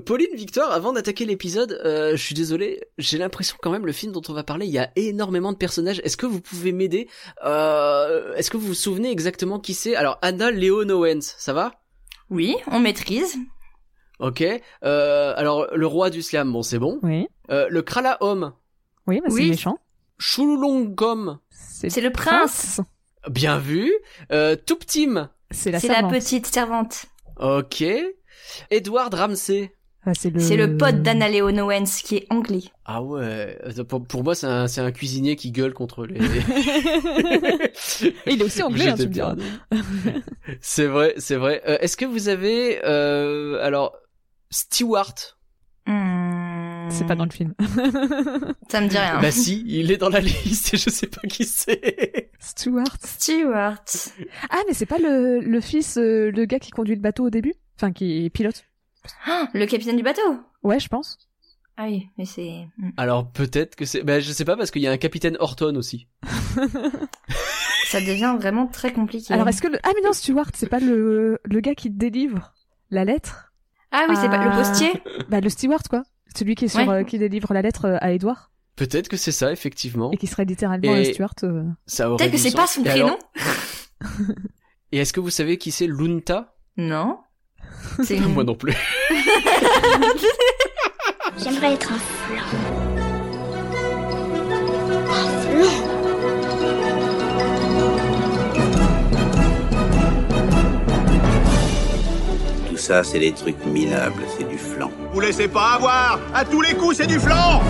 [0.00, 4.12] Pauline, Victoire, avant d'attaquer l'épisode, euh, je suis désolé, j'ai l'impression quand même le film
[4.12, 6.00] dont on va parler, il y a énormément de personnages.
[6.04, 7.08] Est-ce que vous pouvez m'aider
[7.44, 9.94] euh, Est-ce que vous vous souvenez exactement qui c'est?
[9.96, 11.74] Alors Anna Leon Owens, ça va?
[12.30, 13.36] Oui, on maîtrise.
[14.18, 14.42] Ok.
[14.84, 16.98] Euh, alors le roi du slam, bon c'est bon.
[17.02, 17.26] Oui.
[17.50, 18.52] Euh, le Krala Homme,
[19.06, 19.50] Oui, bah, c'est Oui.
[19.50, 19.78] méchant.
[20.18, 22.80] Chululongom, C'est le prince.
[23.30, 23.92] bien vu.
[24.32, 27.06] Euh, Touptim, C'est la C'est la petite servante.
[27.40, 27.84] ok.
[28.70, 29.72] Edward Ramsey.
[30.06, 30.40] Ah, c'est le...
[30.40, 32.62] C'est le pote d'Anna Leon Owens qui est anglais.
[32.84, 33.58] Ah ouais,
[33.88, 36.16] pour, pour moi c'est un, c'est un cuisinier qui gueule contre les...
[36.16, 36.42] Et
[38.32, 39.34] il est aussi anglais, hein, tu me diras.
[40.60, 41.62] c'est vrai, c'est vrai.
[41.68, 42.80] Euh, Est-ce que vous avez...
[42.84, 43.96] Euh, alors,
[44.50, 45.14] Stewart?
[45.86, 46.88] Hmm.
[46.90, 47.54] C'est pas dans le film.
[48.70, 49.20] Ça me dit rien.
[49.20, 52.30] Bah si, il est dans la liste et je sais pas qui c'est.
[52.38, 52.96] Stuart.
[53.04, 53.84] Stewart.
[54.50, 57.30] Ah, mais c'est pas le, le fils, euh, le gars qui conduit le bateau au
[57.30, 57.54] début?
[57.76, 58.64] Enfin, qui pilote?
[59.26, 60.20] Ah, le capitaine du bateau.
[60.62, 61.18] Ouais, je pense.
[61.76, 62.66] Ah oui, mais c'est.
[62.78, 62.90] hmm.
[62.96, 64.02] Alors peut-être que c'est...
[64.02, 66.08] Bah je sais pas parce qu'il y a un capitaine Horton aussi.
[67.86, 69.32] Ça devient vraiment très compliqué.
[69.32, 69.78] Alors, est-ce que le...
[69.82, 72.52] Ah, mais non, Stuart, c'est pas le, le gars qui délivre
[72.90, 73.52] la lettre?
[73.92, 74.56] Ah oui, c'est pas le Ah.
[74.58, 74.92] postier.
[75.30, 76.02] Bah, le steward, quoi.
[76.36, 77.00] Celui qui est sur, Ouais.
[77.00, 78.38] euh, qui délivre la lettre euh, à Edward
[78.76, 80.10] Peut-être que c'est ça, effectivement.
[80.12, 81.34] et qui serait littéralement Et- un steward.
[81.44, 81.64] euh.
[81.86, 83.06] Ça aurait Peut-être que c'est pas son Et prénom.
[83.06, 83.18] alors-
[84.92, 86.54] Et est-ce que vous savez qui c'est Lunta?
[86.76, 87.20] Non.
[88.28, 88.74] Moi non plus.
[91.42, 92.44] J'aimerais être un flan.
[95.10, 95.70] Un flan
[102.68, 104.90] Tout ça, c'est des trucs minables, c'est du flan.
[105.12, 107.62] Vous laissez pas avoir À tous les coups, c'est du flanc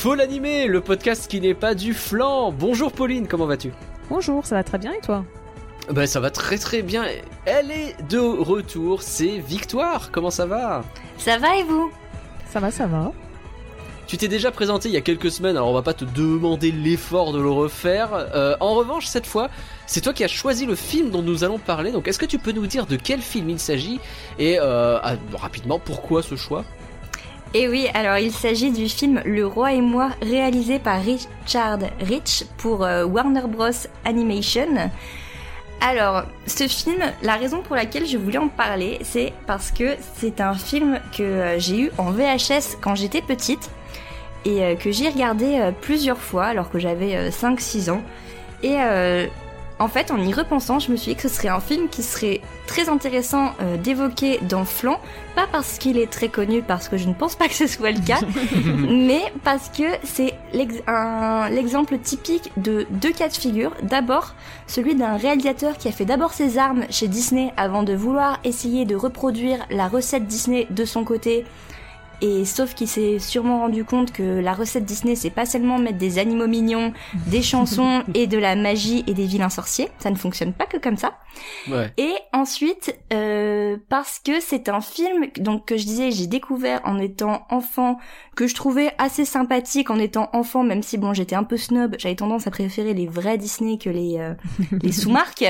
[0.00, 2.52] Faut l'animer, le podcast qui n'est pas du flanc.
[2.52, 3.70] Bonjour Pauline, comment vas-tu?
[4.08, 5.26] Bonjour, ça va très bien et toi?
[5.90, 7.04] Bah ça va très très bien.
[7.44, 10.10] Elle est de retour, c'est Victoire.
[10.10, 10.84] Comment ça va?
[11.18, 11.92] Ça va et vous?
[12.50, 13.12] Ça va, ça va.
[14.06, 16.72] Tu t'es déjà présenté il y a quelques semaines, alors on va pas te demander
[16.72, 18.08] l'effort de le refaire.
[18.14, 19.50] Euh, en revanche, cette fois,
[19.86, 21.92] c'est toi qui as choisi le film dont nous allons parler.
[21.92, 24.00] Donc est-ce que tu peux nous dire de quel film il s'agit?
[24.38, 26.64] Et euh, ah, rapidement pourquoi ce choix?
[27.52, 32.44] Et oui, alors il s'agit du film Le Roi et moi, réalisé par Richard Rich
[32.58, 33.70] pour euh, Warner Bros.
[34.04, 34.90] Animation.
[35.80, 40.40] Alors, ce film, la raison pour laquelle je voulais en parler, c'est parce que c'est
[40.42, 43.70] un film que euh, j'ai eu en VHS quand j'étais petite
[44.44, 48.02] et euh, que j'ai regardé plusieurs fois alors que j'avais euh, 5-6 ans.
[48.62, 48.76] Et
[49.80, 52.02] en fait, en y repensant, je me suis dit que ce serait un film qui
[52.02, 55.00] serait très intéressant euh, d'évoquer dans Flan,
[55.34, 57.90] pas parce qu'il est très connu, parce que je ne pense pas que ce soit
[57.90, 58.20] le cas,
[58.88, 63.72] mais parce que c'est l'exemple typique de deux cas de figure.
[63.82, 64.34] D'abord,
[64.66, 68.84] celui d'un réalisateur qui a fait d'abord ses armes chez Disney avant de vouloir essayer
[68.84, 71.46] de reproduire la recette Disney de son côté.
[72.22, 75.98] Et sauf qu'il s'est sûrement rendu compte que la recette Disney, c'est pas seulement mettre
[75.98, 76.92] des animaux mignons,
[77.26, 79.88] des chansons et de la magie et des vilains sorciers.
[79.98, 81.14] Ça ne fonctionne pas que comme ça.
[81.68, 81.92] Ouais.
[81.96, 86.98] Et ensuite, euh, parce que c'est un film donc que je disais, j'ai découvert en
[86.98, 87.98] étant enfant,
[88.36, 91.96] que je trouvais assez sympathique en étant enfant, même si bon, j'étais un peu snob,
[91.98, 94.34] j'avais tendance à préférer les vrais Disney que les euh,
[94.82, 95.44] les sous-marques.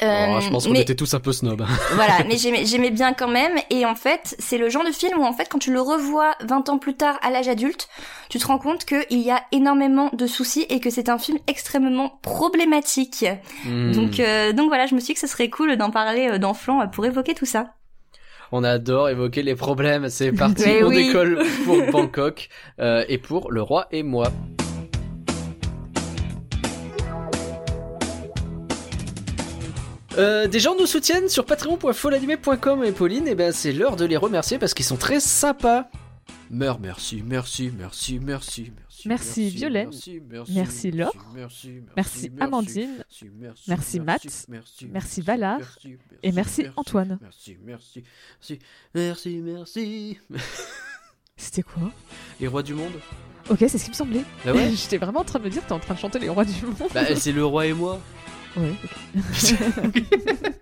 [0.00, 1.62] Euh, Oh, je pense qu'on mais- était tous un peu snob.
[1.94, 3.52] voilà, mais j'aimais, bien quand même.
[3.68, 6.34] Et en fait, c'est le genre de film où en fait, quand tu le revois
[6.46, 7.88] 20 ans plus tard à l'âge adulte,
[8.30, 11.36] tu te rends compte qu'il y a énormément de soucis et que c'est un film
[11.46, 13.26] extrêmement problématique.
[13.66, 13.92] Hmm.
[13.92, 16.38] Donc, euh, donc voilà, je me suis dit que ce serait cool d'en parler euh,
[16.38, 17.74] dans Flan euh, pour évoquer tout ça.
[18.50, 20.08] On adore évoquer les problèmes.
[20.08, 21.06] C'est parti, Mais on oui.
[21.06, 22.48] décolle pour Bangkok
[22.80, 24.28] euh, et pour Le Roi et moi.
[30.18, 34.16] Euh, des gens nous soutiennent sur patreon.folanimé.com et Pauline, et ben c'est l'heure de les
[34.16, 35.88] remercier parce qu'ils sont très sympas.
[36.50, 39.08] Meurs, merci, merci, merci, merci, merci.
[39.08, 39.88] Merci, Violaine.
[39.88, 41.12] Merci, merci, Merci, Laure.
[41.34, 42.90] Merci, merci, Merci, Amandine.
[42.98, 44.22] merci, merci, Merci, Matt.
[44.48, 45.58] merci, Merci, Valar.
[45.58, 47.18] merci, Et merci, Antoine.
[47.22, 48.02] Merci, merci,
[48.94, 50.18] merci, merci, merci.
[51.36, 51.90] C'était quoi
[52.38, 52.92] Les rois du monde
[53.48, 54.24] Ok, c'est ce qui me semblait.
[54.44, 54.70] Bah ouais.
[54.74, 56.64] J'étais vraiment en train de me dire, t'es en train de chanter les rois du
[56.66, 56.90] monde.
[56.94, 57.98] Bah c'est le roi et moi.
[58.56, 59.54] Ok.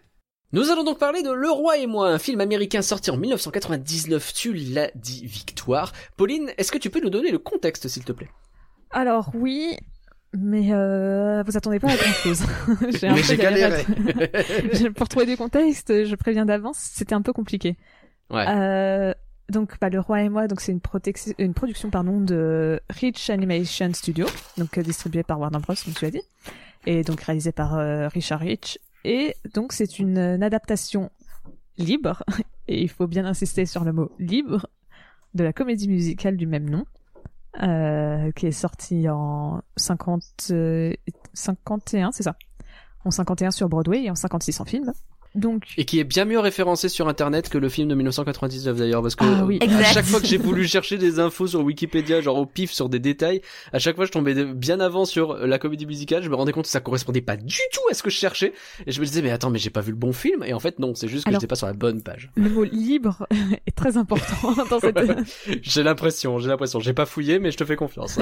[0.53, 4.33] Nous allons donc parler de Le Roi et moi, un film américain sorti en 1999,
[4.35, 5.93] tu l'as dit Victoire.
[6.17, 8.29] Pauline, est-ce que tu peux nous donner le contexte s'il te plaît?
[8.91, 9.77] Alors oui,
[10.37, 12.43] mais euh, vous attendez pas à grand chose.
[13.01, 13.85] j'ai un Mais peu j'ai galéré.
[14.73, 17.77] J'ai- Pour trouver du contexte, je préviens d'avance, c'était un peu compliqué.
[18.31, 18.45] Ouais.
[18.49, 19.15] Euh,
[19.51, 20.81] donc, bah, Le Roi et moi, donc c'est une,
[21.39, 24.27] une production pardon de Rich Animation Studio,
[24.59, 26.23] donc euh, distribuée par Warner Bros, comme tu as dit.
[26.87, 28.79] Et donc réalisé par euh, Richard Rich.
[29.05, 31.11] Et donc c'est une, adaptation
[31.79, 32.23] libre,
[32.69, 34.67] et il faut bien insister sur le mot libre,
[35.35, 36.85] de la comédie musicale du même nom,
[37.63, 40.93] euh, qui est sortie en 50, euh,
[41.33, 42.37] 51, c'est ça?
[43.05, 44.93] En 51 sur Broadway et en 56 en film.
[45.37, 49.01] Donc, Et qui est bien mieux référencé sur internet que le film de 1999 d'ailleurs
[49.03, 49.61] parce que Ah oui.
[49.63, 52.89] à chaque fois que j'ai voulu chercher des infos sur Wikipédia genre au pif sur
[52.89, 53.41] des détails
[53.73, 56.65] à chaque fois je tombais bien avant sur la comédie musicale je me rendais compte
[56.65, 58.53] que ça correspondait pas du tout à ce que je cherchais.
[58.87, 60.43] Et je me disais mais attends mais j'ai pas vu le bon film.
[60.43, 62.31] Et en fait non c'est juste que Alors- j'étais pas sur la bonne page.
[62.35, 63.27] le mot libre
[63.67, 64.99] est très important dans cette...
[65.63, 66.81] j'ai l'impression j'ai l'impression.
[66.81, 68.19] J'ai pas fouillé mais je te fais confiance.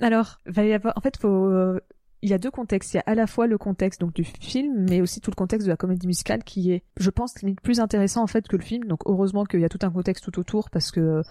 [0.00, 1.78] Alors, va y avoir, en fait, faut, euh,
[2.22, 2.94] il y a deux contextes.
[2.94, 5.66] Il y a à la fois le contexte du film, mais aussi tout le contexte
[5.66, 8.84] de la comédie musicale qui est, je pense, plus intéressant en fait que le film.
[8.84, 11.22] Donc heureusement qu'il y a tout un contexte tout autour parce que,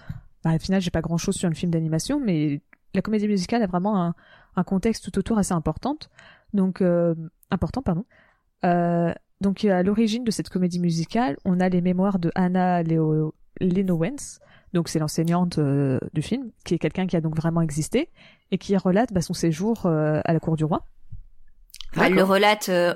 [0.44, 2.62] bah, au final, j'ai pas grand chose sur le film d'animation, mais
[2.94, 4.14] la comédie musicale a vraiment
[4.56, 5.54] un, contexte tout autour assez.
[6.54, 7.16] Donc euh,
[7.50, 8.06] important, pardon.
[8.66, 14.40] Euh, donc à l'origine de cette comédie musicale, on a les mémoires de Anna Lenowens.
[14.74, 18.10] Donc c'est l'enseignante euh, du film, qui est quelqu'un qui a donc vraiment existé
[18.52, 20.86] et qui relate bah, son séjour euh, à la cour du roi.
[21.94, 22.94] Enfin, elle le relate euh,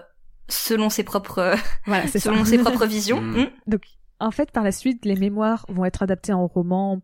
[0.48, 1.56] selon ses propres, euh,
[1.86, 2.20] Voilà, ça.
[2.20, 3.22] selon ses propres visions.
[3.22, 3.42] Mm.
[3.42, 3.50] Mm.
[3.68, 3.82] Donc,
[4.20, 7.02] en fait, par la suite, les mémoires vont être adaptées en roman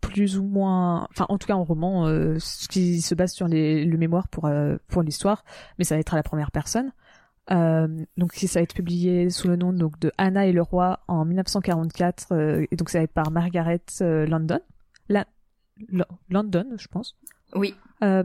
[0.00, 3.46] plus ou moins, enfin, en tout cas en roman, euh, ce qui se base sur
[3.48, 5.44] les, le mémoire pour euh, pour l'histoire,
[5.78, 6.92] mais ça va être à la première personne.
[7.50, 11.00] Euh, donc, ça va être publié sous le nom donc de Anna et le roi
[11.08, 14.60] en 1944, euh, et donc être par Margaret euh, London,
[15.08, 15.26] La...
[15.88, 17.16] Lo- London, je pense.
[17.54, 17.74] Oui.
[18.02, 18.22] Euh,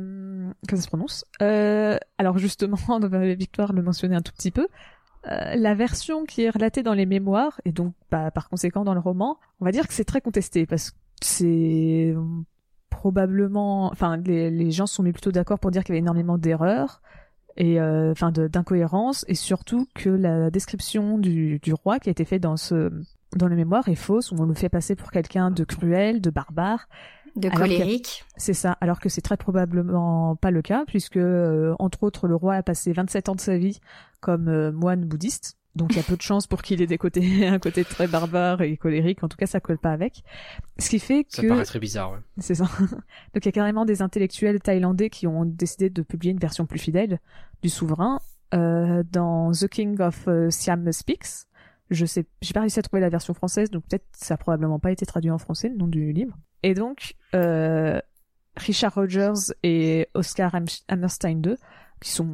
[0.68, 1.26] comment ça se prononce?
[1.42, 2.78] Euh, Alors justement,
[3.36, 4.68] Victoire le mentionnait un tout petit peu.
[5.30, 8.94] Euh, la version qui est relatée dans les mémoires et donc bah, par conséquent dans
[8.94, 12.16] le roman, on va dire que c'est très contesté parce que c'est
[12.90, 16.38] probablement, enfin les, les gens sont mis plutôt d'accord pour dire qu'il y avait énormément
[16.38, 17.02] d'erreurs
[17.58, 22.24] et euh, enfin d'incohérences et surtout que la description du, du roi qui a été
[22.24, 22.92] faite dans ce
[23.36, 24.32] dans les mémoires est fausse.
[24.32, 26.88] On le fait passer pour quelqu'un de cruel, de barbare
[27.36, 28.24] De colérique.
[28.38, 32.36] c'est ça, alors que c'est très probablement pas le cas, puisque, euh, entre autres, le
[32.36, 33.80] roi a passé 27 ans de sa vie
[34.22, 35.57] comme euh, moine bouddhiste.
[35.78, 38.08] Donc il y a peu de chances pour qu'il ait des côtés, un côté très
[38.08, 39.24] barbare et colérique.
[39.24, 40.24] En tout cas, ça colle pas avec.
[40.80, 42.20] Ce qui fait ça que paraît très bizarre ouais.
[42.40, 42.66] c'est ça.
[42.80, 46.66] Donc il y a carrément des intellectuels thaïlandais qui ont décidé de publier une version
[46.66, 47.20] plus fidèle
[47.62, 48.20] du souverain
[48.54, 51.46] euh, dans The King of euh, Siam Speaks.
[51.90, 54.78] Je sais, j'ai pas réussi à trouver la version française, donc peut-être ça a probablement
[54.78, 56.36] pas été traduit en français le nom du livre.
[56.64, 58.02] Et donc euh,
[58.58, 61.56] Richard Rogers et Oscar Ham- Hammerstein II,
[62.02, 62.28] qui sont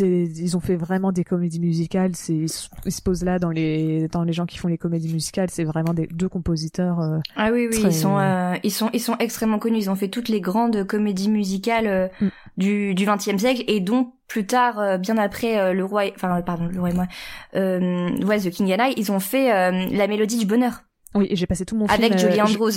[0.00, 4.08] ils ont fait vraiment des comédies musicales ils se ils se posent là dans les
[4.08, 7.50] dans les gens qui font les comédies musicales c'est vraiment des deux compositeurs euh, Ah
[7.52, 9.78] oui, oui, Très- ils sont, euh, ils sont, ils sont extrêmement connus.
[9.78, 12.28] Ils ont fait toutes les grandes comédies musicales euh, Mm.
[12.56, 16.66] du du XXe siècle et dont plus tard, euh, bien après le roi, enfin pardon,
[16.72, 17.06] le roi et moi,
[17.56, 20.82] euh, ouais, The King and I, ils ont fait euh, la mélodie du bonheur
[21.18, 21.98] Oui, et j'ai passé tout mon film.
[22.04, 22.70] avec euh, Julie je- Andrews.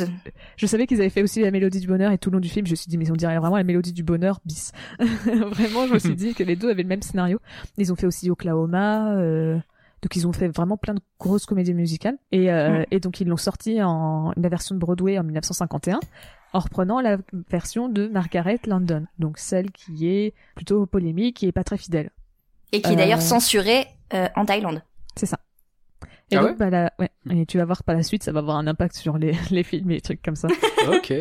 [0.58, 2.50] Je, savais qu'ils avaient fait aussi la mélodie du bonheur et tout le long du
[2.50, 4.72] film, je me suis dit, mais on dirait vraiment la mélodie du bonheur bis.
[5.00, 7.40] vraiment, je me suis dit que les deux avaient le même scénario.
[7.78, 9.56] Ils ont fait aussi Oklahoma, euh,
[10.02, 12.18] donc ils ont fait vraiment plein de grosses comédies musicales.
[12.32, 16.00] Et, euh, et donc ils l'ont sorti en la version de Broadway en 1951,
[16.54, 17.18] en reprenant la
[17.50, 22.10] version de Margaret London, donc celle qui est plutôt polémique et pas très fidèle.
[22.72, 24.82] Et qui est Euh, d'ailleurs censurée euh, en Thaïlande.
[25.16, 25.40] C'est ça.
[26.32, 27.10] Et Ah donc, ouais bah, la- ouais.
[27.32, 29.64] Et tu vas voir par la suite, ça va avoir un impact sur les, les
[29.64, 30.48] films et les trucs comme ça.
[30.88, 31.14] ok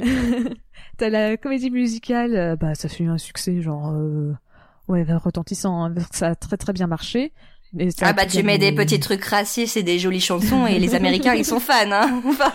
[0.98, 4.32] T'as la comédie musicale, euh, bah ça fait un succès genre euh,
[4.88, 7.32] ouais retentissant, hein, ça a très très bien marché.
[7.96, 10.94] Ça Ah bah tu mets des petits trucs racistes et des jolies chansons et les
[10.96, 11.74] Américains ils sont fans.
[11.92, 12.50] Hein Enfin,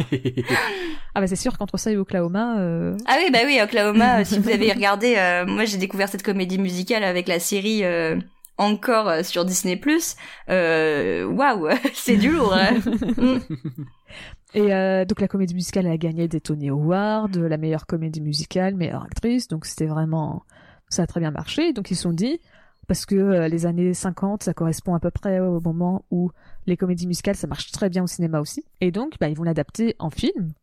[1.13, 2.97] Ah bah c'est sûr qu'entre ça et Oklahoma, euh...
[3.07, 4.19] ah oui bah oui Oklahoma.
[4.19, 7.83] euh, si vous avez regardé, euh, moi j'ai découvert cette comédie musicale avec la série.
[7.85, 8.17] euh,
[8.57, 9.79] encore euh, sur Disney
[10.50, 12.75] euh, waouh c'est du lourd hein.
[13.17, 13.39] Mm.
[14.53, 18.21] et euh, donc la comédie musicale elle a gagné des Tony Awards, la meilleure comédie
[18.21, 20.43] musicale, meilleure actrice, donc c'était vraiment
[20.89, 21.74] ça a très bien marché.
[21.74, 22.39] Donc ils se sont dit
[22.88, 26.31] parce que euh, les années 50 ça correspond à peu près au moment où
[26.67, 29.43] les comédies musicales ça marche très bien au cinéma aussi, et donc bah ils vont
[29.43, 30.53] l'adapter en film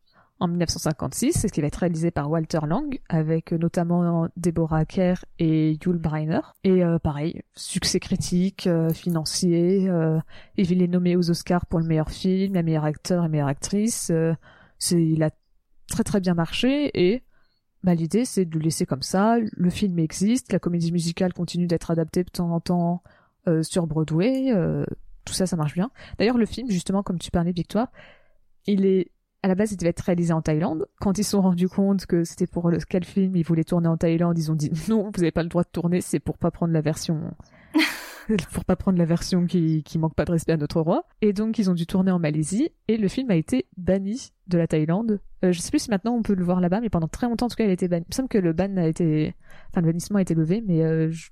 [0.43, 4.83] en 1956, c'est ce qui va être réalisé par Walter Lang, avec euh, notamment Deborah
[4.83, 6.41] Kerr et Yul Brynner.
[6.65, 10.19] Et euh, pareil, succès critique, euh, financier, euh,
[10.57, 13.47] et il est nommé aux Oscars pour le meilleur film, la meilleure acteur et meilleure
[13.47, 14.11] actrice.
[14.91, 15.29] il a
[15.87, 17.23] très très bien marché et
[17.83, 19.37] bah, l'idée c'est de le laisser comme ça.
[19.39, 23.01] Le film existe, la comédie musicale continue d'être adaptée de temps en temps
[23.61, 24.51] sur Broadway.
[25.23, 25.89] tout ça, ça marche bien.
[26.17, 27.91] D'ailleurs, le film, justement, comme tu parlais, Victoire,
[28.65, 29.11] il est
[29.43, 30.87] à la base, il devait être réalisé en Thaïlande.
[31.01, 33.87] Quand ils se sont rendus compte que c'était pour le quel film ils voulaient tourner
[33.89, 36.37] en Thaïlande, ils ont dit non, vous n'avez pas le droit de tourner, c'est pour
[36.37, 37.19] pas prendre la version
[38.53, 41.03] pour pas prendre la version qui, qui manque pas de respect à notre roi.
[41.21, 44.57] Et donc ils ont dû tourner en Malaisie et le film a été banni de
[44.57, 45.19] la Thaïlande.
[45.43, 47.47] Euh, je sais plus si maintenant on peut le voir là-bas, mais pendant très longtemps
[47.47, 48.05] en tout cas il a été banni.
[48.07, 49.35] Il me semble que le ban a été,
[49.71, 51.29] enfin le bannissement a été levé, mais euh, je-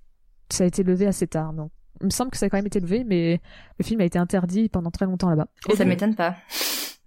[0.49, 1.53] ça a été levé assez tard.
[1.53, 3.39] Donc il me semble que ça a quand même été levé, mais
[3.79, 5.47] le film a été interdit pendant très longtemps là-bas.
[5.69, 6.35] Et Ça m'étonne pas.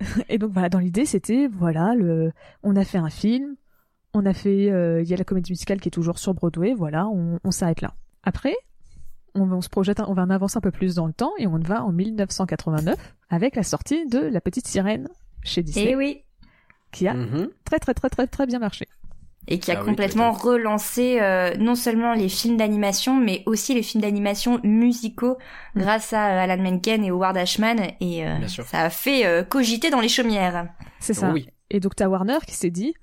[0.29, 2.33] et donc voilà, dans l'idée, c'était voilà, le,
[2.63, 3.57] on a fait un film,
[4.13, 6.75] on a fait, euh, il y a la comédie musicale qui est toujours sur Broadway,
[6.75, 7.95] voilà, on, on s'arrête là.
[8.23, 8.55] Après,
[9.35, 11.59] on, se projette, on va en avancer un peu plus dans le temps et on
[11.59, 15.09] va en 1989 avec la sortie de La Petite Sirène
[15.43, 16.23] chez Disney, Et oui.
[16.93, 17.49] qui a Mhm.
[17.65, 18.87] très très très très très bien marché.
[19.47, 23.83] Et qui a Ah complètement relancé euh, non seulement les films d'animation, mais aussi les
[23.83, 25.37] films d'animation musicaux
[25.77, 27.79] grâce à Alan Menken et Howard Ashman.
[28.01, 30.69] Et euh, ça a fait euh, cogiter dans les chaumières.
[30.99, 31.31] C'est ça.
[31.31, 31.49] Oui.
[31.71, 32.95] Et donc t'as Warner qui s'est dit,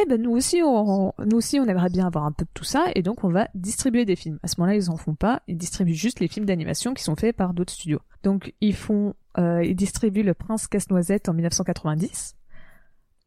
[0.00, 2.64] eh ben nous aussi, on, nous aussi, on aimerait bien avoir un peu de tout
[2.64, 4.38] ça, et donc on va distribuer des films.
[4.42, 7.16] À ce moment-là, ils en font pas, ils distribuent juste les films d'animation qui sont
[7.16, 8.00] faits par d'autres studios.
[8.22, 12.36] Donc ils font, euh, ils distribuent Le Prince Casse-Noisette en 1990,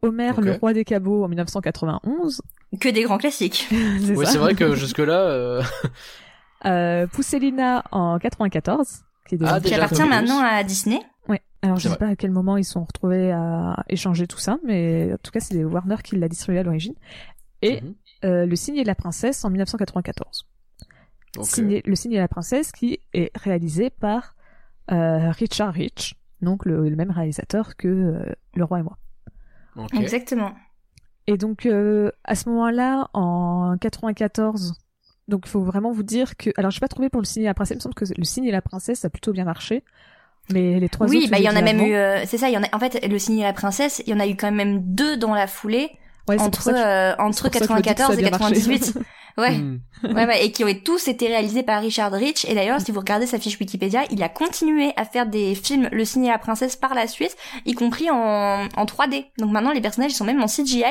[0.04, 2.42] Homer, le roi des cabots en 1991.
[2.80, 3.68] Que des grands classiques.
[3.70, 3.76] c'est
[4.16, 5.64] Oui, c'est vrai que jusque-là, euh,
[6.66, 10.64] Euh, Pousselina en 94, qui est déjà Ah, qui déjà appartient un peu maintenant à
[10.64, 11.00] Disney.
[11.28, 11.42] Ouais.
[11.62, 15.12] Alors je sais pas à quel moment ils sont retrouvés à échanger tout ça, mais
[15.14, 16.96] en tout cas c'est Warner qui l'a distribué à l'origine.
[17.62, 17.96] Et Mhm.
[18.26, 20.48] euh, Le Cygne et la Princesse en 1994.
[21.38, 21.46] Ok.
[21.46, 24.36] Signé- le Cygne et la Princesse qui est réalisé par
[24.92, 28.24] euh, Richard Rich, donc le, le même réalisateur que euh,
[28.56, 28.98] Le Roi et moi.
[29.94, 30.53] Exactement.
[31.27, 34.74] Et donc euh, à ce moment-là, en 94,
[35.30, 37.46] donc il faut vraiment vous dire que, alors j'ai pas trouvé pour Le Cygne et
[37.46, 39.84] la Princesse, il me semble que Le Cygne et la Princesse a plutôt bien marché,
[40.51, 41.32] mais les trois oui, autres.
[41.32, 41.94] bah il y en a même eu.
[41.96, 42.50] euh, c'est ça.
[42.50, 42.68] Il y en a.
[42.75, 45.15] En fait, le Cygne et la princesse, il y en a eu quand même deux
[45.15, 45.92] dans la foulée
[46.27, 48.18] Ouais, entre que- euh, entre pour ça que je me dis que ça a 94
[48.20, 48.56] et bien marché.
[48.56, 48.98] 98.
[49.38, 49.58] Ouais.
[49.58, 49.80] Hmm.
[50.04, 52.46] ouais, ouais, et qui ont tous été réalisés par Richard Rich.
[52.46, 55.90] Et d'ailleurs, si vous regardez sa fiche Wikipédia, il a continué à faire des films
[55.92, 57.36] Le Cygne et la Princesse par la suite,
[57.66, 58.16] y compris en,
[58.75, 59.25] en 3D.
[59.40, 60.84] Donc maintenant, les personnages ils sont même en CGI.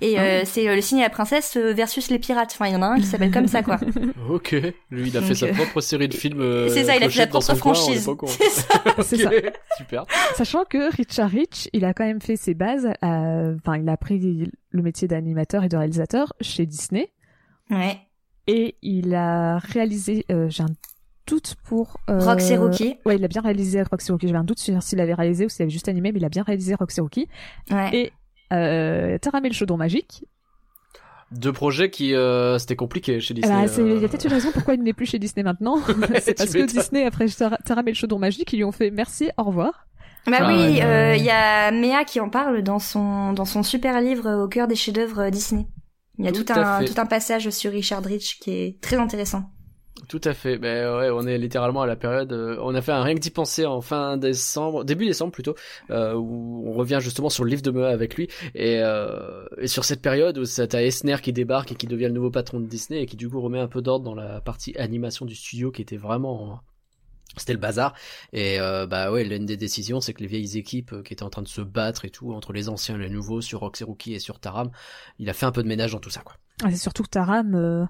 [0.00, 2.50] Et euh, c'est euh, Le Cygne et la Princesse euh, versus les pirates.
[2.52, 3.78] Enfin, il y en a un qui s'appelle comme ça, quoi.
[4.28, 4.50] Ok.
[4.90, 6.40] Lui, il a Donc, fait sa propre série de films.
[6.40, 8.04] euh, c'est ça, il a fait sa propre franchise.
[8.26, 8.82] C'est ça.
[9.04, 9.30] C'est ça.
[9.78, 10.04] Super.
[10.34, 13.96] Sachant que Richard Rich, il a quand même fait ses bases, à- enfin, il a
[13.96, 14.18] pris
[14.70, 17.10] le métier d'animateur et de réalisateur chez Disney,
[17.70, 17.98] Ouais.
[18.46, 20.68] et il a réalisé, euh, j'ai un
[21.26, 21.96] doute pour...
[22.10, 22.18] Euh...
[22.18, 22.96] Roxy Rookie.
[23.06, 25.48] Ouais, il a bien réalisé Roxy Rookie, j'avais un doute sur s'il avait réalisé ou
[25.48, 27.28] s'il avait juste animé, mais il a bien réalisé Roxy Rookie.
[27.70, 27.88] Ouais.
[27.94, 28.12] Et
[28.52, 30.24] euh, Taramé le chaudron magique.
[31.32, 33.52] Deux projets qui, euh, c'était compliqué chez Disney.
[33.62, 35.42] ben, c'est- il y a euh, peut-être une raison pourquoi il n'est plus chez Disney
[35.42, 35.78] maintenant.
[36.20, 36.66] c'est parce que.
[36.66, 39.86] Disney, après Tara- Taramé le chaudron magique, ils lui ont fait merci, au revoir.
[40.26, 41.20] Bah Ah oui, ouais, il ouais.
[41.20, 44.68] y a Méa qui en parle dans son dans son super livre euh, au cœur
[44.68, 45.66] des chefs-d'œuvre Disney.
[46.18, 49.50] Il y a Tout un tout un passage sur Richard Rich qui est très intéressant.
[50.08, 50.58] Tout à fait.
[50.58, 52.32] Ben ouais, on est littéralement à la période.
[52.32, 55.54] euh, on a fait un rien que d'y penser en fin décembre, début décembre plutôt,
[55.90, 59.66] euh, où on revient justement sur le livre de Mea avec lui et, euh, et
[59.68, 62.60] sur cette période où c'est- t'as Esner qui débarque et qui devient le nouveau patron
[62.60, 65.34] de Disney et qui du coup remet un peu d'ordre dans la partie animation du
[65.36, 66.60] studio qui était vraiment
[67.36, 67.94] c'était le bazar
[68.32, 71.22] et euh, bah ouais l'une des décisions c'est que les vieilles équipes euh, qui étaient
[71.22, 73.84] en train de se battre et tout entre les anciens et les nouveaux sur Roxy
[73.84, 74.70] Rookie et sur Taram
[75.18, 77.08] il a fait un peu de ménage dans tout ça quoi Ah, c'est surtout que
[77.10, 77.84] Taram, euh,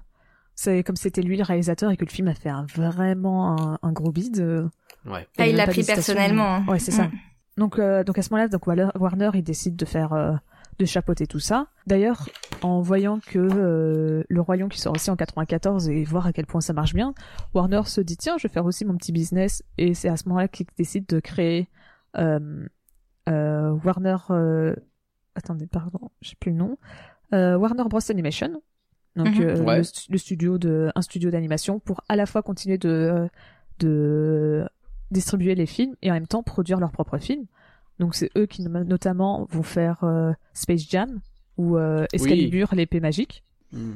[0.55, 3.79] c'est comme c'était lui le réalisateur et que le film a fait un, vraiment un,
[3.81, 4.39] un gros bide.
[4.39, 4.67] euh,
[5.05, 6.55] ouais Ah, il même l'a pris personnellement.
[6.55, 6.65] hein.
[6.67, 7.03] Ouais, c'est ça.
[7.07, 7.11] Mm.
[7.57, 10.33] Donc, euh, donc à ce moment-là, donc Warner, Warner, il décide de faire, euh,
[10.79, 11.67] de chapeauter tout ça.
[11.87, 12.27] D'ailleurs,
[12.65, 16.33] en voyant que euh, le Roi Lion qui sort aussi en 94 et voir à
[16.33, 17.13] quel point ça marche bien,
[17.53, 20.27] Warner se dit tiens, je vais faire aussi mon petit business et c'est à ce
[20.29, 21.69] moment-là qu'il décide de créer
[22.17, 22.65] euh,
[23.29, 24.17] euh, Warner.
[24.31, 24.75] euh,
[25.35, 26.77] Attendez, pardon, je sais plus le nom.
[27.33, 28.61] Euh, Warner Bros Animation.
[29.17, 29.41] Donc Mhm.
[29.41, 29.77] euh, Ouais.
[29.77, 33.29] le, stu- le studio de un studio d'animation pour à la fois continuer de
[33.79, 34.67] de
[35.11, 37.45] distribuer les films et en même temps produire leurs propres films.
[37.99, 41.19] Donc c'est eux qui no- notamment vont faire euh, Space Jam
[41.57, 43.43] ou euh, Excalibur, l'épée magique.
[43.71, 43.93] Hmm.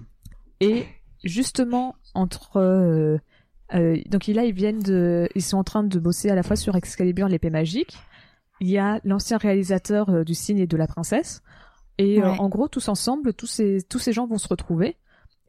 [0.59, 0.85] Et
[1.23, 3.17] justement entre euh,
[3.73, 6.55] euh, donc là ils viennent de ils sont en train de bosser à la fois
[6.55, 7.97] sur Excalibur, l'épée magique.
[8.61, 11.41] Il y a l'ancien réalisateur euh, du Cygne et de la Princesse.
[11.99, 14.95] Et euh, en gros tous ensemble tous ces tous ces gens vont se retrouver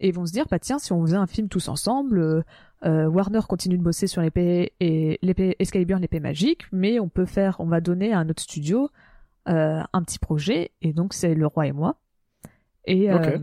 [0.01, 2.43] et vont se dire bah tiens si on faisait un film tous ensemble euh,
[2.85, 7.25] euh, Warner continue de bosser sur l'épée et l'épée Excalibur l'épée magique mais on peut
[7.25, 8.91] faire on va donner à un autre studio
[9.49, 11.97] euh, un petit projet et donc c'est le roi et moi
[12.85, 13.39] et euh,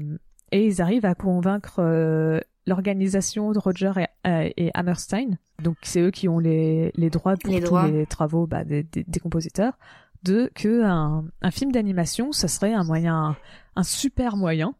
[0.52, 6.02] et ils arrivent à convaincre euh, l'organisation de Roger et, euh, et Hammerstein donc c'est
[6.02, 7.88] eux qui ont les les droits pour Les tous droits.
[7.88, 9.74] les travaux bah, des, des, des compositeurs
[10.24, 13.38] de que un, un film d'animation, ça serait un moyen,
[13.76, 14.74] un super moyen.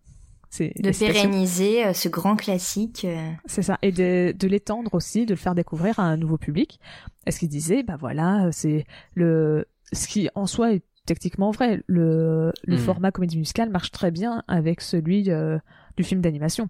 [0.50, 3.06] C'est De pérenniser ce grand classique.
[3.46, 6.80] C'est ça, et de, de l'étendre aussi, de le faire découvrir à un nouveau public.
[7.28, 11.82] Est-ce qu'il disait, bah voilà, c'est le, ce qui en soi est techniquement vrai.
[11.88, 12.82] Le, le Mhm.
[12.84, 15.58] format comédie musicale marche très bien avec celui euh,
[15.98, 16.70] du film d'animation.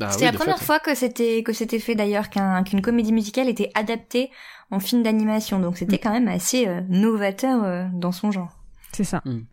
[0.00, 0.64] Ah C'était oui, la première fait.
[0.64, 4.30] fois que c'était que c'était fait d'ailleurs qu'un qu'une comédie musicale était adaptée
[4.70, 5.58] en film d'animation.
[5.60, 6.00] Donc c'était Mm.
[6.02, 8.56] quand même assez euh, novateur euh, dans son genre.
[8.92, 9.20] C'est ça.
[9.24, 9.44] Mhm.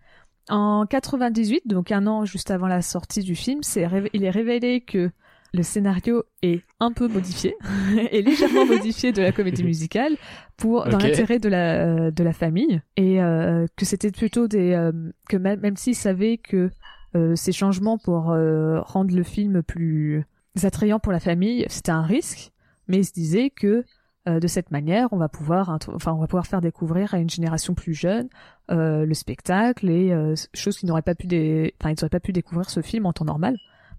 [0.50, 4.29] En 98, donc un an juste avant la sortie du film, c'est révé- il est
[4.29, 5.09] révélé que
[5.55, 7.55] le scénario est un peu modifié,
[8.12, 10.17] est légèrement modifié de la comédie musicale
[10.57, 14.74] pour dans l'intérêt de la euh, de la famille et euh, que c'était plutôt des
[14.74, 14.91] euh,
[15.29, 16.69] que même même s'ils savaient que
[17.15, 20.25] euh, ces changements pour rendre le film plus
[20.63, 22.51] attrayant pour la famille, c'était un risque,
[22.88, 23.83] mais ils se disaient que
[24.27, 27.75] de cette manière, on va pouvoir enfin on va pouvoir faire découvrir à une génération
[27.75, 28.27] plus jeune
[28.69, 30.13] le spectacle et
[30.53, 33.13] choses qui n'auraient pas pu des enfin ils n'auraient pas pu découvrir ce film en
[33.13, 33.55] temps normal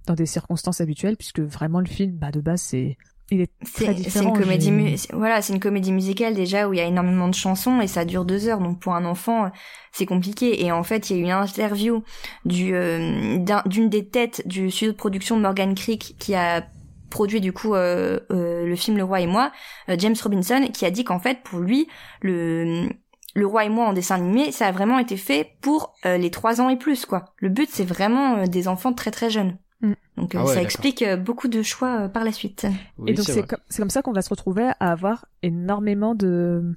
[0.06, 2.96] dans des circonstances habituelles puisque vraiment le film bah de base c'est
[3.30, 6.68] il est très C'est c'est différent une comédie mu- voilà, c'est une comédie musicale déjà
[6.68, 8.60] où il y a énormément de chansons et ça dure deux heures.
[8.60, 9.50] Donc pour un enfant,
[9.90, 10.64] c'est compliqué.
[10.64, 12.04] Et en fait, il y a eu une interview
[12.44, 16.66] du euh, d'un- d'une des têtes du studio de production Morgan Creek qui a
[17.10, 19.50] produit du coup euh, euh, le film Le Roi et moi,
[19.88, 21.88] euh, James Robinson, qui a dit qu'en fait pour lui
[22.20, 22.88] le
[23.34, 26.30] le roi et moi en dessin animé, ça a vraiment été fait pour euh, les
[26.30, 27.34] trois ans et plus quoi.
[27.38, 29.58] Le but c'est vraiment des enfants très très jeunes.
[29.83, 29.92] Mm.
[30.16, 32.66] Donc euh, Ah ouais, ça explique euh, beaucoup de choix euh, par la suite.
[32.99, 36.75] Oui, et donc c'est comme, ça qu'on va se retrouver à avoir énormément de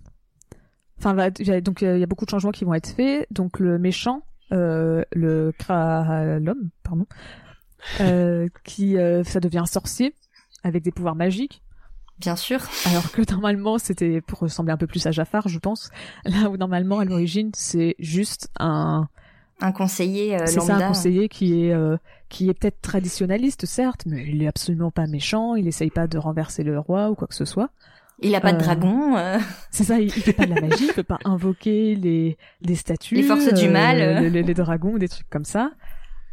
[0.98, 2.90] enfin va- il y a- donc il y a beaucoup de changements qui vont être
[2.90, 5.54] faits donc le méchant euh, le
[6.40, 7.06] l'homme pardon
[8.02, 10.14] euh, qui euh, ça devient un sorcier
[10.64, 11.62] avec des pouvoirs magiques
[12.18, 12.60] Bien sûr.
[12.86, 15.90] alors que normalement c'était pour ressembler un peu plus à Jafar je pense
[16.26, 19.08] là où normalement à l'origine c'est juste un
[19.62, 21.98] Un conseiller euh, c'est ça un conseiller qui est euh,
[22.30, 26.18] qui est peut-être traditionnaliste certes mais il est absolument pas méchant il essaye pas de
[26.18, 27.70] renverser le roi ou quoi que ce soit
[28.22, 29.18] Il a pas de Euh, dragon.
[29.18, 29.38] euh.
[29.72, 32.76] c'est ça il, il fait pas de la magie il peut pas invoquer les les
[32.76, 34.00] statues Les forces du mal.
[34.00, 35.72] euh, les, les dragons des trucs comme ça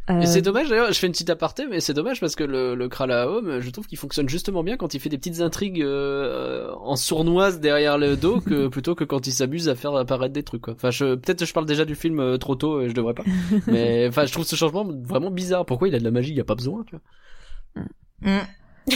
[0.09, 2.43] Euh, Et c'est dommage d'ailleurs, je fais une petite aparté, mais c'est dommage parce que
[2.45, 5.81] le, le Kralaum, je trouve qu'il fonctionne justement bien quand il fait des petites intrigues
[5.81, 10.33] euh, en sournoise derrière le dos que plutôt que quand il s'amuse à faire apparaître
[10.33, 10.61] des trucs.
[10.61, 10.75] Quoi.
[10.75, 13.23] Enfin, je, peut-être je parle déjà du film euh, trop tôt et je devrais pas.
[13.67, 15.65] mais enfin, je trouve ce changement vraiment bizarre.
[15.65, 16.31] Pourquoi il a de la magie?
[16.31, 16.83] Il y a pas besoin.
[16.85, 17.83] Tu vois.
[18.21, 18.45] Mm.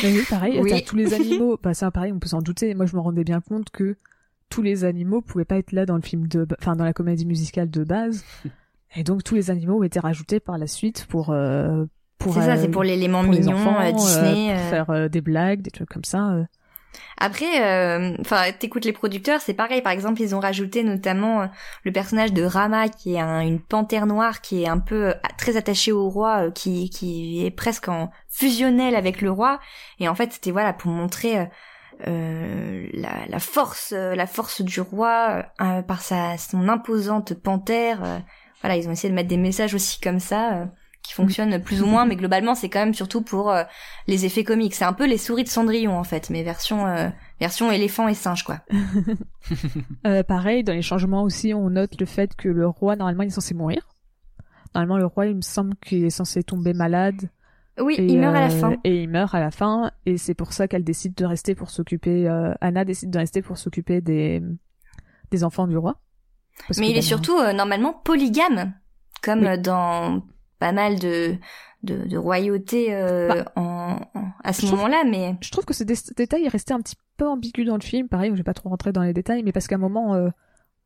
[0.04, 0.70] Mais oui, pareil, Oui.
[0.70, 1.60] t'as tous les animaux.
[1.62, 2.74] Bah, ça, pareil, on peut s'en douter.
[2.74, 3.98] Moi, je me rendais bien compte que
[4.50, 7.26] tous les animaux pouvaient pas être là dans le film de, enfin, dans la comédie
[7.26, 8.24] musicale de base.
[8.96, 11.86] Et donc, tous les animaux ont été rajoutés par la suite pour, euh,
[12.18, 14.54] pour, C'est ça, euh, c'est pour l'élément mignon enfants, euh, euh, Disney.
[14.56, 16.36] pour faire des blagues, des trucs comme ça.
[17.18, 19.82] Après, euh, enfin, t'écoutes les producteurs, c'est pareil.
[19.82, 21.48] Par exemple, ils ont rajouté notamment
[21.86, 25.56] le personnage de Rama, qui est un- une panthère noire, qui est un peu très
[25.56, 29.60] attachée au roi, qui qui est presque en fusionnel avec le roi.
[30.00, 31.48] Et en fait, c'était voilà pour montrer
[32.08, 38.22] euh, la, la force, la force du roi euh, par sa son imposante panthère.
[38.62, 40.62] Voilà, ils ont essayé de mettre des messages aussi comme ça.
[40.62, 40.66] euh,
[41.04, 43.64] qui fonctionnent plus ou moins, mais globalement c'est quand même surtout pour euh,
[44.06, 44.76] les effets comiques.
[44.76, 48.14] C'est un peu les souris de Cendrillon en fait, mais version euh, version éléphant et
[48.14, 48.60] singe quoi.
[50.28, 53.32] Pareil, dans les changements aussi, on note le fait que le roi, normalement, il est
[53.32, 53.90] censé mourir.
[54.76, 57.32] Normalement, le roi, il me semble qu'il est censé tomber malade.
[57.80, 58.76] Oui, Et, il meurt à la fin.
[58.84, 61.72] Et il meurt à la fin, et c'est pour ça qu'elle décide de rester pour
[61.72, 62.28] s'occuper.
[62.62, 64.44] Anna décide de rester pour s'occuper des
[65.32, 65.98] des enfants du roi.
[66.68, 68.74] Parce Mais il est surtout euh, normalement polygame,
[69.22, 69.48] comme Oui.
[69.48, 70.24] euh, dans
[70.60, 71.36] pas mal de
[71.84, 75.84] de, de royautés euh, Bah, en, en- à ce moment-là, mais Je trouve que ce
[75.84, 78.08] dé- détail est resté un petit peu ambigu dans le film.
[78.08, 80.30] Pareil, je vais pas trop rentrer dans les détails, mais parce qu'à un moment, euh,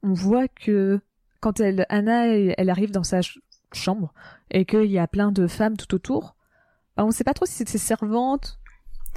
[0.03, 1.01] on voit que
[1.41, 3.39] quand elle, Anna, elle arrive dans sa ch-
[3.73, 4.13] chambre
[4.51, 6.37] et qu'il y a plein de femmes tout autour,
[6.95, 8.57] bah, on sait pas trop si c'est ses servantes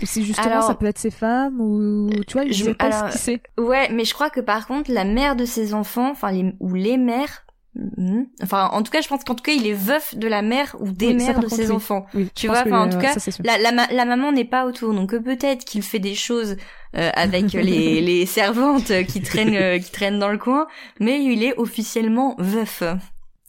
[0.06, 2.86] si justement Alors- ça peut être ses femmes ou tu vois, je Je- sais pas
[2.86, 3.42] alors, ce qui c'est.
[3.62, 6.74] ouais, mais je crois que par contre la mère de ses enfants, enfin les ou
[6.74, 10.14] les mères, hmm, enfin en tout cas je pense qu'en tout cas il est veuf
[10.16, 11.72] de la mère ou des Oui, mères de contre, ses oui.
[11.76, 12.06] enfants.
[12.14, 13.30] Oui, Tu vois, enfin, en tout euh, cas, ça.
[13.44, 16.56] La, la, ma- la maman n'est pas autour, donc euh, peut-être qu'il fait des choses
[16.96, 20.66] euh, avec les, les servantes euh, qui traînent euh, qui traînent dans le coin,
[21.00, 22.82] mais il est officiellement veuf.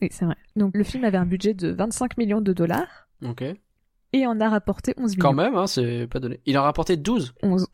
[0.02, 0.36] Oui, c'est vrai.
[0.56, 3.44] Donc le film avait un budget de 25 millions de dollars Ok.
[4.14, 5.22] Et en a rapporté 11 millions.
[5.22, 6.40] Quand même, hein, c'est pas donné.
[6.46, 7.34] Il en a rapporté 12.
[7.44, 7.68] 11.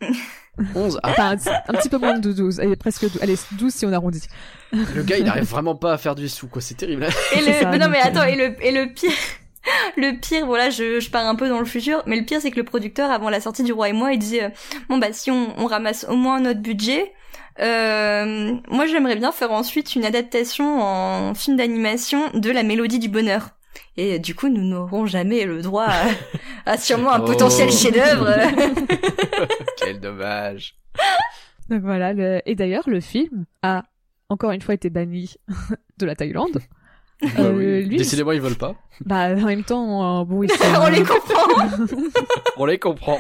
[0.76, 1.00] 11.
[1.04, 1.36] Ah, Enfin,
[1.68, 2.60] un petit peu moins de 12.
[2.60, 3.22] Allez, presque 12.
[3.22, 4.24] Allez, 12 si on arrondit.
[4.72, 6.62] le gars, il arrive vraiment pas à faire du sous, quoi.
[6.62, 7.08] C'est terrible.
[7.36, 9.12] Et le, ça, mais non mais attends, et le, et le pire,
[9.98, 12.52] le pire, voilà, je, je pars un peu dans le futur, mais le pire c'est
[12.52, 14.50] que le producteur, avant la sortie du Roi et moi, il disait, euh,
[14.90, 17.14] bon bah si on, on ramasse au moins notre budget,
[17.62, 23.08] Euh, moi, j'aimerais bien faire ensuite une adaptation en film d'animation de La Mélodie du
[23.08, 23.52] Bonheur.
[23.98, 26.06] Et du coup, nous n'aurons jamais le droit à,
[26.72, 27.26] à sûrement un Oh.
[27.26, 28.28] potentiel chef-d'œuvre.
[29.78, 30.76] Quel dommage.
[31.70, 33.84] Donc voilà, le- et d'ailleurs, le film a
[34.30, 35.36] encore une fois été banni
[35.98, 36.60] de la Thaïlande.
[37.22, 37.86] Bah Euh, oui.
[37.86, 38.76] lui, Décidément, ils veulent pas.
[39.06, 41.98] Bah, en même temps, euh, bon, On les comprend.
[42.58, 43.18] On les comprend.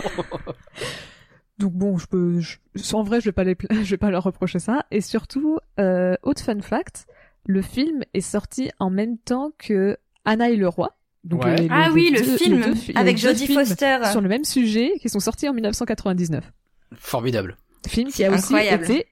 [1.57, 2.57] Donc bon, je peux, je-
[2.93, 4.85] en vrai, je vais pas les, je vais pas leur reprocher ça.
[4.91, 7.07] Et surtout, euh, autre fun fact,
[7.45, 10.95] le film est sorti en même temps que Anna et le roi.
[11.23, 11.55] Donc Ouais.
[11.55, 13.97] les- les- Ah les oui, le deux- film deux avec Jodie Foster.
[14.11, 16.51] sur le même sujet qui sont sortis en 1999.
[16.95, 17.57] Formidable.
[17.87, 19.07] Film qui a aussi été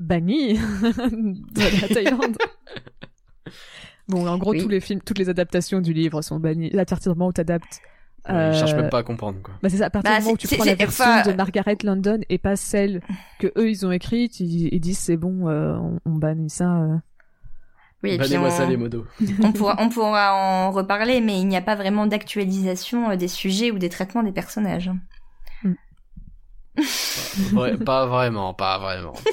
[0.00, 0.54] banni
[0.94, 2.36] de la Thaïlande.
[4.08, 4.62] Bon, en gros, Oui.
[4.62, 7.32] tous les films, toutes les adaptations du livre sont bannies à partir du moment où
[7.32, 7.80] t'adaptes.
[8.28, 9.54] Ouais, Ils cherchent euh, même pas à comprendre, quoi.
[9.62, 11.30] Bah c'est ça, à partir Bah, du moment où tu c'est- prends la version enfin,
[11.30, 13.02] de Margaret London et pas celle
[13.38, 16.74] que eux ils ont écrite, ils, ils disent c'est bon, euh, on, on bannit ça.
[16.76, 16.96] euh.
[18.02, 19.04] Oui, et puis Bannez-moi on, ça, les modos.
[19.42, 23.28] on pourra, on pourra en reparler, mais il n'y a pas vraiment d'actualisation euh, des
[23.28, 24.90] sujets ou des traitements des personnages.
[27.54, 29.14] Ouais, pas vraiment, pas vraiment.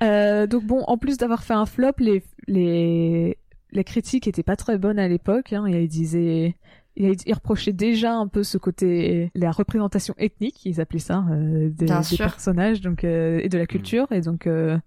[0.00, 3.36] Euh, donc bon, en plus d'avoir fait un flop, les les
[3.72, 5.52] les critiques étaient pas très bonnes à l'époque.
[5.52, 6.54] Hein, et ils disaient,
[6.96, 11.70] ils, ils reprochaient déjà un peu ce côté, la représentation ethnique, ils appelaient ça, euh,
[11.70, 14.10] des, personnages, donc euh, et de la culture.
[14.12, 14.78] Et donc euh,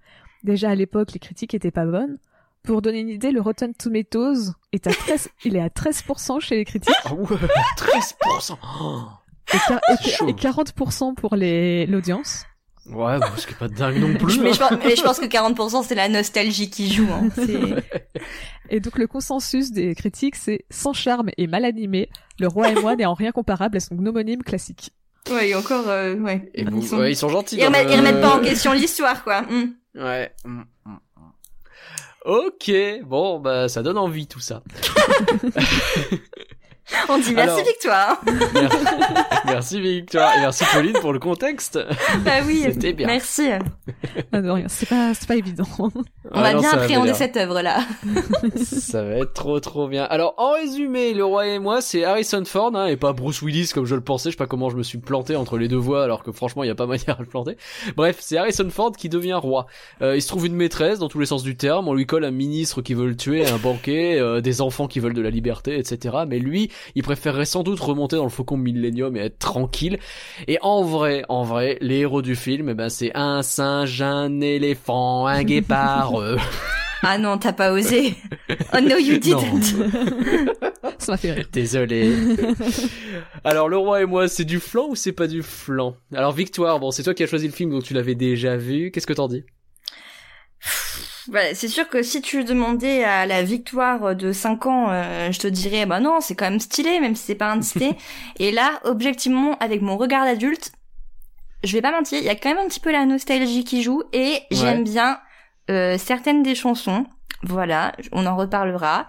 [0.44, 2.18] déjà à l'époque, les critiques étaient pas bonnes.
[2.66, 6.56] Pour donner une idée, le Rotten Tomatoes est à 13, il est à 13% chez
[6.58, 7.26] les critiques Ah ouais,
[7.78, 8.58] 13%.
[8.82, 9.02] Oh.
[9.54, 10.28] et, et- C'est chaud.
[10.28, 12.44] et 40% pour les l'audience.
[12.88, 14.40] Ouais, bon, ce qui est pas dingue non plus.
[14.40, 14.54] mais, hein.
[14.54, 17.08] je pense, mais je pense que 40% c'est la nostalgie qui joue.
[17.12, 17.30] Hein.
[18.70, 22.76] Et donc le consensus des critiques, c'est sans charme et mal animé, Le Roi et
[22.76, 24.92] moi n'est en rien comparable à son homonyme classique.
[25.32, 26.52] Ouais, et encore, euh, ouais.
[26.54, 26.98] Et vous, ils, sont...
[26.98, 27.56] ouais, ils sont gentils.
[27.58, 29.42] ils, remettent, le- ils remettent pas en question l'histoire, quoi.
[29.42, 29.72] Hmm.
[29.96, 30.32] Ouais.
[30.46, 30.98] Mm, mm, mm.
[32.26, 32.72] Ok,
[33.04, 34.64] bon, bah ça donne envie tout ça.
[37.10, 38.22] On dit merci Alors- Victoire.
[38.54, 38.78] Merci,
[39.46, 41.80] merci Victoire et merci Pauline pour le contexte.
[42.24, 43.08] bah oui, C'était bien.
[43.08, 43.50] merci.
[44.32, 45.64] Ah, c'est pas, c'est pas évident.
[45.80, 45.90] On
[46.32, 47.80] Ah va non, bien appréhender cette œuvre-là.
[48.56, 50.04] Ça va être trop trop bien.
[50.04, 53.72] Alors en résumé, le roi et moi, c'est Harrison Ford hein, et pas Bruce Willis
[53.74, 54.30] comme je le pensais.
[54.30, 56.64] Je sais pas comment je me suis planté entre les deux voix alors que franchement
[56.64, 57.58] il y a pas manière de le planter.
[57.96, 59.68] Bref, c'est Harrison Ford qui devient roi.
[60.02, 61.88] Euh, il se trouve une maîtresse dans tous les sens du terme.
[61.88, 65.00] On lui colle un ministre qui veut le tuer, un banquet, euh, des enfants qui
[65.00, 66.16] veulent de la liberté, etc.
[66.28, 70.00] Mais lui, il préférerait sans doute remonter dans le faucon Millennium et être tranquille.
[70.48, 74.42] Et en vrai, en vrai, les héros du film, eh ben c'est un singe, un
[74.42, 76.20] éléphant, un guépard.
[76.20, 76.38] euh,
[77.04, 78.16] Ah non, t'as pas osé.
[78.74, 79.64] Oh no, you didn't.
[80.98, 81.46] Ça m'a fait rire.
[81.52, 82.16] Désolé.
[83.44, 85.96] Alors, Le Roi et moi, c'est du flan ou c'est pas du flan?
[86.14, 88.92] Alors, Victoire, bon, c'est toi qui as choisi le film, donc tu l'avais déjà vu.
[88.92, 89.44] Qu'est-ce que t'en dis?
[91.28, 95.40] Bah, c'est sûr que si tu demandais à la victoire de 5 ans, euh, je
[95.40, 97.96] te dirais, bah non, c'est quand même stylé, même si c'est pas un stylé.
[98.40, 100.72] Et là, objectivement, avec mon regard d'adulte,
[101.64, 103.82] je vais pas mentir, il y a quand même un petit peu la nostalgie qui
[103.82, 105.20] joue, et j'aime bien
[105.72, 107.06] euh, certaines des chansons.
[107.42, 109.08] Voilà, on en reparlera.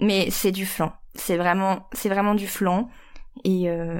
[0.00, 0.92] Mais c'est du flan.
[1.14, 2.88] C'est vraiment, c'est vraiment du flan.
[3.44, 3.98] Et, euh,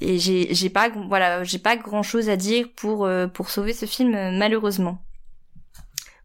[0.00, 3.74] et j'ai, j'ai pas, voilà, j'ai pas grand chose à dire pour, euh, pour sauver
[3.74, 4.98] ce film, euh, malheureusement.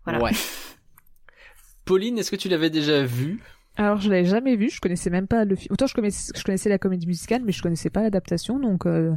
[0.07, 0.23] Voilà.
[0.23, 0.31] Ouais.
[1.85, 3.41] Pauline, est-ce que tu l'avais déjà vu?
[3.77, 5.71] Alors je l'avais jamais vu, je connaissais même pas le film.
[5.71, 9.11] Autant je connaissais, je connaissais la comédie musicale, mais je connaissais pas l'adaptation, donc euh,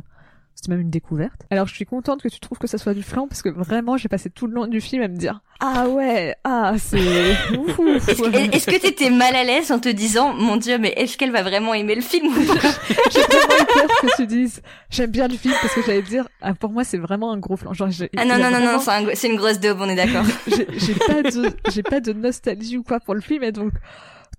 [0.54, 1.46] c'était même une découverte.
[1.50, 3.96] Alors je suis contente que tu trouves que ça soit du flan, parce que vraiment
[3.96, 6.96] j'ai passé tout le long du film à me dire ah ouais, ah c'est.
[7.00, 11.42] Est-ce que t'étais mal à l'aise en te disant, mon dieu, mais est-ce qu'elle va
[11.42, 15.54] vraiment aimer le film J'ai vraiment eu peur que tu dises j'aime bien le film
[15.60, 17.72] parce que j'allais dire ah, pour moi c'est vraiment un gros flan.
[17.74, 19.96] Genre Ah non, non, non, non, c'est un gros- c'est une grosse daube, on est
[19.96, 20.24] d'accord.
[20.46, 23.72] j'ai j'ai pas de j'ai pas de nostalgie ou quoi pour le film et donc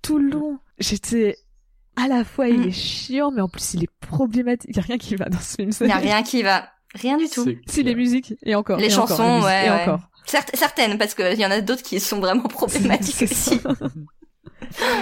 [0.01, 1.37] tout le long j'étais
[1.95, 2.67] à la fois il Mm.
[2.67, 5.39] est chiant mais en plus il est problématique il y a rien qui va dans
[5.39, 6.67] ce film Il y a rien qui va.
[6.93, 7.45] Rien du tout.
[7.45, 9.81] C'est si les musiques et encore Les et chansons, ouais, et ouais.
[9.83, 13.59] encore Certes- certaines, parce qu'il y en a d'autres qui sont vraiment problématiques aussi.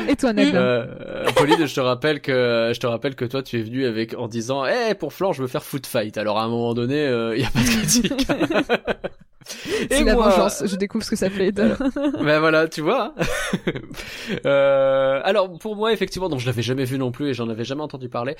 [0.08, 3.60] et toi Ned Euh, Pauline, je te rappelle que je te rappelle que toi tu
[3.60, 6.17] es venu avec en disant, eh pour Flan, je veux faire foot fight.
[6.17, 8.28] Alors à un moment donné, il y a pas de critique.
[9.92, 11.76] c'est la vengeance je découvre ce que ça fait de...
[12.24, 13.14] ben voilà, tu vois.
[14.46, 17.64] euh, alors pour moi effectivement, non, je l'avais jamais vu non plus et j'en avais
[17.64, 18.36] jamais entendu parler.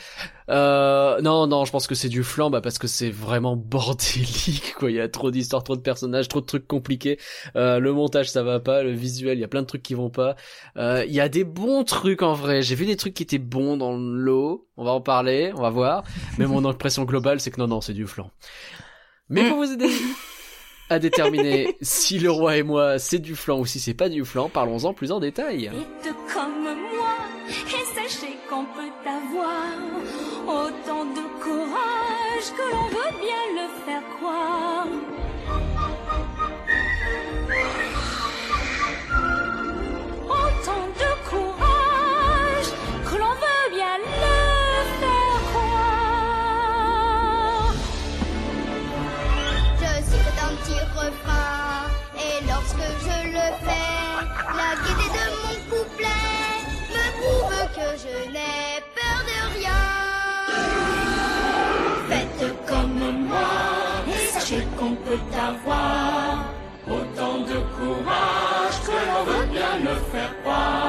[0.50, 4.74] Euh, non, non, je pense que c'est du flan, bah parce que c'est vraiment bordélique,
[4.78, 4.91] quoi.
[4.91, 7.19] Il y a trop d'histoires, trop de personnages, trop de trucs compliqués.
[7.56, 9.93] Euh, le montage ça va pas, le visuel, il y a plein de trucs qui
[9.93, 10.36] vont pas.
[10.78, 12.62] Il y a des bons trucs en vrai.
[12.62, 14.67] J'ai vu des trucs qui étaient bons dans le lot.
[14.78, 16.04] On va en parler, on va voir.
[16.38, 18.32] Mais mon impression globale, c'est que non, non, c'est du flan.
[19.30, 19.50] Mais Mm.
[19.50, 19.89] pour vous aider,
[20.89, 24.25] à déterminer si le roi et moi c'est du flan ou si c'est pas du
[24.25, 24.49] flan.
[24.49, 25.69] Parlons-en plus en détail.
[25.73, 27.15] Vite comme moi,
[27.47, 29.73] et sachez qu'on peut avoir
[30.47, 34.88] autant de courage que l'on veut bien le faire croire.
[40.28, 41.48] Autant de courage
[53.65, 56.56] la gaieté de mon couplet
[56.93, 59.84] me prouve que je n'ai peur de rien.
[62.10, 63.52] Faites comme moi
[64.08, 66.45] et sachez qu'on peut avoir
[66.88, 70.88] autant de courage que l'on veut bien le faire croire.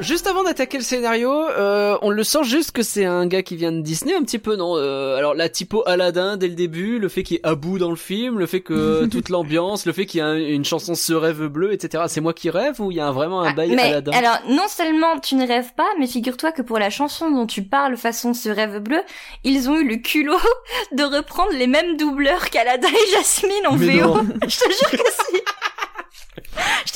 [0.00, 3.56] Juste avant d'attaquer le scénario, euh, on le sent juste que c'est un gars qui
[3.56, 6.98] vient de Disney un petit peu, non Euh, Alors la typo Aladdin dès le début,
[6.98, 9.92] le fait qu'il y ait Abu dans le film, le fait que toute l'ambiance, le
[9.92, 12.04] fait qu'il y a une chanson Ce rêve bleu, etc.
[12.08, 14.12] C'est moi qui rêve ou il y a vraiment un Ah, bail mais Aladdin?
[14.12, 17.62] alors, non seulement tu ne rêves pas, mais figure-toi que pour la chanson dont tu
[17.62, 19.00] parles façon ce rêve bleu,
[19.44, 20.36] ils ont eu le culot
[20.92, 24.16] de reprendre les mêmes doubleurs qu'Aladin et Jasmine en Mais VO.
[24.46, 25.42] Je te jure que si.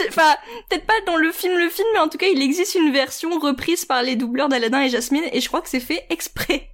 [0.09, 0.35] Enfin,
[0.69, 3.31] peut-être pas dans le film, le film, mais en tout cas, il existe une version
[3.39, 6.69] reprise par les doubleurs d'Aladin et Jasmine, et je crois que c'est fait exprès.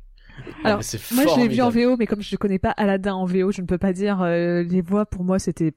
[0.64, 0.80] Ah, Alors,
[1.12, 1.70] Moi, je l'ai vu en.
[1.70, 4.62] VO, mais comme je connais pas Aladdin en VO, je ne peux pas dire euh,
[4.62, 5.04] les voix.
[5.06, 5.72] Pour moi, c'était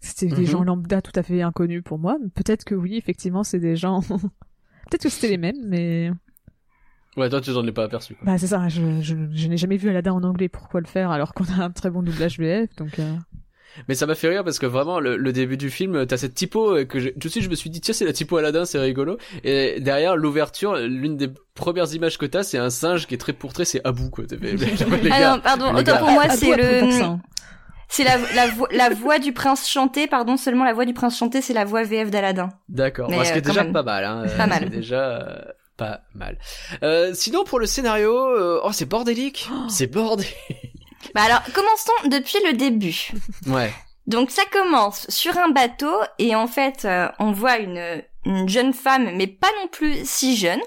[0.00, 0.46] c'était des Mhm.
[0.46, 2.16] gens lambda tout à fait inconnus pour moi.
[2.34, 4.00] Peut-être que oui, effectivement, c'est des gens.
[4.90, 6.10] Peut-être que c'était les mêmes, mais
[7.16, 8.14] Ouais, toi tu t'en es pas aperçu.
[8.14, 8.26] quoi.
[8.26, 8.68] bah c'est ça.
[8.68, 10.48] Je, je, je n'ai jamais vu Aladdin en anglais.
[10.48, 13.16] Pourquoi le faire alors qu'on a un très bon doublage VF Donc euh,
[13.86, 16.34] Mais ça m'a fait rire parce que vraiment le, le début du film, t'as cette
[16.34, 18.36] typo euh, que j'ai- tout de suite je me suis dit tiens c'est la typo
[18.36, 19.18] Aladdin, c'est rigolo.
[19.44, 23.32] Et derrière l'ouverture, l'une des premières images que t'as, c'est un singe qui est très
[23.32, 24.24] pourtrait, c'est Abou quoi.
[24.30, 24.36] Ah
[25.36, 25.96] non, pardon, autant gars.
[25.98, 27.16] pour moi, c'est le,
[27.90, 31.16] c'est la, la, vo- la voix du prince chanté, pardon, seulement la voix du prince
[31.16, 32.50] chanté, c'est la voix VF d'Aladin.
[32.68, 33.72] D'accord, ce qui est déjà même.
[33.72, 34.04] pas mal.
[34.04, 34.24] Hein.
[34.36, 34.60] Pas mal.
[34.64, 35.38] C'est déjà euh,
[35.78, 36.38] pas mal.
[36.82, 40.34] Euh, sinon pour le scénario, euh, oh c'est bordélique, c'est bordélique.
[41.14, 43.10] Bah alors, commençons depuis le début.
[43.46, 43.72] Ouais.
[44.06, 48.72] Donc ça commence sur un bateau et en fait euh, on voit une, une jeune
[48.72, 50.60] femme mais pas non plus si jeune.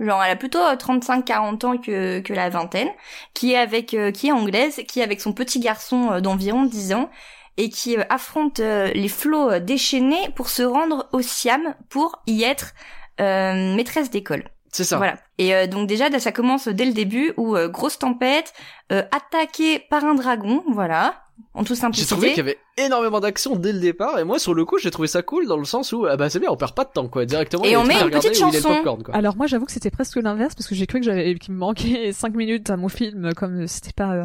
[0.00, 2.90] Genre elle a plutôt 35-40 ans que, que la vingtaine,
[3.32, 6.64] qui est avec euh, qui est anglaise, qui est avec son petit garçon euh, d'environ
[6.64, 7.10] 10 ans
[7.56, 12.22] et qui euh, affronte euh, les flots euh, déchaînés pour se rendre au Siam pour
[12.26, 12.74] y être
[13.20, 14.44] euh, maîtresse d'école.
[14.74, 14.96] C'est ça.
[14.96, 15.14] Voilà.
[15.38, 18.52] Et euh, donc déjà, ça commence dès le début où euh, grosse tempête,
[18.90, 21.22] euh, attaqué par un dragon, voilà,
[21.54, 22.10] en toute J'ai simplicité.
[22.10, 24.90] trouvé qu'il y avait énormément d'action dès le départ et moi sur le coup j'ai
[24.90, 26.90] trouvé ça cool dans le sens où ah bah c'est bien on perd pas de
[26.90, 28.68] temps quoi directement Et on met une petite chanson.
[28.68, 29.14] popcorn, quoi.
[29.14, 31.58] Alors moi, j'avoue que c'était presque l'inverse parce que j'ai cru que j'avais qu'il me
[31.60, 34.12] manquait 5 minutes à mon film, comme c'était pas.
[34.14, 34.24] euh,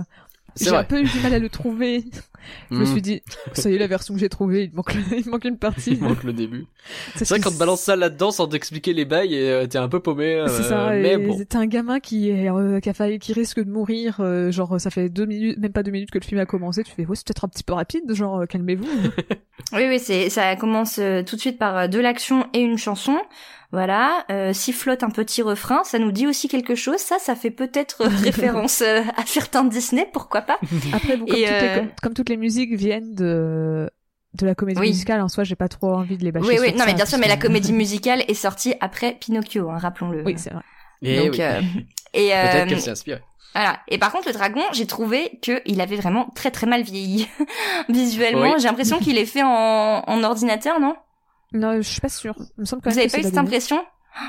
[0.59, 2.05] J'ai un peu eu du mal à le trouver.
[2.71, 2.85] Je me Mm.
[2.85, 3.21] suis dit,
[3.53, 5.91] ça y est, la version que j'ai trouvée, il manque, le- il manque une partie.
[5.91, 6.65] Il manque le début.
[7.15, 9.89] C'est vrai quand tu balances ça là-dedans sans t'expliquer les bails et euh, t'es un
[9.89, 10.35] peu paumé.
[10.35, 11.37] euh, C'est ça, mais bon.
[11.47, 14.79] t'as un gamin qui est, euh, qui a failli, qui risque de mourir, euh, genre,
[14.79, 17.05] ça fait deux minutes, même pas deux minutes que le film a commencé, tu fais,
[17.05, 18.87] ouais, c'est peut-être un petit peu rapide, genre, euh, calmez-vous.
[19.73, 22.77] Oui, oui, c'est ça commence euh, tout de suite par euh, de l'action et une
[22.77, 23.17] chanson.
[23.71, 26.97] Voilà, euh, sifflote un petit refrain, ça nous dit aussi quelque chose.
[26.97, 30.57] Ça, ça fait peut-être référence euh, à certains Disney, pourquoi pas
[30.93, 33.87] Après, bon, comme, Et, toutes les, euh, comme, comme toutes les musiques viennent de,
[34.33, 34.87] de la comédie Oui.
[34.87, 36.93] musicale, en soi, j'ai pas trop envie de les bâcher Oui, oui, non, ça, mais
[36.95, 40.23] bien sûr, mais la comédie musicale est sortie après Pinocchio, hein, rappelons-le.
[40.25, 40.63] Oui, c'est vrai.
[41.03, 41.41] Et Donc, oui.
[41.41, 41.61] euh,
[42.15, 43.21] et euh, Peut-être qu'elle s'est inspirée.
[43.53, 43.79] Voilà.
[43.87, 47.27] Et par contre, le dragon, j'ai trouvé que il avait vraiment très très mal vieilli
[47.89, 48.53] visuellement.
[48.53, 48.59] Oui.
[48.59, 50.95] J'ai l'impression qu'il est fait en, en ordinateur, non?
[51.53, 52.35] Non, je suis pas sûre.
[52.57, 53.77] Il me semble quand Vous même avez que pas eu cette impression?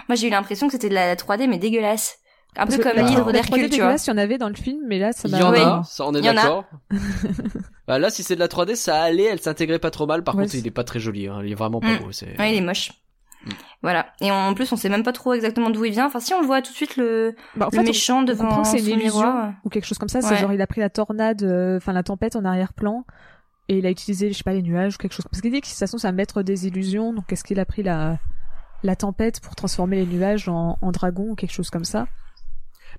[0.08, 2.18] Moi, j'ai eu l'impression que c'était de la 3D mais dégueulasse,
[2.56, 3.68] un peu comme l'hydre la 3D d'Hercule, tu vois.
[3.68, 5.38] dégueulasse, il y en avait dans le film, mais là, ça Il m'a...
[5.38, 6.34] y en a, ça on est Il y en a.
[6.36, 6.64] d'accord.
[7.86, 10.22] bah, là, si c'est de la 3D, ça allait, elle s'intégrait pas trop mal.
[10.24, 11.26] Par Ouais, contre, il est pas très joli.
[11.28, 11.40] Hein.
[11.44, 11.98] Il est vraiment pas Mm.
[11.98, 12.10] beau.
[12.38, 12.92] Ouais, il est moche.
[13.44, 13.50] Mm.
[13.82, 14.06] Voilà.
[14.20, 16.06] Et en plus, on sait même pas trop exactement d'où il vient.
[16.06, 18.18] Enfin, si on le voit tout de suite le, Bah, en le fait, on- méchant
[18.20, 19.52] on devant comprend que c'est une son illusion miroir.
[19.64, 20.20] ou quelque chose comme ça.
[20.20, 20.36] C'est Ouais.
[20.36, 23.04] genre, il a pris la tornade, euh, enfin, la tempête en arrière-plan.
[23.70, 25.26] Et il a utilisé, je sais pas, les nuages ou quelque chose.
[25.30, 27.12] Parce qu'il dit que de toute façon, c'est un maître des illusions.
[27.12, 28.18] Donc, est-ce qu'il a pris la,
[28.82, 32.08] la tempête pour transformer les nuages en, en dragon ou quelque chose comme ça?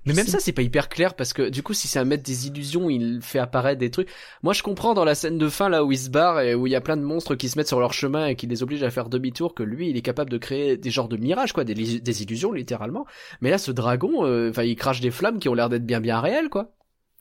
[0.06, 2.22] Mais même ça, c'est pas hyper clair parce que du coup, si c'est un maître
[2.22, 4.08] des illusions, il fait apparaître des trucs.
[4.42, 6.66] Moi, je comprends dans la scène de fin là où il se barre et où
[6.66, 8.62] il y a plein de monstres qui se mettent sur leur chemin et qui les
[8.62, 11.52] obligent à faire demi-tour que lui, il est capable de créer des genres de mirages,
[11.52, 13.06] quoi, des illusions littéralement.
[13.42, 16.00] Mais là, ce dragon, euh, enfin, il crache des flammes qui ont l'air d'être bien
[16.00, 16.72] bien réelles, quoi.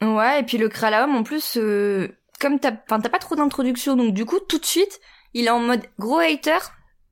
[0.01, 2.07] Ouais, et puis le Kralaum, en plus, euh,
[2.41, 4.99] comme t'as, enfin, t'as pas trop d'introduction, donc du coup, tout de suite,
[5.33, 6.57] il est en mode gros hater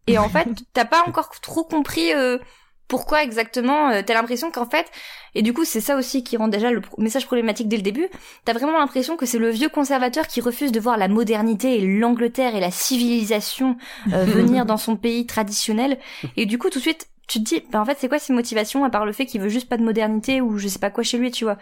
[0.08, 2.38] et en fait t'as pas encore trop compris euh,
[2.88, 4.88] pourquoi exactement euh, t'as l'impression qu'en fait
[5.36, 8.08] et du coup c'est ça aussi qui rend déjà le message problématique dès le début
[8.46, 11.88] t'as vraiment l'impression que c'est le vieux conservateur qui refuse de voir la modernité et
[11.88, 13.78] l'Angleterre et la civilisation
[14.12, 16.00] euh, venir dans son pays traditionnel
[16.36, 18.34] et du coup tout de suite tu te dis bah en fait c'est quoi ses
[18.34, 20.90] motivations à part le fait qu'il veut juste pas de modernité ou je sais pas
[20.90, 21.58] quoi chez lui tu vois?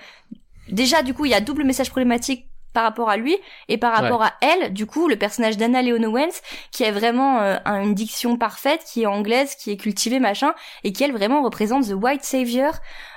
[0.70, 3.36] Déjà du coup il y a double message problématique par rapport à lui
[3.70, 6.34] et par rapport à elle du coup le personnage d'Anna Leon Owens
[6.72, 10.54] qui a vraiment euh, un- une diction parfaite qui est anglaise qui est cultivée machin
[10.84, 12.74] et qui elle vraiment représente the white savior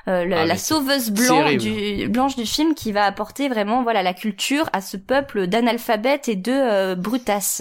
[0.09, 1.63] euh, la, Ah, la sauveuse blanc terrible.
[1.63, 6.29] du, blanche du film qui va apporter vraiment voilà la culture à ce peuple d'analphabètes
[6.29, 7.61] et de euh, brutasses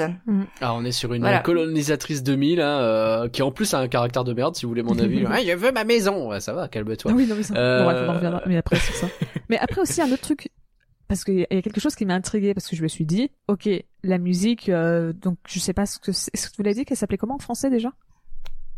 [0.61, 1.39] Ah, on est sur une Voilà.
[1.39, 4.83] colonisatrice 2000, hein, euh, qui en plus a un caractère de merde, si vous voulez
[4.83, 5.25] mon avis.
[5.29, 6.29] ah, je veux ma maison.
[6.29, 7.11] Ouais, ça va, calme-toi.
[7.11, 7.53] Ah oui, non, mais ça.
[7.55, 8.41] Euh, Bon, on en reviendra.
[8.45, 9.07] Mais après, ça.
[9.49, 10.49] Mais après aussi, un autre truc.
[11.09, 13.31] Parce qu'il y a quelque chose qui m'a intrigué parce que je me suis dit,
[13.47, 13.67] ok,
[14.03, 16.29] la musique, euh, donc je sais pas ce que c'est.
[16.33, 17.89] Est-ce que vous l'avez dit qu'elle s'appelait comment en français déjà?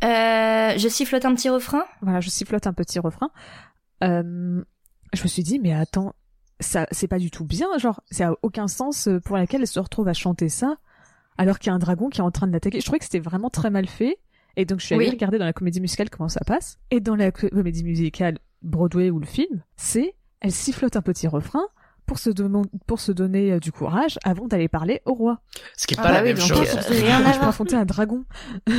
[0.04, 3.30] Euh, je sifflote un petit refrain Voilà, je sifflote un petit refrain.
[4.04, 4.64] Euh,
[5.14, 6.16] je me suis dit, mais attends,
[6.60, 7.68] ça, c'est pas du tout bien.
[7.78, 10.78] Genre, ça a aucun sens pour laquelle elle se retrouve à chanter ça,
[11.38, 12.80] alors qu'il y a un dragon qui est en train de l'attaquer.
[12.80, 14.18] Je trouvais que c'était vraiment très mal fait.
[14.56, 15.12] Et donc, je suis allée Oui.
[15.12, 16.80] regarder dans la comédie musicale comment ça passe.
[16.92, 21.28] Et dans la co- comédie musicale Broadway ou le film, c'est, elle sifflote un petit
[21.28, 21.66] refrain
[22.12, 25.40] pour se, don- pour se donner euh, du courage avant d'aller parler au roi.
[25.78, 26.60] Ce qui est Ah pas bah la oui, même chose.
[26.90, 27.48] rien à je peux voir.
[27.48, 28.26] affronter un dragon.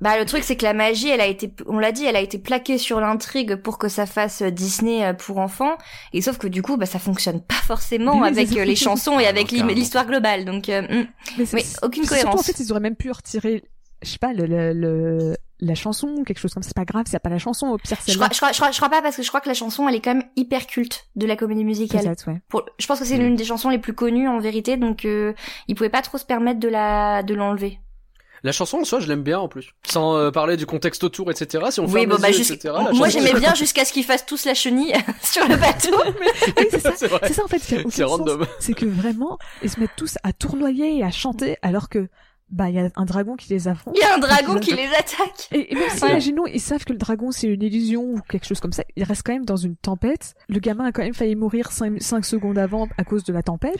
[0.00, 2.20] Bah le truc c'est que la magie, elle a été, on l'a dit, elle a
[2.22, 5.76] été plaquée sur l'intrigue pour que ça fasse euh, Disney euh, pour enfants.
[6.14, 9.26] Et sauf que du coup, bah ça fonctionne pas forcément oui, avec les chansons et
[9.26, 10.46] Ah, avec l'histoire globale.
[10.46, 11.06] Donc, euh, hmm.
[11.36, 12.40] Mais, c'est- mais aucune Surtout, cohérence.
[12.40, 13.62] en fait, ils auraient même pu retirer,
[14.02, 16.68] je sais pas, le, le, le- la chanson ou quelque chose comme ça.
[16.68, 18.56] C'est pas grave, a pas la chanson, au pire, c'est je, crois, je, crois, je,
[18.56, 20.24] crois, je crois pas parce que je crois que la chanson, elle est quand même
[20.36, 22.02] hyper culte de la comédie musicale.
[22.04, 22.40] Peut-être, ouais.
[22.48, 25.34] Pour, je pense que c'est l'une des chansons les plus connues en vérité, donc euh,
[25.68, 27.78] ils pouvaient pas trop se permettre de la de l'enlever.
[28.42, 29.72] La chanson en soi, je l'aime bien en plus.
[29.86, 31.62] Sans euh, parler du contexte autour, etc.
[31.68, 32.72] Si on Oui, ferme bon les bah yeux, jusqu'- etc.
[32.74, 35.56] la moi chanson, j'aimais c'est- bien jusqu'à ce qu'ils fassent tous la chenille sur le
[35.56, 35.90] bateau.
[36.56, 36.92] Oui, c'est ça.
[36.96, 37.10] c'est.
[37.26, 38.00] C'est ça, en fait, C'est sens.
[38.10, 38.46] random.
[38.58, 42.08] C'est que vraiment, ils se mettent tous à tournoyer et à chanter, alors que,
[42.50, 43.96] bah, il y a un dragon qui les affronte.
[43.96, 45.48] Il y a un dragon qui les attaque.
[45.52, 46.10] Et, et même si, Ouais.
[46.10, 49.04] imaginons, ils savent que le dragon c'est une illusion ou quelque chose comme ça, ils
[49.04, 50.34] restent quand même dans une tempête.
[50.48, 53.78] Le gamin a quand même failli mourir 5, secondes avant à cause de la tempête.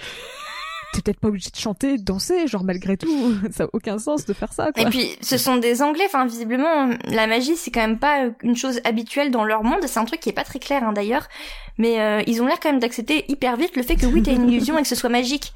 [0.93, 4.25] T'es peut-être pas obligé de chanter, de danser, genre malgré tout, ça a aucun sens
[4.27, 4.83] de faire ça, quoi.
[4.83, 6.03] Et puis, ce sont des Anglais.
[6.07, 9.79] Enfin, visiblement, la magie, c'est quand même pas euh, une chose habituelle dans leur monde.
[9.87, 11.29] C'est un truc qui est pas très clair, hein, d'ailleurs.
[11.79, 14.33] Mais euh, ils ont l'air quand même d'accepter hyper vite le fait que oui, t'as
[14.33, 15.53] une illusion et que ce soit magique.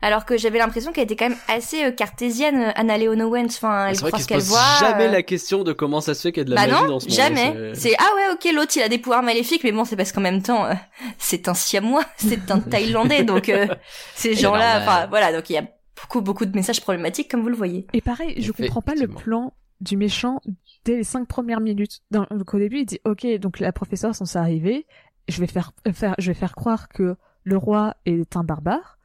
[0.00, 3.46] Alors que j'avais l'impression qu'elle était quand même assez euh, cartésienne, euh, Anna Leon Owens.
[3.46, 4.78] Enfin, elle C'est vrai croit qu'il ce se qu'elle pose voit.
[4.88, 6.66] jamais euh, la question de comment ça se fait qu'il y a de la Bah
[6.68, 7.16] magie non, dans ce monde.
[7.16, 7.46] jamais.
[7.56, 10.12] hein, C'est ah ouais, ok, l'autre il a des pouvoirs maléfiques, mais bon, c'est parce
[10.12, 10.74] qu'en même temps, euh,
[11.18, 13.66] c'est un siamois, c'est un Thaïlandais, donc euh,
[14.14, 15.64] ces gens-là, enfin voilà, donc il y a
[16.00, 17.86] beaucoup beaucoup de messages problématiques comme vous le voyez.
[17.92, 20.40] Et pareil, je comprends pas le plan du méchant
[20.84, 22.00] dès les cinq premières minutes.
[22.12, 24.86] Dans, donc au début, il dit OK, donc la professeure est censée arriver,
[25.26, 28.97] je vais faire, euh, faire, je vais faire croire que le roi est un barbare.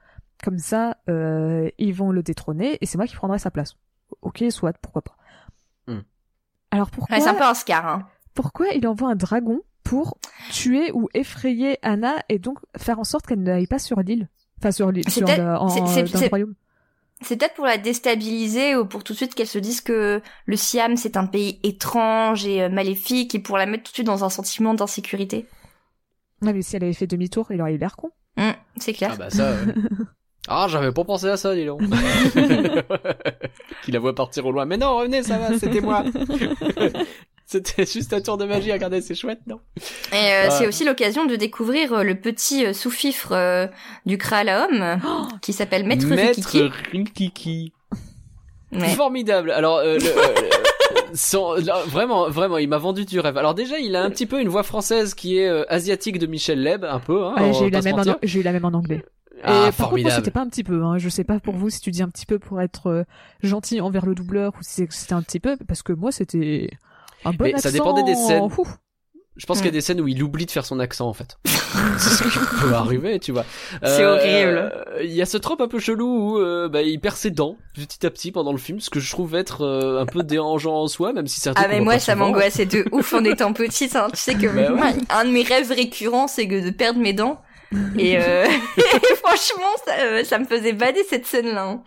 [0.44, 3.76] Comme ça, euh, ils vont le détrôner et c'est moi qui prendrai sa place.
[4.22, 5.16] Ok, soit, pourquoi pas.
[5.88, 6.02] Hmm.
[6.72, 8.08] Alors pourquoi, Ouais, c'est un peu un scar, hein.
[8.34, 10.18] pourquoi il envoie un dragon pour
[10.52, 14.28] tuer ou effrayer Anna et donc faire en sorte qu'elle n'aille pas sur l'île,
[14.60, 16.56] enfin sur l'île, C'est sur peut-être- le, en- dans royaume.
[17.22, 20.56] C'est peut-être pour la déstabiliser ou pour tout de suite qu'elle se dise que le
[20.58, 24.08] Siam c'est un pays étrange et euh, maléfique et pour la mettre tout de suite
[24.08, 25.48] dans un sentiment d'insécurité.
[26.42, 28.12] Ouais, mais si elle avait fait demi-tour, il aurait eu l'air con.
[28.38, 29.12] Hum, c'est clair.
[29.14, 29.44] Ah bah ça.
[29.44, 29.66] euh.
[30.48, 31.82] Ah, j'avais pas pensé à ça, dis donc.
[33.84, 34.66] Qu'il la voit partir au loin.
[34.66, 36.04] Mais non, revenez, ça va, c'était moi.
[37.46, 39.60] c'était juste un tour de magie, regardez, c'est chouette, non?
[40.12, 40.50] Et euh, Ouais.
[40.52, 43.68] c'est aussi l'occasion de découvrir euh, le petit euh, sous-fifre euh,
[44.06, 45.00] du Kral à homme
[45.42, 46.64] qui s'appelle Maître, Rikiki.
[46.92, 47.74] Rikiki.
[48.74, 48.90] Ouais.
[48.90, 49.52] Formidable.
[49.52, 53.38] Alors, euh, le, euh, son- là, vraiment, vraiment, il m'a vendu du rêve.
[53.38, 56.26] Alors déjà, il a un petit peu une voix française qui est euh, asiatique de
[56.26, 57.24] Michel Leb, un peu.
[57.24, 59.06] Hein, Ouais, j'ai eu la même j'ai eu la même en anglais.
[59.46, 60.16] Ah, et par contre, moi, formidable.
[60.16, 60.84] c'était pas un petit peu.
[60.84, 60.98] Hein.
[60.98, 63.04] Je sais pas pour vous si tu dis un petit peu pour être euh,
[63.42, 66.70] gentil envers le doubleur ou si c'est- c'était un petit peu, parce que moi c'était
[67.26, 67.64] un bon Mais accent.
[67.64, 68.44] ça dépendait des scènes.
[68.44, 68.68] Ouh.
[69.36, 71.14] Je pense qu'il y a des scènes où il oublie de faire son accent en
[71.14, 71.40] fait.
[71.98, 73.46] c'est ce qui peut arriver, tu vois.
[73.84, 74.72] C'est horrible.
[75.02, 76.06] Il y a ce trope un peu chelou
[76.36, 79.00] où euh, bah, il perd ses dents petit à petit pendant le film, ce que
[79.00, 81.98] je trouve être euh, un peu dérangeant en soi, même si truc Ah mais moi
[81.98, 83.96] ça m'angoissait de ouf en étant petite.
[83.96, 84.08] Hein.
[84.14, 84.78] Tu sais que Bah ouais.
[84.78, 87.42] moi, un de mes rêves récurrents c'est que de perdre mes dents.
[87.98, 88.46] Et, euh...
[88.78, 91.64] et franchement ça, euh, ça me faisait bader cette scène-là.
[91.68, 91.84] hein.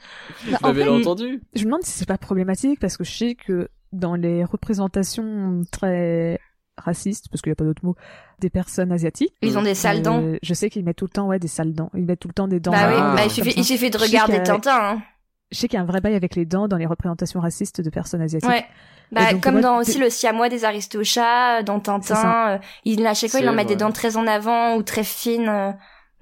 [0.51, 3.35] Bah, en fait, entendu je me demande si c'est pas problématique parce que je sais
[3.35, 6.39] que dans les représentations très
[6.77, 7.97] racistes, parce qu'il y a pas d'autre mot,
[8.39, 9.33] des personnes asiatiques.
[9.41, 10.21] Ils ont des sales dents.
[10.23, 11.91] euh, Je sais qu'ils mettent tout le temps ouais des sales dents.
[11.95, 12.73] Ils mettent tout le temps des dents.
[12.73, 13.61] Bah oui, Ah, bah, il suffit, ça.
[13.61, 14.79] il suffit de regarder qu'à- Tintin.
[14.83, 15.03] Hein.
[15.51, 17.81] Je sais qu'il y a un vrai bail avec les dents dans les représentations racistes
[17.81, 18.49] de personnes asiatiques.
[18.49, 18.67] Ouais.
[19.13, 23.07] Bah, donc, comme moi, dans aussi le siamois des Aristochats, dans C'est Tintin, euh, il,
[23.07, 25.49] à chaque fois, il en met des dents très en avant ou très fines.
[25.49, 25.71] euh.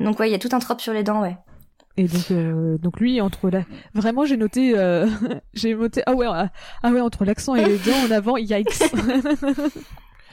[0.01, 1.37] donc ouais, il y a tout un trope sur les dents, ouais.
[1.97, 3.61] Et donc, euh, donc lui, entre la...
[3.95, 4.77] Vraiment, j'ai noté...
[4.77, 5.07] euh,
[5.55, 6.03] j'ai noté...
[6.07, 6.49] Ah ouais, ah
[6.83, 8.83] ah ouais, entre l'accent et les dents en avant, yikes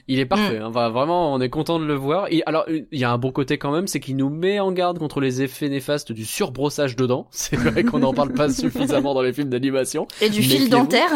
[0.08, 0.58] Il est parfait.
[0.58, 0.66] hein.
[0.68, 2.28] Enfin, vraiment, on est content de le voir.
[2.32, 4.72] Et alors, il y a un bon côté quand même, c'est qu'il nous met en
[4.72, 7.28] garde contre les effets néfastes du surbrossage de dents.
[7.32, 10.08] C'est vrai qu'on n'en parle pas suffisamment dans les films d'animation.
[10.22, 11.12] Et du fil dentaire.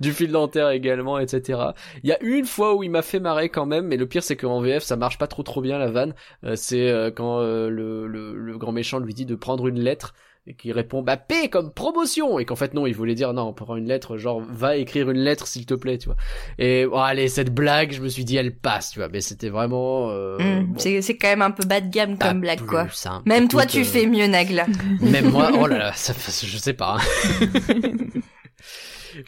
[0.00, 1.60] du fil dentaire également, etc.
[2.02, 4.22] Il y a une fois où il m'a fait marrer quand même, mais le pire
[4.22, 6.14] c'est qu'en VF ça marche pas trop trop bien la vanne.
[6.44, 9.80] Euh, c'est euh, quand euh, le, le, le grand méchant lui dit de prendre une
[9.80, 10.14] lettre
[10.48, 13.42] et qu'il répond bah P comme promotion et qu'en fait non il voulait dire non
[13.42, 16.16] on prend une lettre genre va écrire une lettre s'il te plaît tu vois
[16.58, 19.50] et bon, allez cette blague je me suis dit elle passe tu vois mais c'était
[19.50, 22.64] vraiment euh, Hmm, bon, c'est c'est quand même un peu bas de gamme comme blague,
[22.64, 22.86] quoi.
[23.24, 24.66] Même toi, tu euh, fais mieux, Nagla.
[25.00, 26.98] même moi, oh là là, ça, je sais pas.
[26.98, 27.80] hein.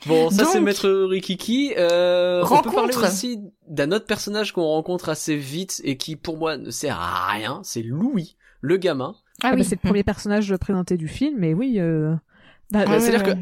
[0.07, 1.75] bon, ça c'est Maître Rikiki.
[1.77, 6.37] Euh, on peut parler aussi d'un autre personnage qu'on rencontre assez vite et qui pour
[6.37, 7.61] moi ne sert à rien.
[7.65, 9.15] C'est Louis, le gamin.
[9.43, 11.77] Ah bah, c'est le premier personnage présenté du film, mais oui...
[11.79, 12.15] Euh...
[12.71, 13.41] Bah, euh, c'est-à-dire que-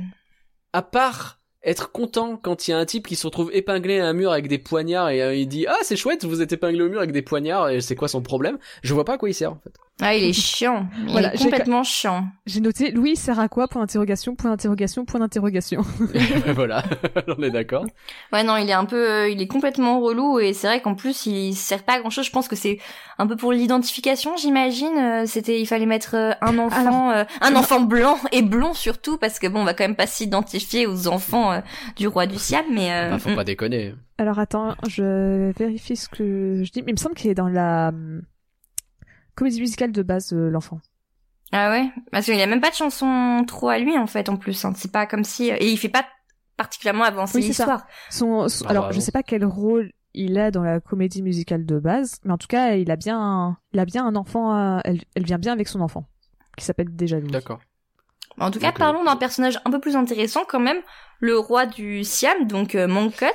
[0.73, 4.07] À part être content quand il y a un type qui se retrouve épinglé à
[4.07, 6.81] un mur avec des poignards et euh, il dit ah c'est chouette vous êtes épinglé
[6.83, 8.59] au mur avec des poignards et c'est quoi son problème?
[8.83, 9.73] Je vois pas à quoi il sert en fait.
[10.01, 10.87] Ah, il est chiant.
[11.07, 12.29] Il Voilà, est complètement chiant.
[12.47, 15.83] J'ai noté Louis sert à quoi Point d'interrogation, point d'interrogation, point d'interrogation.
[16.55, 16.85] voilà,
[17.37, 17.85] on est d'accord.
[18.33, 20.95] Ouais, non, il est un peu, euh, il est complètement relou et c'est vrai qu'en
[20.95, 22.25] plus, il sert pas à grand chose.
[22.27, 22.79] Je pense que c'est
[23.19, 24.97] un peu pour l'identification, j'imagine.
[24.97, 29.19] Euh, C'était, il fallait mettre euh, un enfant, euh, un enfant blanc et blond surtout
[29.19, 31.61] parce que bon, on va quand même pas s'identifier aux enfants euh,
[31.97, 33.37] du roi du Siam, mais euh, Bah, faut mm.
[33.37, 33.95] pas déconner.
[34.19, 36.83] Alors attends, je vérifie ce que je dis.
[36.83, 38.23] Mais il me semble qu'il est dans la hum,
[39.39, 40.81] comédie musicale de base, euh, l'enfant.
[41.53, 44.37] ah ouais, parce qu'il a même pas de chanson trop à lui en fait en
[44.37, 44.65] plus.
[44.65, 44.73] Hein.
[44.77, 46.05] C'est pas comme si et il fait pas
[46.57, 47.65] particulièrement avancer Oui, c'est ça.
[47.65, 47.87] l'histoire.
[48.11, 51.23] Son, son- Ah, alors, bah, je sais pas quel rôle il a dans la comédie
[51.23, 54.17] musicale de base, mais en tout cas, il a bien, un- il a bien un
[54.17, 54.51] enfant.
[54.53, 56.09] à- elle, elle vient bien avec son enfant,
[56.57, 57.31] qui s'appelle déjà Louis.
[57.31, 57.61] D'accord.
[58.41, 60.79] En tout cas, euh, parlons d'un personnage un peu plus intéressant quand même,
[61.21, 63.27] le roi du Siam, donc euh, Mongkut.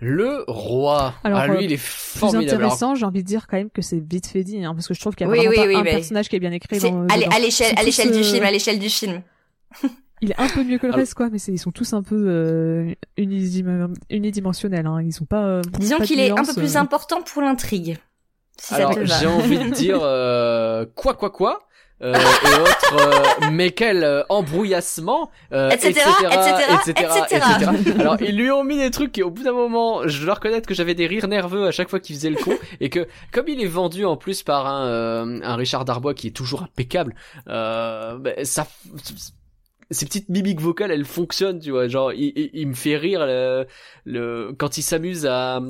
[0.00, 1.14] Le roi.
[1.24, 2.48] Alors, ah, lui, euh, il est Plus formidable.
[2.50, 4.88] Alors, intéressant, j'ai envie de dire quand même que c'est vite fait dit, hein, parce
[4.88, 6.40] que je trouve qu'il y a Oui, vraiment oui, pas oui, un personnage qui est
[6.40, 6.80] bien écrit.
[6.80, 7.28] C'est dans- à dedans.
[7.34, 9.22] à l'échelle, à l'échelle du euh, film, à l'échelle du film.
[10.20, 11.92] Il est un peu mieux que le Alors- reste, quoi, mais c'est- ils sont tous
[11.92, 14.86] un peu euh, unidim- unidimensionnels.
[14.86, 15.00] Hein.
[15.02, 15.44] Ils sont pas.
[15.44, 16.80] euh, Disons qu'il est un peu plus euh.
[16.80, 17.96] important pour l'intrigue.
[18.60, 21.66] Si alors j'ai envie de dire euh, quoi, quoi, quoi?
[22.04, 22.96] Euh, et autres,
[23.42, 27.40] euh, mais quel euh, embrouillassement, euh, Etc., etc., etc.
[27.98, 30.68] Alors ils lui ont mis des trucs qui au bout d'un moment, je dois reconnaître
[30.68, 33.48] que j'avais des rires nerveux à chaque fois qu'il faisait le con, et que comme
[33.48, 37.14] il est vendu en plus par un, euh, un Richard Darbois qui est toujours impeccable,
[37.48, 38.66] euh, ben, ça,
[39.90, 43.24] ces petites mimiques vocales, elles fonctionnent, tu vois, genre il, il, il me fait rire
[43.26, 43.66] le,
[44.04, 45.60] le quand il s'amuse à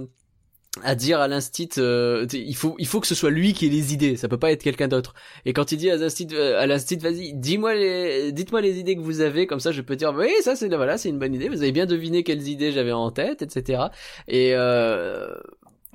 [0.83, 3.69] à dire à l'instit euh, il faut il faut que ce soit lui qui ait
[3.69, 5.15] les idées ça peut pas être quelqu'un d'autre
[5.47, 8.97] et quand il dit à l'instit euh, à l'instit vas-y dis-moi les dites-moi les idées
[8.97, 11.33] que vous avez comme ça je peux dire oui ça c'est voilà c'est une bonne
[11.35, 13.85] idée vous avez bien deviné quelles idées j'avais en tête etc
[14.27, 15.29] et euh,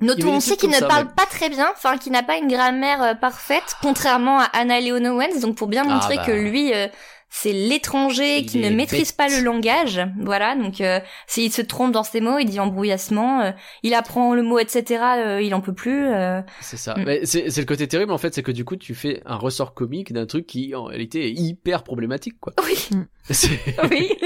[0.00, 2.48] Notons aussi qu'il ne ça, parle mais- pas très bien, enfin qu'il n'a pas une
[2.48, 5.40] grammaire euh, parfaite, contrairement à Anna Leon Owens.
[5.42, 6.24] Donc pour bien Ah, montrer bah.
[6.24, 6.86] que lui, euh,
[7.32, 9.16] c'est l'étranger qui ne maîtrise bête.
[9.16, 10.00] pas le langage.
[10.20, 13.40] Voilà, donc euh, s'il se trompe dans ses mots, il dit embrouillassement.
[13.40, 13.50] euh,
[13.82, 15.02] il apprend le mot etc.
[15.18, 16.06] euh, il en peut plus.
[16.08, 16.42] euh.
[16.60, 17.04] c'est ça Mm.
[17.06, 19.36] mais c'est c'est le côté terrible en fait c'est que du coup tu fais un
[19.36, 22.88] ressort comique d'un truc qui en réalité est hyper problématique quoi Oui,
[23.30, 23.48] C'est-
[23.90, 24.08] oui.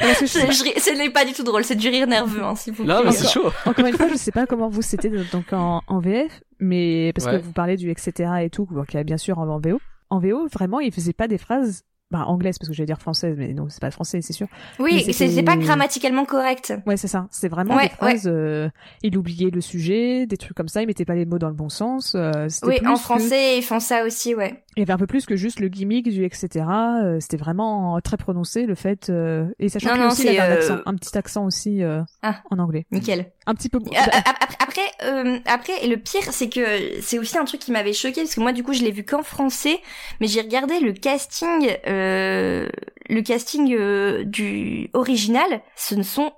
[0.00, 3.10] Ce n'est pas du tout drôle, c'est du rire nerveux, hein, s'il vous non mais
[3.12, 6.40] c'est chaud Encore une fois, je sais pas comment vous c'était donc en, en VF,
[6.60, 7.38] mais parce Ouais.
[7.38, 9.58] que vous parlez du etc et tout, donc il y a bien sûr en, en
[9.60, 9.80] VO.
[10.10, 13.00] En VO, vraiment, il faisait pas des phrases, bah anglaises parce que je vais dire
[13.00, 14.46] française, mais non, c'est pas français, c'est sûr.
[14.78, 16.72] Oui, c'est pas grammaticalement correct.
[16.86, 17.26] Ouais, c'est ça.
[17.30, 18.26] C'est vraiment Ouais, des phrases.
[18.26, 18.70] euh,
[19.02, 20.80] il oubliait le sujet, des trucs comme ça.
[20.80, 22.14] Il mettait pas les mots dans le bon sens.
[22.14, 24.62] euh, Oui, plus en que- français, ils font ça aussi, ouais.
[24.78, 26.64] Il y avait un peu plus que juste le gimmick du etc.
[27.02, 29.10] euh, c'était vraiment très prononcé le fait.
[29.10, 32.02] euh, et sachant qu'il aussi il avait un, accent, euh, un petit accent aussi euh,
[32.22, 32.36] Ah.
[32.52, 32.86] en anglais.
[32.92, 33.32] Nickel.
[33.46, 33.78] Un petit peu.
[33.96, 36.60] Ap- après, euh, après, et le pire, c'est que
[37.02, 39.04] c'est aussi un truc qui m'avait choqué parce que moi, du coup, je l'ai vu
[39.04, 39.80] qu'en français,
[40.20, 42.68] mais j'ai regardé le casting, euh,
[43.08, 45.60] le casting euh, du original.
[45.74, 46.30] Ce ne sont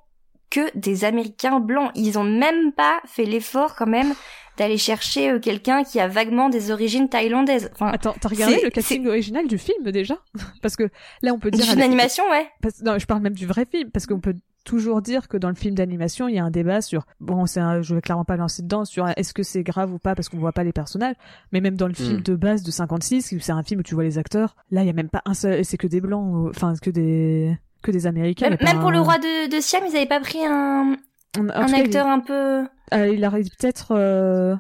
[0.49, 1.91] que des Américains blancs.
[1.95, 4.15] Ils ont même pas fait l'effort quand même
[4.57, 7.71] d'aller chercher euh, quelqu'un qui a vaguement des origines thaïlandaises.
[7.75, 10.17] Enfin, Attends, t'as regardé le casting original du film déjà
[10.63, 10.89] Parce que
[11.23, 11.67] là, on peut du dire.
[11.67, 12.47] film d'animation, ouais.
[12.63, 14.35] Parce- Non, je parle même du vrai film parce qu'on peut
[14.65, 17.61] toujours dire que dans le film d'animation, il y a un débat sur, bon, c'est
[17.61, 20.29] un, je vais clairement pas lancer dedans, sur est-ce que c'est grave ou pas parce
[20.29, 21.17] qu'on voit pas les personnages,
[21.53, 22.23] mais même dans le film Mm.
[22.23, 24.87] de base de 56, où c'est un film où tu vois les acteurs, là, il
[24.87, 27.91] y a même pas un seul, c'est que des blancs, ou- enfin, que des, que
[27.91, 28.51] des américains.
[28.51, 30.97] Même, pour un- le roi de, de Siam, ils avaient pas pris un,
[31.39, 32.65] un cas, acteur un peu.
[32.93, 34.57] Il, euh, il aurait peut-être, euh,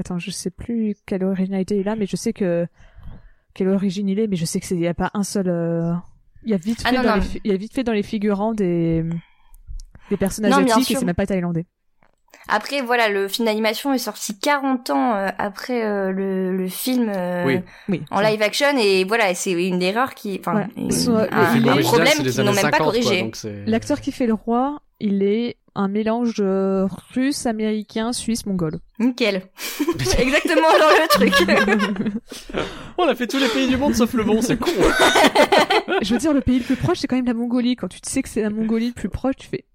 [0.00, 2.66] attends, je sais plus quelle originalité il a, mais je sais que,
[3.54, 5.48] quelle origine il est, mais je sais que c'est, il y a pas un seul,
[5.48, 5.92] euh,
[6.44, 7.84] il y a vite Ah fait non, dans non, les, il y a vite fait
[7.84, 9.04] dans les figurants des,
[10.10, 11.66] des personnages Non, asiatiques et c'est même pas thaïlandais.
[12.50, 17.10] Après, voilà, le film d'animation est sorti 40 ans euh, après euh, le, le film
[17.14, 17.60] euh, Oui.
[17.88, 18.02] Oui.
[18.10, 21.28] en live action et voilà, c'est une erreur qui, enfin, Voilà.
[21.30, 23.30] un, un L'original, problème qu'ils n'ont même pas 50, quoi, corrigé.
[23.66, 28.80] L'acteur qui fait le roi, il est un mélange euh, russe, américain, suisse, mongol.
[28.98, 29.42] Nickel.
[30.18, 32.12] Exactement dans le truc.
[32.98, 34.72] On a fait tous les pays du monde sauf le bon, c'est con.
[36.02, 37.76] je veux dire, le pays le plus proche, c'est quand même la Mongolie.
[37.76, 39.66] Quand tu sais que c'est la Mongolie le plus proche, tu fais.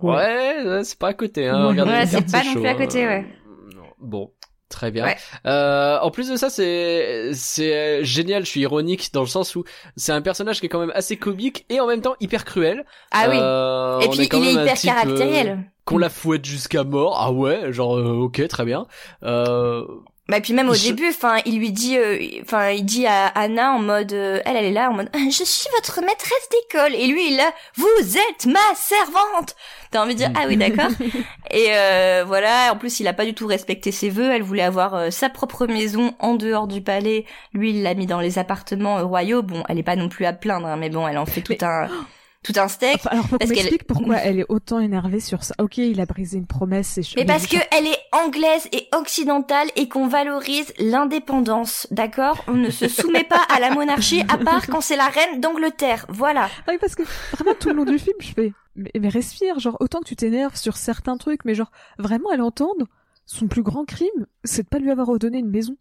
[0.00, 1.62] Ouais, c'est pas à côté, hein.
[1.62, 1.68] Ouais.
[1.70, 2.74] Regardez Ouais, c'est pas non plus à hein.
[2.76, 3.26] côté, ouais.
[3.74, 3.82] Non.
[3.98, 4.32] Bon.
[4.74, 5.04] Très bien.
[5.04, 5.16] Ouais.
[5.46, 8.44] Euh, en plus de ça, c'est c'est euh, génial.
[8.44, 9.62] Je suis ironique dans le sens où
[9.96, 12.84] c'est un personnage qui est quand même assez comique et en même temps hyper cruel.
[13.12, 13.36] Ah oui.
[13.40, 15.70] Euh, Et puis il est hyper type, euh, caractériel.
[15.84, 17.16] qu'on la fouette jusqu'à mort.
[17.20, 18.86] Ah ouais, genre ok, très bien.
[19.22, 19.84] Euh,
[20.26, 23.06] Bah, et puis même au Je- début, enfin, il lui dit, euh, enfin, il dit
[23.06, 26.48] à Anna en mode, euh, elle, elle est là en mode, je suis votre maîtresse
[26.50, 29.54] d'école, et lui il est là, vous êtes ma servante.
[29.90, 30.88] T'as envie de dire, ah oui d'accord.
[31.50, 34.30] et euh, voilà, en plus il a pas du tout respecté ses vœux.
[34.32, 37.26] Elle voulait avoir euh, sa propre maison en dehors du palais.
[37.52, 39.42] Lui il l'a mis dans les appartements euh, royaux.
[39.42, 41.54] Bon, elle est pas non plus à plaindre, hein, mais bon, elle en fait tout
[41.62, 41.86] un,
[42.44, 42.96] tout un steak.
[42.96, 45.54] Enfin, alors, faut qu'on m'explique pourquoi elle est autant énervée sur ça.
[45.58, 49.68] Ok, il a brisé une promesse, c'est Mais parce que elle est anglaise et occidentale
[49.76, 52.44] et qu'on valorise l'indépendance, d'accord?
[52.46, 56.06] On ne se soumet pas à la monarchie à part quand c'est la reine d'Angleterre.
[56.08, 56.48] Voilà.
[56.66, 59.58] Ah oui, parce que vraiment tout le long du film, je fais, mais, mais respire,
[59.58, 62.86] genre autant que tu t'énerves sur certains trucs, mais genre vraiment à l'entendre,
[63.26, 65.76] son plus grand crime, c'est de pas lui avoir redonné une maison.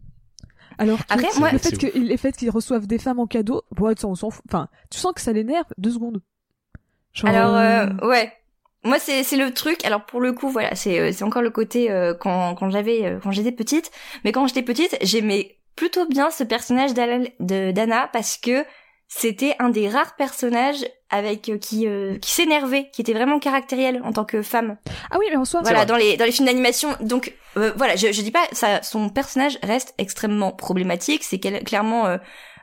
[0.77, 4.15] Alors que Après, moi- le fait qu'il reçoivent des femmes en cadeau, bon, ça, on
[4.15, 4.43] s'en fout.
[4.49, 6.21] Enfin, tu sens que ça l'énerve deux secondes.
[7.13, 8.31] Genre, Alors euh, euh, ouais.
[8.83, 9.85] Moi c'est c'est le truc.
[9.85, 13.05] Alors pour le coup voilà c'est euh, c'est encore le côté euh, quand quand j'avais
[13.05, 13.91] euh, quand j'étais petite.
[14.23, 18.65] Mais quand j'étais petite j'aimais plutôt bien ce personnage d'Anna parce que
[19.07, 24.01] c'était un des rares personnages avec euh, qui euh, qui s'énervait, qui était vraiment caractériel
[24.03, 24.77] en tant que femme.
[25.11, 26.89] Ah oui, mais en soi, Voilà, dans les dans les films d'animation.
[26.99, 28.81] Donc euh, voilà, je je dis pas ça.
[28.81, 31.23] Son personnage reste extrêmement problématique.
[31.23, 32.17] C'est clairement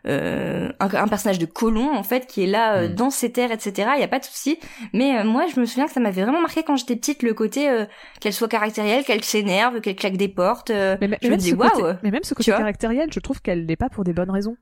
[0.07, 2.95] un, un personnage de colon en fait qui est là euh, Mm.
[2.95, 3.91] dans ses terres, etc.
[3.97, 4.59] Il y a pas de souci.
[4.95, 7.35] Mais euh, moi, je me souviens que ça m'avait vraiment marqué quand j'étais petite le
[7.35, 7.85] côté euh,
[8.21, 10.71] qu'elle soit caractérielle, qu'elle s'énerve, qu'elle claque des portes.
[10.71, 11.95] euh, mais, mais je me même dis ce côté, waouh.
[12.03, 14.57] mais même ce côté caractériel, je trouve qu'elle l'est pas pour des bonnes raisons.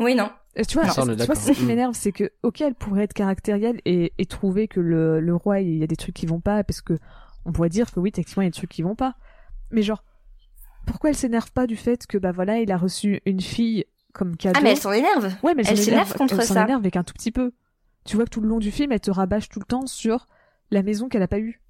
[0.00, 0.30] Oui non.
[0.58, 2.74] Euh, Tu vois, Ça, on est tu vois, ça qui m'énerve, c'est que, ok, elle
[2.74, 6.14] pourrait être caractérielle et, et trouver que le, le roi, il y a des trucs
[6.14, 6.94] qui vont pas, parce que
[7.44, 9.14] on pourrait dire que oui, techniquement, il y a des trucs qui vont pas.
[9.70, 10.02] Mais genre,
[10.86, 14.36] pourquoi elle s'énerve pas du fait que, bah voilà, il a reçu une fille comme
[14.36, 15.32] cadeau Ah mais elle s'en énerve.
[15.42, 16.62] Ouais, mais elle s'en s'énerve énerve- contre elle s'en ça.
[16.64, 17.52] énerve avec un tout petit peu.
[18.04, 20.26] Tu vois que tout le long du film, elle te rabâche tout le temps sur
[20.70, 21.60] la maison qu'elle a pas eue.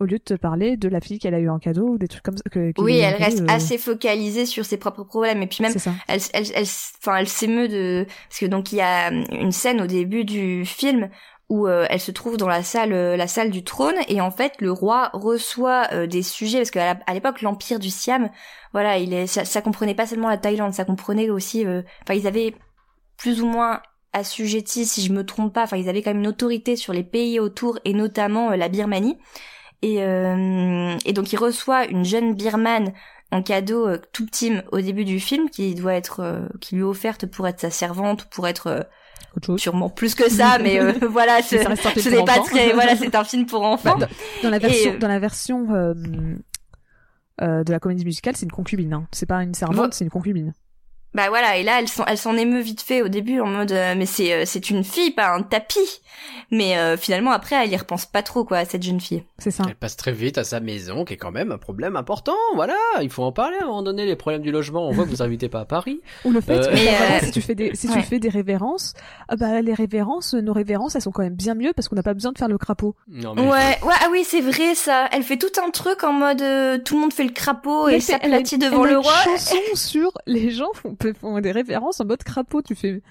[0.00, 2.06] Au lieu de te parler de la fille qu'elle a eu en cadeau ou des
[2.06, 2.44] trucs comme ça.
[2.50, 5.72] Que, Oui, elle reste cadeau, euh, assez focalisée sur ses propres problèmes et puis même
[6.06, 6.62] elle, elle, elle,
[7.00, 10.64] enfin, elle s'émeut de, parce que donc il y a une scène au début du
[10.64, 11.10] film
[11.48, 14.30] où euh, elle se trouve dans la salle, euh, la salle du trône et en
[14.30, 18.30] fait le roi reçoit euh, des sujets parce qu'à à l'époque l'empire du Siam,
[18.72, 22.26] voilà, il est, ça, comprenait pas seulement la Thaïlande, ça comprenait aussi, euh, enfin ils
[22.26, 22.54] avaient
[23.16, 23.80] plus ou moins
[24.12, 27.04] assujetti, si je me trompe pas, enfin ils avaient quand même une autorité sur les
[27.04, 29.18] pays autour et notamment la Birmanie.
[29.80, 32.92] Et, et donc il reçoit une jeune birmane
[33.30, 37.26] en cadeau tout petit au début du film qui doit être qui lui est offerte
[37.26, 38.88] pour être sa servante ou pour être.
[39.56, 41.64] Sûrement plus que ça mais euh, voilà ce, n'est
[42.24, 42.42] pas enfants.
[42.44, 44.08] très voilà c'est un film pour enfants Bah,
[44.42, 45.94] Dans la version, euh, dans la version euh,
[47.40, 48.92] euh, de la comédie musicale, c'est une concubine.
[48.92, 49.06] Hein.
[49.12, 50.54] C'est pas une servante, Vo- c'est une concubine.
[51.18, 53.72] Bah voilà et là elle s'en elle s'en émeut vite fait au début en mode
[53.72, 56.00] euh, mais c'est euh, c'est une fille pas un tapis
[56.52, 59.50] mais euh, finalement après elle y repense pas trop quoi à cette jeune fille C'est
[59.50, 59.64] ça.
[59.68, 62.36] Elle passe très vite à sa maison, qui est quand même un problème important.
[62.54, 64.06] Voilà, il faut en parler à un moment donné.
[64.06, 66.00] Les problèmes du logement, on voit que vous invitez pas à Paris.
[66.24, 68.28] Ou le fait Euh, que Mais, voilà, si tu fais des si tu fais des
[68.28, 68.94] révérences,
[69.28, 72.02] ah bah les révérences, nos révérences, elles sont quand même bien mieux parce qu'on n'a
[72.02, 72.94] pas besoin de faire le crapaud.
[73.08, 76.12] Non mais ouais ouais ah oui c'est vrai ça elle fait tout un truc en
[76.12, 79.02] mode euh, tout le monde fait le crapaud Mais et s'aplatit devant elle le une
[79.04, 82.62] roi chanson sur les gens font, font des révérences en mode crapaud.
[82.62, 83.02] Tu fais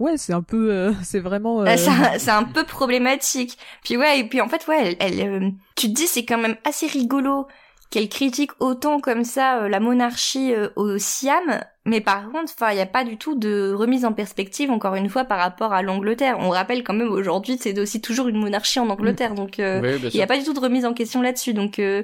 [0.00, 1.62] ouais, c'est un peu, euh, c'est vraiment.
[1.62, 3.58] euh, Euh, c'est c'est un peu problématique.
[3.84, 6.38] Puis ouais, et puis en fait, ouais, elle, elle, euh, tu te dis c'est quand
[6.38, 7.46] même assez rigolo
[7.90, 12.70] qu'elle critique autant comme ça euh, la monarchie euh, au Siam, Mais par contre, enfin,
[12.70, 15.72] il n'y a pas du tout de remise en perspective, encore une fois, par rapport
[15.72, 16.36] à l'Angleterre.
[16.38, 20.10] On rappelle quand même aujourd'hui, c'est aussi toujours une monarchie en Angleterre, donc euh, Oui,
[20.12, 21.54] il n'y a pas du tout de remise en question là-dessus.
[21.54, 22.02] Donc, euh,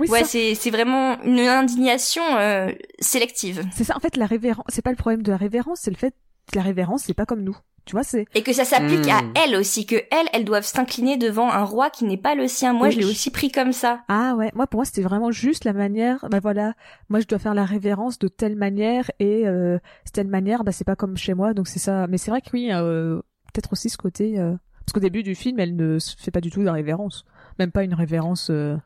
[0.00, 2.70] Oui, ouais, c'est vraiment une indignation euh,
[3.00, 3.64] sélective.
[3.72, 3.96] c'est ça.
[3.96, 6.14] En fait, la révérence, c'est pas le problème de la révérence, c'est le fait
[6.52, 7.56] que la révérence, c'est pas comme nous.
[7.84, 9.32] Tu vois, c'est Et que ça s'applique à Hmm.
[9.34, 12.72] elles aussi, que elles, elles doivent s'incliner devant un roi qui n'est pas le sien.
[12.72, 12.92] Moi, Oui.
[12.94, 14.02] je l'ai aussi pris comme ça.
[14.08, 14.50] ah ouais.
[14.54, 16.24] Moi, pour moi, c'était vraiment juste la manière.
[16.30, 16.74] Bah voilà,
[17.08, 20.62] moi, je dois faire la révérence de telle manière et euh, c'est telle manière.
[20.62, 22.06] Bah c'est pas comme chez moi, donc c'est ça.
[22.06, 23.16] Mais c'est vrai que oui, euh,
[23.52, 24.38] peut-être aussi ce côté.
[24.38, 24.52] euh,
[24.86, 27.24] Parce qu'au début du film, elle ne se fait pas du tout de la révérence,
[27.58, 28.48] même pas une révérence.
[28.50, 28.76] euh,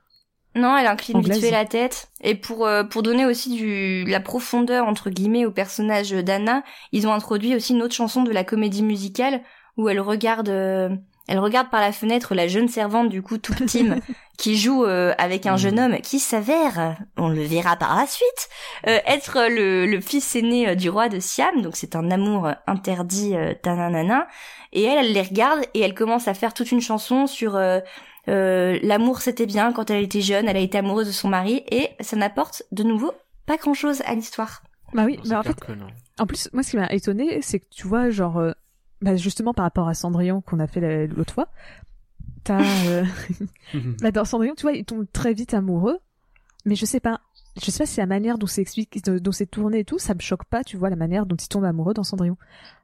[0.57, 2.09] Non, elle incline vite fait la tête.
[2.23, 7.07] Et pour euh, pour donner aussi du la profondeur entre guillemets au personnage d'Anna, ils
[7.07, 9.43] ont introduit aussi une autre chanson de la comédie musicale
[9.77, 10.89] où elle regarde euh,
[11.29, 13.99] elle regarde par la fenêtre la jeune servante du coup toute Tim
[14.39, 18.49] qui joue euh, avec un jeune homme qui s'avère, on le verra par la suite,
[18.87, 21.61] euh, être le, le fils aîné du roi de Siam.
[21.63, 24.27] Donc c'est un amour interdit tananana.
[24.73, 27.59] Et elle, elle les regarde et elle commence à faire toute une chanson sur
[28.29, 31.63] euh, l'amour c'était bien quand elle était jeune, elle a été amoureuse de son mari
[31.71, 33.13] et ça n'apporte de nouveau
[33.47, 34.63] pas grand chose à l'histoire.
[34.93, 35.87] Bah oui, mais en clair fait, non.
[36.19, 38.53] En plus, moi, ce qui m'a étonné, c'est que tu vois, genre, euh,
[39.03, 41.49] bah, justement par rapport à Cendrillon qu'on a fait la- l'autre fois,
[42.45, 43.05] t'as, euh,
[44.01, 45.99] bah, dans Cendrillon, tu vois, ils tombent très vite amoureux,
[46.65, 47.21] mais je sais pas,
[47.63, 50.15] je sais pas si la manière dont c'est expliqué, dont c'est tourné et tout, ça
[50.15, 52.37] me choque pas, tu vois, la manière dont ils tombent amoureux dans Cendrillon.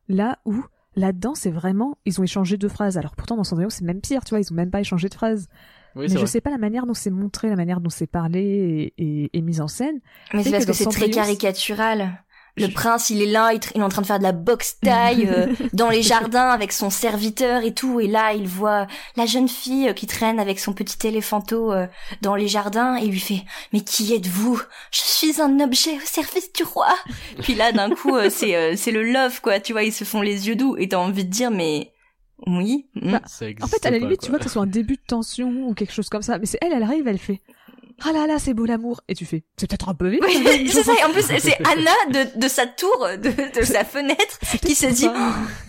[0.08, 0.62] Là où,
[0.96, 2.98] là-dedans, c'est vraiment, ils ont échangé deux phrases.
[2.98, 5.14] Alors pourtant, dans Cendrillon, c'est même pire, tu vois, ils ont même pas échangé de
[5.14, 5.48] phrases.
[5.94, 6.26] Oui, mais je vrai.
[6.26, 9.42] sais pas la manière dont c'est montré, la manière dont c'est parlé et, et, et
[9.42, 10.00] mis en scène.
[10.32, 12.24] Mais C'est parce que que c'est très caricatural.
[12.56, 14.22] Le Je- prince, il est là, il, tr- il est en train de faire de
[14.24, 17.98] la boxe taille euh, dans les jardins avec son serviteur et tout.
[17.98, 18.86] Et là, il voit
[19.16, 21.86] la jeune fille euh, qui traîne avec son petit éléphanto euh,
[22.20, 23.42] dans les jardins et il lui fait
[23.72, 24.60] «Mais qui êtes-vous?
[24.90, 26.94] Je suis un objet au service du roi!»
[27.42, 29.58] Puis là, d'un coup, euh, c'est euh, c'est le love, quoi.
[29.58, 31.92] Tu vois, ils se font les yeux doux et t'as envie de dire «Mais
[32.46, 33.12] oui hmm.
[33.12, 35.02] Bah, Ça En fait, à la limite, tu vois que ce soit un début de
[35.06, 36.38] tension ou quelque chose comme ça.
[36.38, 37.40] Mais c'est elle, elle arrive, elle fait
[38.04, 39.00] Ah là là, c'est beau l'amour.
[39.08, 40.20] Et tu fais C'est peut-être un peu vite.
[40.26, 40.92] Oui, c'est ça.
[41.00, 44.86] Et en plus, c'est Anna de, de sa tour, de, de sa fenêtre, qui se
[44.86, 45.08] dit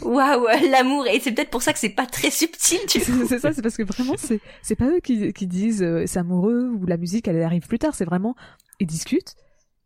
[0.01, 1.07] waouh l'amour.
[1.07, 2.79] Et c'est peut-être pour ça que c'est pas très subtil.
[2.88, 5.84] Tu C'est c'est ça, c'est parce que vraiment, c'est c'est pas eux qui, qui disent
[5.84, 7.93] euh, c'est amoureux ou la musique, elle arrive plus tard.
[7.95, 8.36] C'est vraiment,
[8.79, 9.36] ils discutent.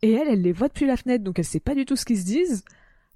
[0.01, 2.05] Et elle, elle les voit depuis la fenêtre, donc elle sait pas du tout ce
[2.05, 2.63] qu'ils se disent.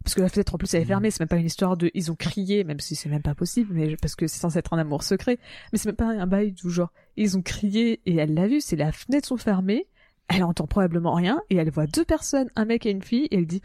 [0.04, 1.12] Parce que la fenêtre, en plus, elle est fermée.
[1.12, 3.74] C'est même pas une histoire de ils ont crié, même si c'est même pas possible,
[3.74, 5.38] mais parce que c'est censé être un amour secret.
[5.72, 8.62] Mais c'est même pas un bail du genre ils ont crié et elle l'a vu.
[8.62, 9.88] C'est la fenêtre sont fermées.
[10.34, 13.38] Elle entend probablement rien et elle voit deux personnes, un mec et une fille, et
[13.38, 13.62] elle dit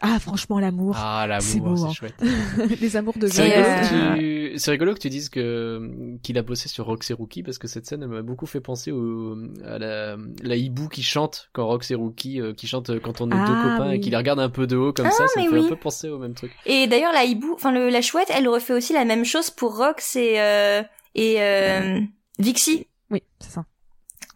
[0.00, 1.92] ah franchement l'amour, Ah, C'est l'amour, beau, c'est hein.
[1.92, 2.14] chouette.
[2.80, 4.52] les amours de C'est rigolo, tu...
[4.58, 7.68] c'est rigolo que tu dises que qu'il a bossé sur Rox et Rookie parce que
[7.68, 9.36] cette scène elle m'a beaucoup fait penser au...
[9.64, 10.16] à la...
[10.42, 13.46] la hibou qui chante quand Rox et Rookie euh, qui chante quand on est Ah,
[13.46, 15.48] deux copains et qui les regarde un peu de haut comme Ah, ça, ça me
[15.48, 15.64] fait oui.
[15.66, 16.52] un peu penser au même truc.
[16.66, 19.76] Et d'ailleurs, la hibou, enfin le, la chouette, elle refait aussi la même chose pour
[19.76, 20.82] Rox et euh,
[21.14, 22.00] et euh,
[22.38, 22.86] Vixie.
[23.10, 23.64] Oui, c'est ça.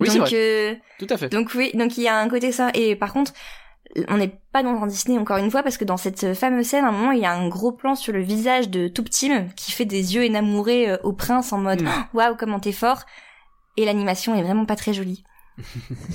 [0.01, 1.29] Oui, donc vrai, euh, tout à fait.
[1.29, 2.71] donc oui, donc il y a un côté ça.
[2.75, 3.33] Et par contre,
[4.09, 6.85] on n'est pas dans un Disney encore une fois parce que dans cette fameuse scène,
[6.85, 9.47] à un moment, il y a un gros plan sur le visage de Tout Tim
[9.57, 11.89] qui fait des yeux énamourés euh, au prince en mode Mm.
[12.15, 13.03] waouh comment t'es fort.
[13.77, 15.25] Et l'animation est vraiment pas très jolie.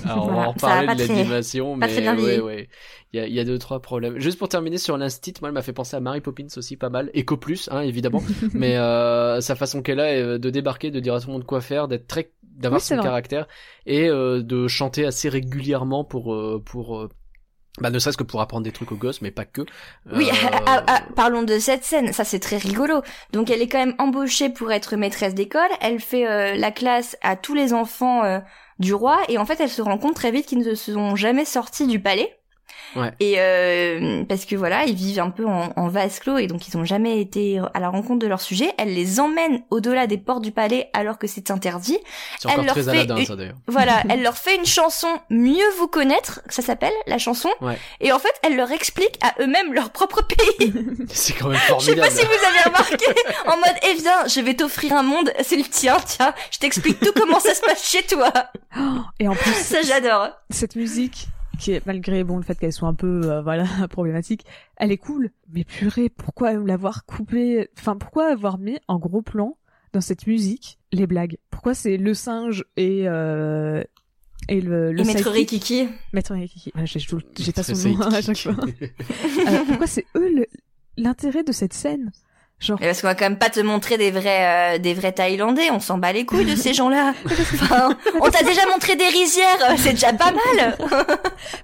[0.05, 2.69] Alors, on va en pas de l'animation, mais bien ouais, ouais.
[3.13, 4.19] Il y a, il y a deux, trois problèmes.
[4.19, 6.89] Juste pour terminer sur l'instit, moi, elle m'a fait penser à Mary Poppins aussi pas
[6.89, 7.09] mal.
[7.15, 8.21] Eco Plus, hein, évidemment.
[8.53, 11.45] mais euh, sa façon qu'elle a euh, de débarquer, de dire à tout le monde
[11.45, 13.47] quoi faire, d'être très, d'avoir Oui, son caractère
[13.85, 17.09] et euh, de chanter assez régulièrement pour, euh, pour, euh,
[17.79, 19.61] bah, ne serait-ce que pour apprendre des trucs aux gosses, mais pas que.
[20.11, 23.01] Oui, Euh, ah, ah, ah, parlons de cette scène, ça c'est très rigolo.
[23.31, 27.17] Donc elle est quand même embauchée pour être maîtresse d'école, elle fait euh, la classe
[27.21, 28.39] à tous les enfants euh,
[28.79, 31.15] du roi et en fait elle se rend compte très vite qu'ils ne se sont
[31.15, 32.38] jamais sortis du palais.
[32.95, 33.11] Ouais.
[33.19, 36.67] Et euh, parce que voilà, ils vivent un peu en, en vase clos et donc
[36.67, 38.71] ils ont jamais été à la rencontre de leur sujet.
[38.77, 41.99] Elle les emmène au-delà des portes du palais alors que c'est interdit.
[42.39, 43.55] c'est encore elle leur très fait Aladdin, une- ça d'ailleurs.
[43.67, 47.49] Voilà, elle leur fait une chanson Mieux vous connaître, ça s'appelle la chanson.
[47.61, 47.77] Ouais.
[48.01, 50.73] Et en fait, elle leur explique à eux-mêmes leur propre pays.
[51.09, 52.01] C'est quand même Je sais formidable.
[52.01, 53.05] pas si vous avez remarqué,
[53.47, 56.99] en mode, eh viens, je vais t'offrir un monde, c'est le tien, tiens, je t'explique
[56.99, 58.31] tout comment ça se passe chez toi.
[59.19, 60.29] Et en plus, Ça, j'adore.
[60.49, 61.27] cette musique
[61.59, 64.45] qui est malgré bon le fait qu'elle soit un peu euh, voilà problématique,
[64.77, 65.31] elle est cool.
[65.53, 69.57] Mais purée, pourquoi l'avoir coupé Enfin, pourquoi avoir mis en gros plan
[69.93, 71.37] dans cette musique les blagues?
[71.51, 73.83] Pourquoi c'est le singe et euh,
[74.47, 75.87] et le, le Et Maître Rikiki.
[76.13, 76.71] Maître Rikiki.
[76.75, 78.55] Ouais, J'ai j'ai pas son nom à chaque fois.
[78.63, 80.47] Euh, pourquoi c'est eux le-
[80.97, 82.11] l'intérêt de cette scène?
[82.59, 85.13] Genre, Mais parce qu'on va quand même pas te montrer des vrais, euh, des vrais
[85.13, 85.71] Thaïlandais.
[85.71, 87.13] On s'en bat les couilles de ces gens-là.
[87.53, 89.57] Enfin, on t'a déjà montré des rizières.
[89.69, 90.77] euh, C'est déjà pas mal.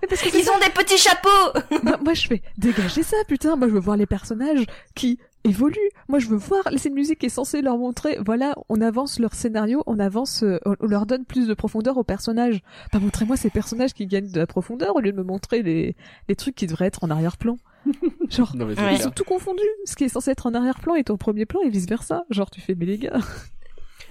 [0.01, 1.59] mais parce que Ils ont des petits chapeaux.
[1.83, 3.57] moi, moi, je fais dégager ça, putain.
[3.57, 4.63] Moi, je veux voir les personnages
[4.95, 5.89] qui évoluent.
[6.09, 6.63] Moi, je veux voir.
[6.77, 8.17] C'est une musique qui est censée leur montrer.
[8.25, 12.03] Voilà, on avance leur scénario, on avance, euh, on leur donne plus de profondeur aux
[12.03, 12.61] personnages.
[12.91, 15.95] Pas montrez-moi ces personnages qui gagnent de la profondeur au lieu de me montrer les,
[16.27, 17.57] les trucs qui devraient être en arrière-plan.
[18.29, 19.01] Genre, Non, mais ils clair.
[19.01, 19.61] sont tout confondus.
[19.85, 22.25] Ce qui est censé être en arrière-plan est au premier plan et vice versa.
[22.31, 23.19] Genre, tu fais, mais les gars.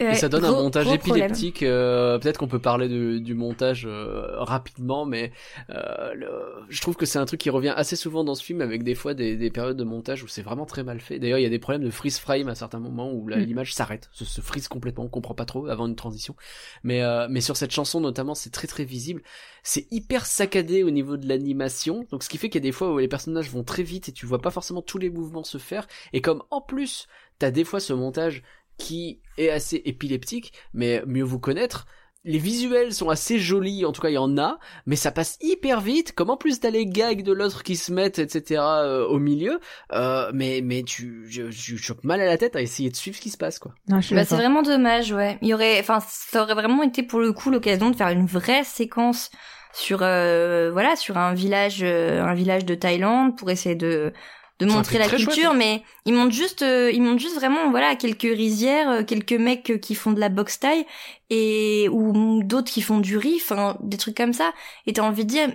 [0.01, 1.62] Et ça donne un montage épileptique.
[1.62, 5.32] euh, Peut-être qu'on peut parler de- du montage euh, rapidement, mais
[5.70, 6.30] euh, le-
[6.68, 8.95] je trouve que c'est un truc qui revient assez souvent dans ce film, avec des
[8.95, 11.18] fois des, des périodes de montage où c'est vraiment très mal fait.
[11.18, 13.34] D'ailleurs, il y a des problèmes de freeze frame à certains moments où Mm.
[13.40, 16.34] l'image s'arrête, se, se freeze complètement, on comprend pas trop avant une transition.
[16.82, 19.22] Mais euh, mais sur cette chanson notamment, c'est très très visible.
[19.62, 22.72] C'est hyper saccadé au niveau de l'animation, donc ce qui fait qu'il y a des
[22.72, 25.45] fois où les personnages vont très vite et tu vois pas forcément tous les mouvements
[25.45, 25.86] se faire.
[26.12, 27.07] Et comme en plus
[27.38, 28.42] t'as des fois ce montage
[28.79, 31.87] qui est assez épileptique, mais mieux vous connaître.
[32.27, 35.37] Les visuels sont assez jolis, en tout cas il y en a, mais ça passe
[35.43, 36.12] hyper vite.
[36.12, 38.62] Comme en plus t'as les gags de l'autre qui se mettent, etc.
[38.62, 39.61] euh, au milieu,
[39.93, 43.16] euh, mais mais tu je, je chope mal à la tête à essayer de suivre
[43.18, 43.75] ce qui se passe quoi.
[43.89, 45.37] Non, je suis Bah, c'est vraiment dommage, ouais.
[45.43, 48.25] Il y aurait, enfin, ça aurait vraiment été pour le coup l'occasion de faire une
[48.25, 49.31] vraie séquence
[49.75, 54.14] sur, euh, voilà, sur un village, euh, un village de Thaïlande pour essayer de
[54.61, 55.57] de montrer la culture, chouette.
[55.57, 59.70] mais ils montrent juste, euh, ils montrent juste vraiment, voilà, quelques rizières, euh, quelques mecs
[59.70, 60.86] euh, qui font de la boxe taille
[61.30, 64.52] et ou d'autres qui font du riff, enfin, des trucs comme ça.
[64.86, 65.50] Et t'as envie de dire,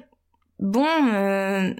[0.59, 1.73] bon, euh,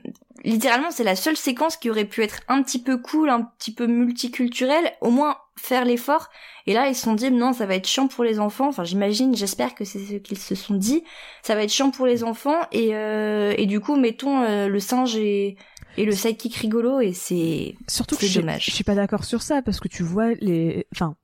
[0.43, 3.73] littéralement, c'est la seule séquence qui aurait pu être un petit peu cool, un petit
[3.73, 6.29] peu multiculturelle, au moins faire l'effort.
[6.65, 8.67] Et là, ils se sont dit, non, ça va être chiant pour les enfants.
[8.67, 11.03] Enfin, j'imagine, j'espère que c'est ce qu'ils se sont dit.
[11.41, 12.59] Ça va être chiant pour les enfants.
[12.71, 15.57] Et, euh, et du coup, mettons euh, le singe et,
[16.01, 16.99] et le sidekick rigolo.
[17.01, 17.75] Et c'est...
[17.87, 18.65] Surtout que dommage.
[18.65, 21.15] je suis pas d'accord sur ça parce que tu vois les, enfin,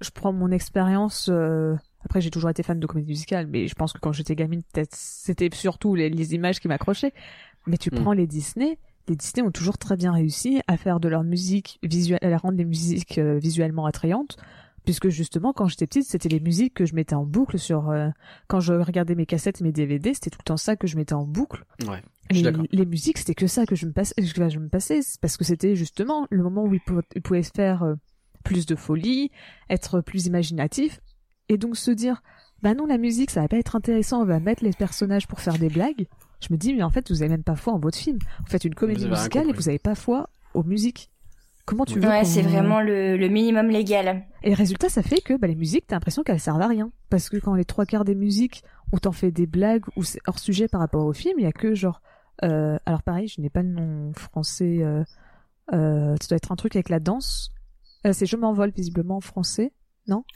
[0.00, 1.28] je prends mon expérience.
[1.30, 4.34] euh, Après, j'ai toujours été fan de comédie musicale, mais je pense que quand j'étais
[4.36, 7.12] gamine, peut-être c'était surtout les, les images qui m'accrochaient.
[7.66, 8.00] Mais tu Mm.
[8.02, 11.78] prends les Disney, les Disney ont toujours très bien réussi à faire de leur musique
[11.82, 14.36] visuelle, à rendre les musiques euh, visuellement attrayantes.
[14.86, 17.90] Puisque justement, quand j'étais petite, c'était les musiques que je mettais en boucle sur.
[17.90, 18.08] euh,
[18.48, 21.12] quand je regardais mes cassettes, mes DVD, c'était tout le temps ça que je mettais
[21.12, 21.64] en boucle.
[21.88, 22.02] Ouais.
[22.72, 25.44] Les, musiques, c'était que ça que je me passais, que je me passais, parce que
[25.44, 27.94] c'était justement le moment où ils, pou- ils pouvaient faire euh,
[28.44, 29.30] plus de folie,
[29.68, 31.00] être plus imaginatif,
[31.48, 32.22] et donc se dire,
[32.62, 35.40] bah non, la musique, ça va pas être intéressant, on va mettre les personnages pour
[35.40, 36.06] faire des blagues.
[36.40, 38.18] Je me dis, mais en fait, vous avez même pas foi en votre film.
[38.40, 41.10] Vous faites une comédie musicale et vous avez pas foi aux musiques.
[41.66, 44.24] Comment tu veux Ouais, c'est vraiment le, le minimum légal.
[44.42, 46.90] et le résultat, ça fait que bah, les musiques, t'as l'impression qu'elles servent à rien.
[47.10, 48.62] Parce que quand les trois quarts des musiques,
[48.92, 51.46] on t'en fait des blagues ou c'est hors sujet par rapport au film, il y
[51.48, 52.00] a que genre...
[52.44, 54.78] euh, alors pareil, je n'ai pas le nom français.
[54.82, 55.02] Euh,
[55.72, 57.50] euh, ça doit être un truc avec la danse.
[58.06, 59.72] Euh, c'est Je m'envole visiblement en français.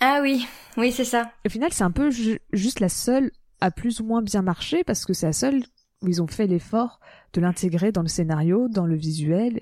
[0.00, 0.44] Ah oui,
[0.76, 1.30] oui, c'est ça.
[1.46, 4.82] Au final, c'est un peu ju- juste la seule à plus ou moins bien marché
[4.82, 5.62] parce que c'est la seule
[6.02, 6.98] où ils ont fait l'effort
[7.34, 9.60] de l'intégrer dans le scénario, dans le visuel,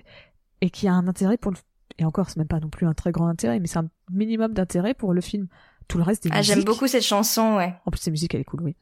[0.61, 1.59] et qui a un intérêt pour le...
[1.99, 4.53] Et encore, c'est même pas non plus un très grand intérêt, mais c'est un minimum
[4.53, 5.49] d'intérêt pour le film.
[5.89, 7.75] Tout le reste des Ah, j'aime beaucoup cette chanson, ouais.
[7.87, 8.77] En plus, ces musiques, elle est cool, oui.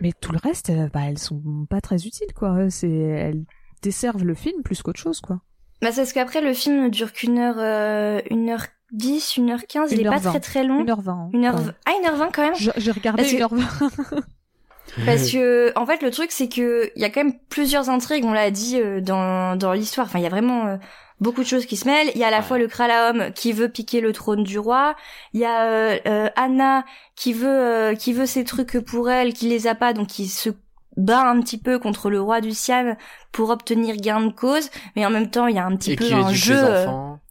[0.00, 2.68] Mais tout le reste, euh, bah, elles sont pas très utiles, quoi.
[2.70, 3.44] C'est, elles
[3.82, 5.40] desservent le film plus qu'autre chose, quoi.
[5.82, 9.50] Bah, c'est parce qu'après, le film ne dure qu'une heure, euh, une heure dix, une
[9.50, 9.92] heure quinze.
[9.92, 10.22] Il est pas 1h20.
[10.30, 10.82] très très long.
[10.84, 11.08] 1h20.
[11.10, 12.54] hein, Une heure, ah, une heure vingt quand même.
[12.56, 14.22] J'ai regardé que- 1h20.
[15.04, 18.24] Parce que, en fait, le truc, c'est que il y a quand même plusieurs intrigues,
[18.24, 20.06] on l'a dit, euh, dans, dans l'histoire.
[20.06, 20.76] Enfin, il y a vraiment euh,
[21.20, 22.10] beaucoup de choses qui se mêlent.
[22.14, 22.42] Il y a à la Ouais.
[22.42, 24.94] fois le Kralaum qui veut piquer le trône du roi.
[25.32, 29.32] Il y a euh, euh, Anna qui veut, euh, qui veut ses trucs pour elle,
[29.32, 30.50] qui les a pas, donc qui se
[30.96, 32.96] bat un petit peu contre le roi du Siam
[33.32, 34.70] pour obtenir gain de cause.
[34.96, 36.58] Mais en même temps, il y a un petit Et peu un jeu.
[36.64, 36.86] euh,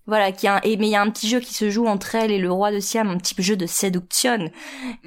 [0.07, 1.87] voilà, qui a un, et, mais il y a un petit jeu qui se joue
[1.87, 4.51] entre elle et le roi de Siam, un petit jeu de séduction.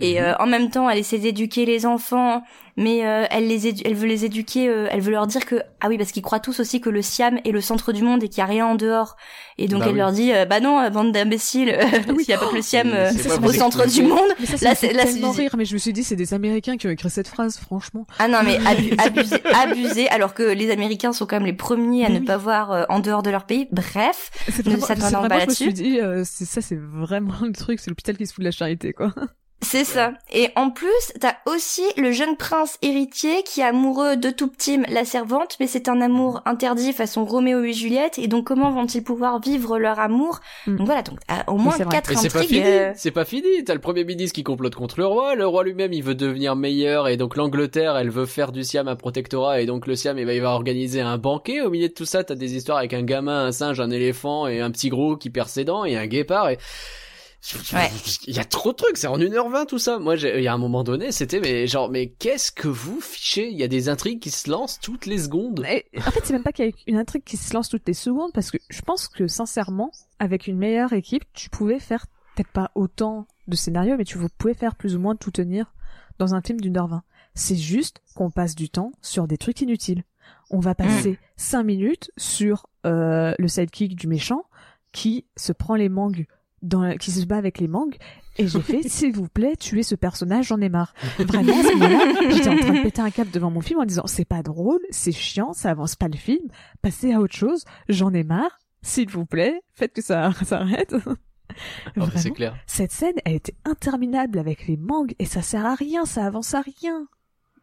[0.00, 0.24] Et Mhm.
[0.26, 2.42] euh, en même temps, elle essaie d'éduquer les enfants,
[2.78, 5.56] mais euh, elle les édu- elle veut les éduquer, euh, elle veut leur dire que
[5.80, 8.22] ah oui parce qu'ils croient tous aussi que le Siam est le centre du monde
[8.22, 9.16] et qu'il y a rien en dehors.
[9.58, 9.98] Et donc Bah elle oui.
[9.98, 11.76] leur dit euh, bah non, euh, bande d'imbéciles,
[12.08, 12.14] oui.
[12.24, 13.10] s'il y a pas que le Siam euh,
[13.44, 14.20] au centre du monde.
[14.38, 16.16] Mais ça, ça Là, me c'est- fait là, rire, mais je me suis dit, c'est
[16.16, 18.06] des Américains qui ont écrit cette phrase, franchement.
[18.20, 22.06] Ah non mais abu- abusé, abusé, alors que les Américains sont quand même les premiers
[22.06, 23.66] à ne pas voir euh, en dehors de leur pays.
[23.72, 25.64] Bref, C'est Ne vraiment, s'attendant c'est pas vraiment, je me là-dessus.
[25.64, 28.44] suis dit, euh, c'est ça, c'est vraiment le truc, c'est l'hôpital qui se fout de
[28.46, 29.12] la charité, quoi.
[29.60, 30.12] C'est ça.
[30.32, 30.88] Et en plus,
[31.20, 35.88] t'as aussi le jeune prince héritier qui est amoureux de Touptim, la servante, mais c'est
[35.88, 38.18] un amour interdit façon Roméo et Juliette.
[38.18, 40.76] Et donc, comment vont-ils pouvoir vivre leur amour Mm.
[40.76, 42.58] Donc voilà, donc euh, au moins quatre Mais c'est pas intrigues.
[42.58, 43.64] fini, euh, c'est pas fini.
[43.64, 46.56] T'as le premier ministre qui complote contre le roi, le roi lui-même il veut devenir
[46.56, 50.18] meilleur et donc l'Angleterre elle veut faire du Siam un protectorat et donc le Siam
[50.18, 51.60] il va, il va organiser un banquet.
[51.60, 54.46] Au milieu de tout ça t'as des histoires avec un gamin, un singe, un éléphant
[54.46, 56.58] et un petit gros qui perd ses dents et un guépard et...
[57.72, 57.90] Ouais.
[58.26, 59.98] Il y a trop de trucs, c'est en 1h20 tout ça.
[59.98, 63.00] Moi, j'ai- il y a un moment donné, c'était mais genre, mais qu'est-ce que vous
[63.00, 63.48] fichez?
[63.48, 65.64] Il y a des intrigues qui se lancent toutes les secondes.
[65.70, 67.86] Et, en fait, c'est même pas qu'il y a une intrigue qui se lance toutes
[67.86, 72.06] les secondes, parce que je pense que sincèrement, avec une meilleure équipe, tu pouvais faire
[72.34, 75.72] peut-être pas autant de scénarios, mais tu pouvais faire plus ou moins tout tenir
[76.18, 77.04] dans un film d'une heure vingt.
[77.34, 80.02] C'est juste qu'on passe du temps sur des trucs inutiles.
[80.50, 84.44] On va passer cinq minutes sur euh, le sidekick du méchant
[84.92, 86.26] qui se prend les mangues,
[86.62, 87.96] dans la- qui se bat avec les mangues.
[88.36, 90.94] Et j'ai fait, s'il vous plaît, tuez ce personnage, j'en ai marre.
[91.18, 93.84] Vraiment, à ce moment-là, j'étais en train de péter un câble devant mon film en
[93.84, 96.46] disant, c'est pas drôle, c'est chiant, ça avance pas le film,
[96.82, 100.94] passez à autre chose, j'en ai marre, s'il vous plaît, faites que ça s'arrête.
[101.96, 102.54] Oh, c'est clair.
[102.66, 106.54] cette scène, elle était interminable avec les mangues et ça sert à rien, ça avance
[106.54, 107.06] à rien.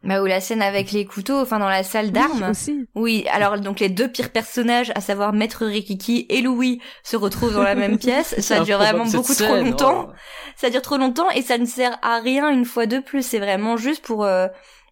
[0.06, 2.50] Bah, ou la scène avec les couteaux, enfin dans la salle Oui, d'armes.
[2.50, 2.86] aussi.
[2.94, 7.52] Oui, alors donc les deux pires personnages, à savoir Maître Rikiki et Louis, se retrouvent
[7.54, 8.34] dans la même pièce.
[8.40, 10.06] Ça dure vraiment beaucoup trop longtemps.
[10.08, 10.12] oh.
[10.56, 13.26] Ça dure trop longtemps et ça ne sert à rien une fois de plus.
[13.26, 14.46] C'est vraiment juste pour euh,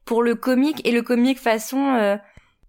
[0.05, 1.95] pour le comique et le comique façon.
[1.97, 2.17] euh,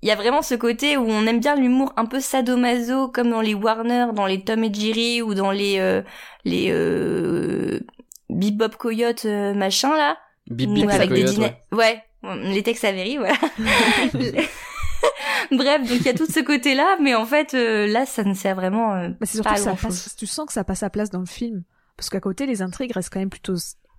[0.04, 3.32] Il y a vraiment ce côté où on aime bien l'humour un peu sadomaso, comme
[3.32, 6.04] dans les Warner, dans les Tom et Jerry ou dans les euh,
[6.46, 7.80] les euh,
[8.30, 10.18] Bebop Coyote euh, machin là.
[10.48, 11.56] Bip bip avec des Coyote, dîners.
[11.72, 11.78] ouais.
[11.78, 12.04] Ouais.
[12.34, 13.36] Les Tex Avery, voilà.
[15.52, 18.34] Bref, donc il y a tout ce côté-là, mais en fait, euh, là, ça ne
[18.34, 19.82] sert vraiment euh, Bah, pas que ça grand-chose.
[19.82, 21.64] passe, tu sens que ça passe sa place dans le film.
[21.98, 23.54] Parce qu'à côté, les intrigues restent quand même plutôt,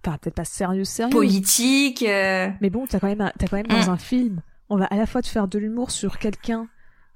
[0.04, 1.10] enfin, peut-être pas sérieux, sérieux.
[1.12, 2.02] politique.
[2.02, 3.80] euh, Mais bon, t'as quand même, t'as quand même Mm.
[3.80, 6.66] dans un film, on va à la fois te faire de l'humour sur quelqu'un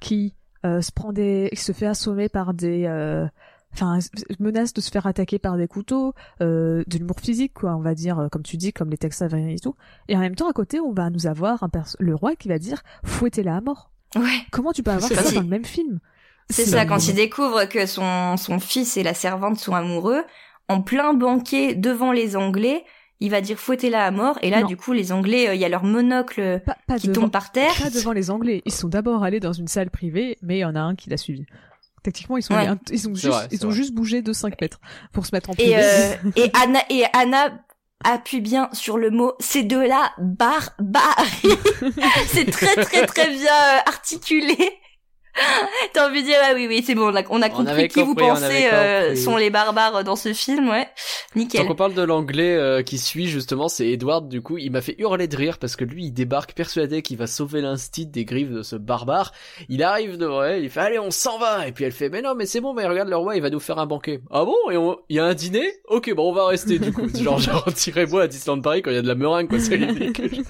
[0.00, 0.34] qui
[0.64, 3.26] euh, se prend des, qui se fait assommer par des, euh,
[3.74, 3.98] enfin,
[4.38, 7.94] menace de se faire attaquer par des couteaux, euh, de l'humour physique, quoi, on va
[7.94, 9.74] dire, euh, comme tu dis, comme les Tex Avery et tout.
[10.08, 12.48] Et en même temps, à côté, on va nous avoir un perso- le roi qui
[12.48, 13.90] va dire, fouettez-la à mort.
[14.16, 15.34] Ouais, Comment tu peux avoir ça ça.
[15.36, 16.00] dans le même film?
[16.48, 16.84] C'est ça.
[16.84, 20.24] Quand il découvre que son son fils et la servante sont amoureux,
[20.68, 22.84] en plein banquet devant les Anglais,
[23.20, 24.36] il va dire fouettez-la à mort.
[24.42, 24.66] Et là, Non.
[24.66, 27.30] du coup, les Anglais, euh, il y a leur monocle Pas, pas qui devant, tombe
[27.30, 27.70] par terre.
[27.80, 28.62] pas devant les Anglais.
[28.64, 31.08] Ils sont d'abord allés dans une salle privée, mais il y en a un qui
[31.08, 31.46] l'a suivi.
[32.02, 32.60] Techniquement, ils sont, Ouais.
[32.60, 33.76] allés un- ils ont juste, vrai, c'est ils ont vrai.
[33.76, 34.80] juste bougé de 5 mètres
[35.12, 35.54] pour se mettre en.
[35.58, 37.58] Et euh, et Anna et Anna
[38.02, 41.58] appuie bien sur le mot c'est de la barbarie.
[42.28, 44.56] c'est très très très bien euh, articulé.
[45.92, 47.70] T'as envie de dire ah oui oui c'est bon on a, on a On compris
[47.72, 50.88] avait qui vous compris, on pensez euh, sont les barbares dans ce film ouais
[51.36, 51.60] nickel.
[51.62, 54.80] Tant qu'on parle de l'anglais euh, qui suit justement, c'est Edward du coup, il m'a
[54.80, 58.24] fait hurler de rire parce que lui il débarque persuadé qu'il va sauver l'instit des
[58.24, 59.32] griffes de ce barbare.
[59.68, 62.22] Il arrive devant elle, il fait allez on s'en va et puis elle fait mais
[62.22, 64.20] non mais c'est bon mais regarde le roi il va nous faire un banquet.
[64.30, 64.56] Ah bon?
[64.70, 65.72] Et on- il y a un dîner?
[65.88, 67.08] Ok bon on va rester du coup.
[67.22, 69.76] genre genre tirez-moi à Disneyland Paris quand il y a de la meringue quoi c'est
[69.76, 70.44] ridicule.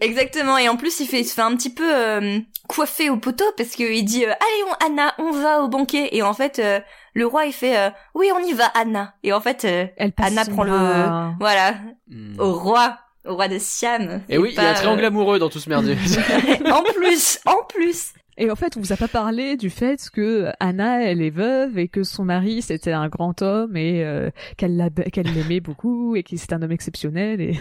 [0.00, 2.38] Exactement et en plus il fait il se fait un petit peu euh,
[2.68, 6.08] coiffé au poteau parce que il dit euh, allez on, Anna on va au banquet
[6.12, 6.80] et en fait euh,
[7.14, 10.12] le roi il fait euh, oui on y va Anna et en fait euh, Elle
[10.18, 11.74] Anna prend le voilà
[12.10, 12.38] Hmm.
[12.38, 14.20] au roi au roi de Siam.
[14.28, 15.96] Et oui, il y a un triangle euh, amoureux dans tout ce merdier.
[16.70, 18.12] en plus, en plus.
[18.36, 21.78] Et en fait, on vous a pas parlé du fait que Anna, elle est veuve
[21.78, 24.28] et que son mari c'était un grand homme et euh,
[24.58, 27.58] qu'elle l'a- qu'elle l'aimait beaucoup et qu'il c'était un homme exceptionnel et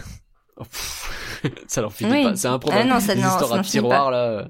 [0.57, 2.23] Oh, pff, ça leur finit Oui.
[2.25, 2.81] pas, c'est improbable.
[2.83, 4.47] Ah non, ça histoires ça tiroir là.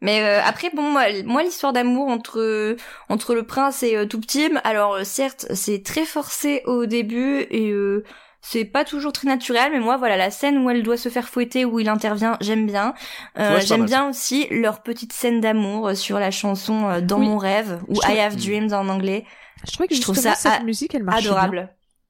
[0.00, 2.76] Mais euh, après, bon, moi, moi l'histoire d'amour entre
[3.08, 7.70] entre le prince et euh, Touptim, alors euh, certes, c'est très forcé au début et
[7.70, 8.04] euh,
[8.42, 11.28] c'est pas toujours très naturel, mais moi, voilà, la scène où elle doit se faire
[11.28, 12.92] fouetter, où il intervient, j'aime bien.
[13.38, 17.18] Euh, Ouais, j'aime bien aussi leur petite scène d'amour euh, sur la chanson euh, Dans
[17.20, 17.26] Oui.
[17.26, 19.24] mon rêve, ou Je trouve- I Have Dreams en anglais.
[19.66, 21.30] je trouvais que Je trouve ça cette a- musique, elle marchait bien.
[21.30, 21.68] Adorable.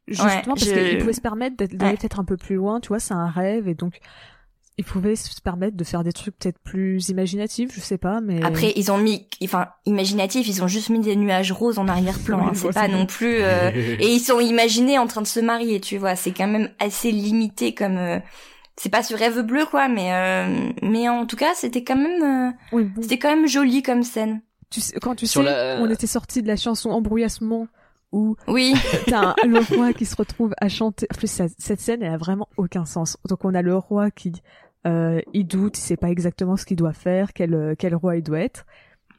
[0.09, 1.97] Justement Ouais, parce je- qu'il pouvait se permettre d'aller Ouais.
[1.97, 4.01] peut-être un peu plus loin, tu vois, c'est un rêve et donc
[4.76, 8.42] il pouvait se permettre de faire des trucs peut-être plus imaginatifs, je sais pas, mais
[8.44, 12.38] Après, ils ont mis, enfin, imaginatif, ils ont juste mis des nuages roses en arrière-plan.
[12.40, 13.36] Oui, hein, je c'est pas non plus.
[13.40, 13.70] euh,
[14.00, 16.16] Et ils sont imaginés en train de se marier, tu vois.
[16.16, 17.96] C'est quand même assez limité comme.
[17.98, 18.18] euh,
[18.76, 22.22] C'est pas ce rêve bleu, quoi, mais euh, mais en tout cas, c'était quand même,
[22.50, 24.42] euh, oui, bon, c'était quand même joli comme scène.
[24.70, 27.68] tu sais, quand tu Sur sais, la- on était sorti de la chanson Embrouillassement
[28.10, 28.74] où Oui,
[29.06, 31.06] t'as un- le roi qui se retrouve à chanter.
[31.12, 33.16] En plus, ça- cette scène, elle a vraiment aucun sens.
[33.28, 34.32] Donc, on a le roi qui,
[34.87, 38.16] euh, il doute, il sait pas exactement ce qu'il doit faire, quel, euh, quel roi
[38.16, 38.66] il doit être.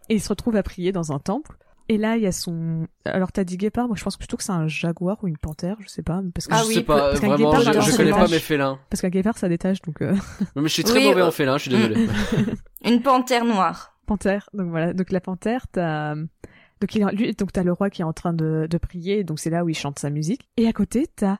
[0.09, 1.57] Et il se retrouve à prier dans un temple.
[1.87, 2.87] Et là, il y a son.
[3.05, 3.87] Alors, t'as dit guépard.
[3.87, 5.77] Moi, je pense plutôt que c'est un jaguar ou une panthère.
[5.81, 6.19] Je sais pas.
[6.33, 8.39] Parce que Ah je oui, sais pas, parce qu'un vraiment, guépard, je, connais pas mes
[8.39, 8.79] félins.
[8.89, 9.81] parce qu'un guépard, ça détache.
[9.83, 10.13] Donc, euh,
[10.55, 12.07] Non, mais je suis très Oui, mauvais euh, en félin, je suis désolé.
[12.85, 13.95] Une panthère noire.
[14.07, 14.49] panthère.
[14.53, 14.93] Donc voilà.
[14.93, 16.15] Donc la panthère, t'as.
[16.15, 19.23] Donc il, lui, donc t'as le roi qui est en train de, de prier.
[19.23, 20.49] Donc c'est là où il chante sa musique.
[20.57, 21.37] Et à côté, t'as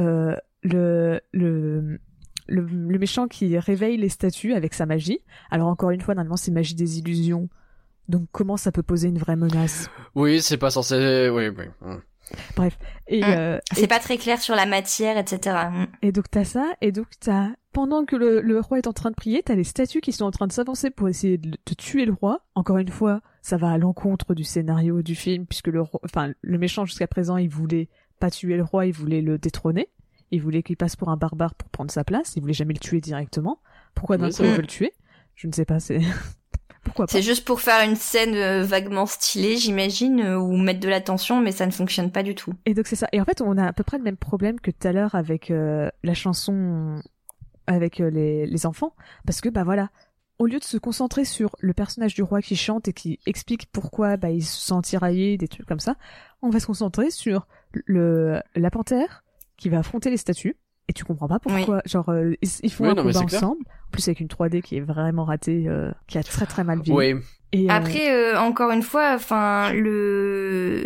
[0.00, 2.00] euh, le le
[2.48, 5.20] le, le méchant qui réveille les statues avec sa magie.
[5.50, 7.48] Alors encore une fois, normalement, c'est magie des illusions.
[8.08, 9.88] Donc comment ça peut poser une vraie menace?
[10.14, 11.28] Oui, c'est pas censé.
[11.32, 11.64] Oui, oui.
[11.82, 12.00] hum.
[13.08, 13.24] Et, Mm.
[13.24, 15.56] euh, C'est pas très clair sur la matière, etc.
[15.70, 15.84] Mm.
[16.02, 19.10] Et donc t'as ça, et donc t'as pendant que le, le roi est en train
[19.10, 21.74] de prier, t'as les statues qui sont en train de s'avancer pour essayer de, de
[21.74, 22.40] tuer le roi.
[22.54, 26.32] Encore une fois, ça va à l'encontre du scénario du film, puisque le roi, enfin
[26.40, 27.88] le méchant jusqu'à présent, il voulait
[28.18, 29.88] pas tuer le roi, il voulait le détrôner.
[30.32, 32.34] Il voulait qu'il passe pour un barbare pour prendre sa place.
[32.36, 33.60] Il voulait jamais le tuer directement.
[33.94, 34.92] Pourquoi d'un coup c'est il veut le tuer?
[35.34, 35.78] Je ne sais pas.
[35.78, 36.00] C'est
[36.84, 37.12] pourquoi pas.
[37.12, 41.02] C'est juste pour faire une scène euh, vaguement stylée, j'imagine, euh, ou mettre de la
[41.02, 42.54] tension, mais ça ne fonctionne pas du tout.
[42.64, 43.08] Et donc c'est ça.
[43.12, 45.14] Et en fait, on a à peu près le même problème que tout à l'heure
[45.14, 47.00] avec euh, la chanson
[47.66, 49.90] avec les, les enfants, parce que bah voilà,
[50.38, 53.66] au lieu de se concentrer sur le personnage du roi qui chante et qui explique
[53.70, 55.94] pourquoi bah il se sent tiraillé, des trucs comme ça,
[56.42, 59.21] on va se concentrer sur le la panthère
[59.62, 60.56] qui va affronter les statues.
[60.88, 63.44] Et tu comprends pas pourquoi, genre euh, ils, font Oui, un non, mais combat clair.
[63.44, 66.64] ensemble, en plus avec une 3D qui est vraiment ratée, euh, qui a très très
[66.64, 67.14] mal vieilli.
[67.14, 67.22] Oui.
[67.52, 70.84] Et, euh, Après, euh, encore une fois, enfin, le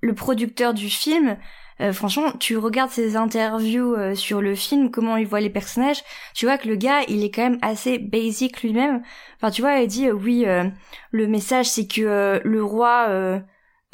[0.00, 1.36] le producteur du film,
[1.82, 6.02] euh, franchement, tu regardes ses interviews euh, sur le film, comment il voit les personnages,
[6.34, 9.02] tu vois que le gars, il est quand même assez basic lui-même.
[9.36, 10.64] Enfin, tu vois, il dit euh, oui, euh,
[11.10, 13.42] le message c'est que euh, le roi.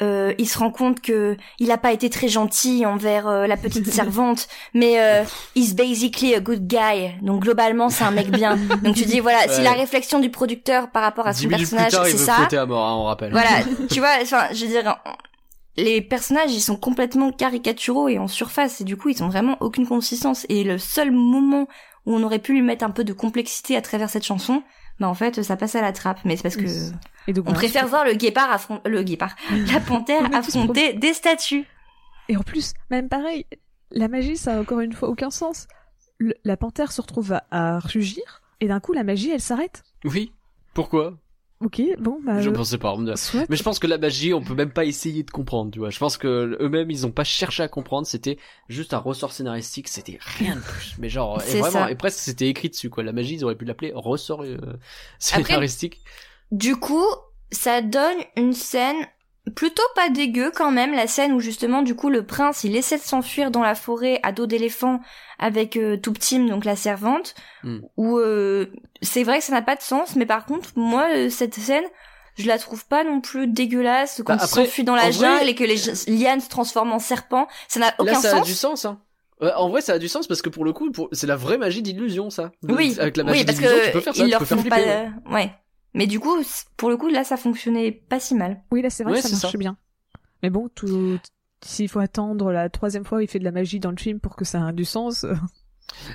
[0.03, 3.57] Euh, il se rend compte que il a pas été très gentil envers euh, la
[3.57, 5.23] petite servante, mais euh,
[5.55, 7.11] he's basically a good guy.
[7.21, 8.57] Donc globalement, c'est un mec bien.
[8.83, 9.63] Donc tu dis voilà, si Ouais.
[9.63, 12.47] la réflexion du producteur par rapport à son personnage, c'est ça.
[12.51, 13.31] à mort, hein, on rappelle.
[13.31, 13.49] Voilà,
[13.89, 14.95] tu vois, enfin, je veux dire,
[15.77, 19.57] les personnages, ils sont complètement caricaturaux et en surface, et du coup, ils ont vraiment
[19.59, 20.45] aucune consistance.
[20.49, 21.67] Et le seul moment
[22.05, 24.61] où on aurait pu lui mettre un peu de complexité à travers cette chanson,
[24.99, 26.19] bah en fait, ça passe à la trappe.
[26.25, 26.65] Mais c'est parce que
[27.27, 29.35] et donc on préfère voir le guépard affronter le guépard,
[29.73, 31.65] la panthère affronter des statues.
[32.29, 33.45] Et en plus, même pareil,
[33.91, 35.67] la magie, ça a encore une fois aucun sens.
[36.19, 39.83] Le- la panthère se retrouve à, à rugir, et d'un coup, la magie, elle s'arrête.
[40.05, 40.31] Oui.
[40.73, 41.15] Pourquoi?
[41.63, 42.41] Ok, bon, bah.
[42.41, 42.95] Je euh, pensais pas.
[43.15, 43.45] soit.
[43.49, 45.89] Mais je pense que la magie, on peut même pas essayer de comprendre, tu vois.
[45.89, 48.05] Je pense que eux-mêmes, ils ont pas cherché à comprendre.
[48.05, 48.37] C'était
[48.67, 49.87] juste un ressort scénaristique.
[49.87, 50.95] C'était rien de plus.
[50.99, 51.91] Mais genre, et vraiment, ça.
[51.91, 53.03] et presque c'était écrit dessus, quoi.
[53.03, 54.57] La magie, ils auraient pu l'appeler ressort euh,
[55.19, 56.01] scénaristique.
[56.51, 57.05] Du coup,
[57.51, 58.97] ça donne une scène
[59.55, 62.97] plutôt pas dégueu quand même, la scène où justement du coup le prince il essaie
[62.97, 64.99] de s'enfuir dans la forêt à dos d'éléphant
[65.39, 67.79] avec euh, Touptim, donc la servante, Hmm.
[67.97, 68.67] où euh,
[69.01, 71.83] c'est vrai que ça n'a pas de sens, mais par contre moi euh, cette scène
[72.35, 75.11] je la trouve pas non plus dégueulasse quand Bah, il après, s'enfuit dans la vrai-
[75.11, 75.75] jungle et que les
[76.19, 78.39] lianes se transforment en serpents, ça n'a aucun Là, ça sens.
[78.41, 78.99] a du sens, hein.
[79.41, 81.09] Ouais, en vrai, ça a du sens parce que pour le coup, pour...
[81.11, 82.51] c'est la vraie magie d'illusion, ça.
[82.67, 84.39] Oui, Avec la magie oui, parce d'illusion, que tu peux faire ça, ils tu leur
[84.39, 84.75] peux faire font flipper.
[84.81, 85.09] pas, ouais.
[85.29, 85.51] euh, ouais.
[85.93, 86.35] Mais du coup,
[86.77, 88.61] pour le coup, là, ça fonctionnait pas si mal.
[88.71, 89.57] Oui, là, c'est vrai Ouais, que ça c'est marche ça.
[89.57, 89.77] bien.
[90.41, 91.19] Mais bon, tout.
[91.63, 94.19] S'il faut attendre la troisième fois où il fait de la magie dans le film
[94.19, 95.23] pour que ça ait du sens.
[95.23, 95.33] euh,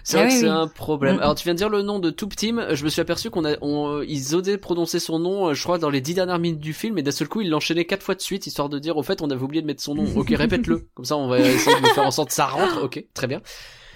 [0.05, 0.51] C'est Ah vrai oui, que c'est oui.
[0.51, 1.17] un problème.
[1.17, 1.21] Mm.
[1.21, 3.45] Alors tu viens de dire le nom de Toop Team, je me suis aperçu qu'on
[3.45, 6.61] a, on, ils osaient prononcer son nom, euh, je crois, dans les dix dernières minutes
[6.61, 8.97] du film, et d'un seul coup ils l'enchaînaient quatre fois de suite, histoire de dire,
[8.97, 10.05] au fait, on avait oublié de mettre son nom.
[10.17, 10.89] Ok, répète-le.
[10.95, 12.83] Comme ça, on va essayer de faire en sorte que ça rentre.
[12.83, 13.41] Ok, très bien.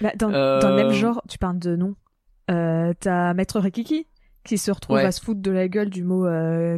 [0.01, 1.95] Bah, dans, Euh, dans le même genre, tu parles de nom.
[2.51, 4.07] Euh, T'as Maître Rikiki?
[4.45, 5.05] Qui se retrouve Ouais.
[5.05, 6.77] à se foutre de la gueule du mot euh.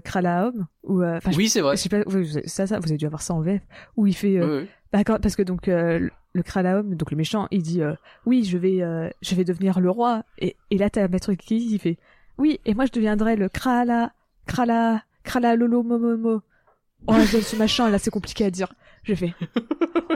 [0.83, 1.75] Ou, euh, Oui, c'est vrai.
[1.77, 2.03] je sais pas,
[2.45, 3.61] ça, ça, vous avez dû avoir ça en VF.
[3.97, 4.37] Où il fait.
[4.37, 4.69] euh, Oui, oui.
[4.93, 7.93] bah, quand- parce que donc euh, le- Kralaum, donc le méchant, il dit euh,
[8.25, 10.23] oui, je vais, euh, je vais devenir le roi.
[10.37, 11.97] Et, et là, t'as Maître qui fait
[12.37, 14.11] oui, et moi je deviendrai le Krala,
[14.45, 16.41] Krala, Krala Lolo Momomo.
[17.07, 18.73] Oh, ce machin, là, c'est compliqué à dire.
[19.05, 19.33] Je fais.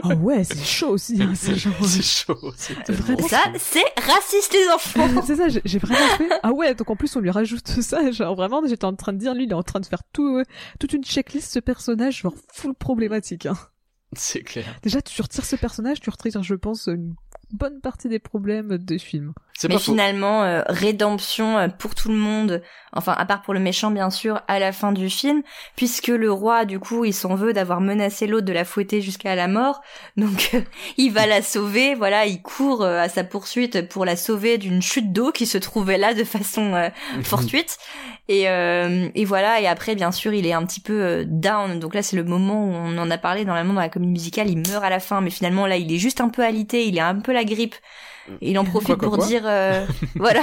[0.02, 1.20] Oh ouais, c'est chaud aussi.
[1.20, 1.74] hein, c'est genre.
[1.86, 2.54] C'est chaud.
[2.88, 5.22] Vraiment, Ça, c'est raciste les enfants.
[5.26, 6.28] c'est ça, j'ai j'ai vraiment fait.
[6.42, 8.10] Ah ouais, donc en plus on lui rajoute ça.
[8.10, 10.38] Genre vraiment, j'étais en train de dire, lui, il est en train de faire tout,
[10.38, 10.44] euh,
[10.78, 13.44] toute une checklist, ce personnage, genre full problématique.
[13.44, 13.58] Hein.
[14.14, 14.64] C'est clair.
[14.82, 17.14] Déjà, tu retires ce personnage, tu retires, je pense, une
[17.52, 19.32] bonne partie des problèmes des films.
[19.60, 22.62] C'est Mais finalement, euh, rédemption euh, pour tout le monde,
[22.94, 25.42] enfin à part pour le méchant bien sûr, à la fin du film,
[25.76, 29.34] puisque le roi du coup il s'en veut d'avoir menacé l'autre de la fouetter jusqu'à
[29.34, 29.82] la mort,
[30.16, 30.62] donc euh,
[30.96, 34.80] il va la sauver, voilà, il court euh, à sa poursuite pour la sauver d'une
[34.80, 36.88] chute d'eau qui se trouvait là de façon euh,
[37.22, 37.78] fortuite,
[38.30, 41.80] et, euh, et voilà, et après bien sûr il est un petit peu euh, down,
[41.80, 43.44] donc là c'est le moment où on en a parlé.
[43.44, 45.98] Normalement dans la comédie musicale, il meurt à la fin, mais finalement là il est
[45.98, 47.74] juste un peu alité, il a un peu la grippe,
[48.40, 49.86] et il en profite Quoi, quoi, pour quoi dire, euh,
[50.16, 50.42] voilà,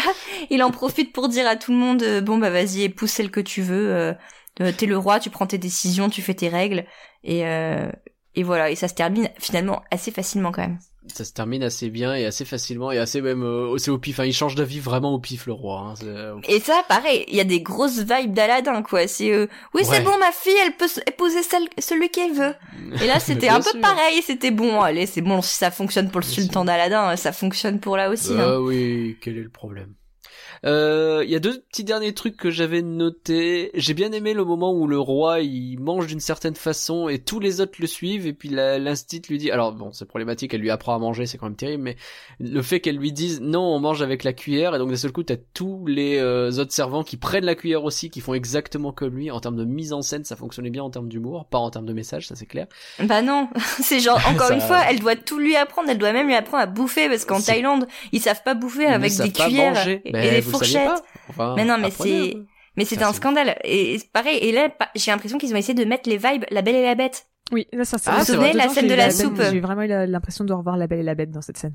[0.49, 3.31] il en profite pour dire à tout le monde, euh, bon bah vas-y, épouse celle
[3.31, 4.13] que tu veux, euh,
[4.55, 6.85] T'es le roi, tu prends tes décisions, tu fais tes règles,
[7.23, 7.43] et
[8.35, 10.79] et voilà, et ça se termine finalement assez facilement quand même.
[11.13, 14.15] Ça se termine assez bien et assez facilement et assez même euh, c'est au pif.
[14.19, 15.79] Enfin, il change d'avis vraiment au pif le roi.
[15.79, 15.93] Hein.
[16.03, 19.07] Euh, Et ça, pareil, il y a des grosses vibes d'Aladin, quoi.
[19.07, 22.53] C'est euh, oui, c'est bon, ma fille, elle peut épouser celle- celui qu'elle veut.
[23.01, 23.81] Et là, c'était un peu sûr.
[23.81, 24.21] pareil.
[24.21, 25.41] C'était bon, allez, c'est bon.
[25.41, 28.33] Si ça fonctionne pour le Bien sultan d'Aladin, ça fonctionne pour là aussi.
[28.37, 28.57] Ah hein.
[28.59, 29.93] oui, quel est le problème?
[30.65, 33.71] Euh, Il y a deux petits derniers trucs que j'avais notés.
[33.73, 37.39] J'ai bien aimé le moment où le roi il mange d'une certaine façon et tous
[37.39, 39.51] les autres le suivent et puis l'instit lui dit.
[39.51, 41.95] Alors bon, c'est problématique, elle lui apprend à manger, c'est quand même terrible, mais
[42.39, 45.11] le fait qu'elle lui dise non, on mange avec la cuillère et donc d'un seul
[45.11, 48.91] coup t'as tous les euh, autres servants qui prennent la cuillère aussi, qui font exactement
[48.91, 49.31] comme lui.
[49.31, 51.85] En termes de mise en scène, ça fonctionnait bien en termes d'humour, pas en termes
[51.85, 52.67] de message, ça c'est clair.
[52.99, 53.49] Bah non,
[53.81, 55.89] c'est genre encore Ça- une fois, elle doit tout lui apprendre.
[55.89, 59.15] Elle doit même lui apprendre à bouffer parce qu'en Thaïlande, ils savent pas bouffer avec
[59.15, 60.01] des cuillères manger.
[60.05, 62.45] et, Ben, et des vous Enfin, Mais non, mais c'est- peu.
[62.75, 63.57] Mais c'était un c'est- scandale.
[63.63, 64.37] Et, c'est pareil.
[64.37, 66.95] Et là, j'ai l'impression qu'ils ont essayé de mettre les vibes La Belle et la
[66.95, 67.25] Bête.
[67.51, 68.53] Oui, là, ça, ça Ah, ça- c'est dedans, vrai.
[68.53, 69.41] la j'ai scène de eu la soupe.
[69.51, 71.73] J'ai vraiment eu l'impression de revoir la belle et la bête dans cette scène.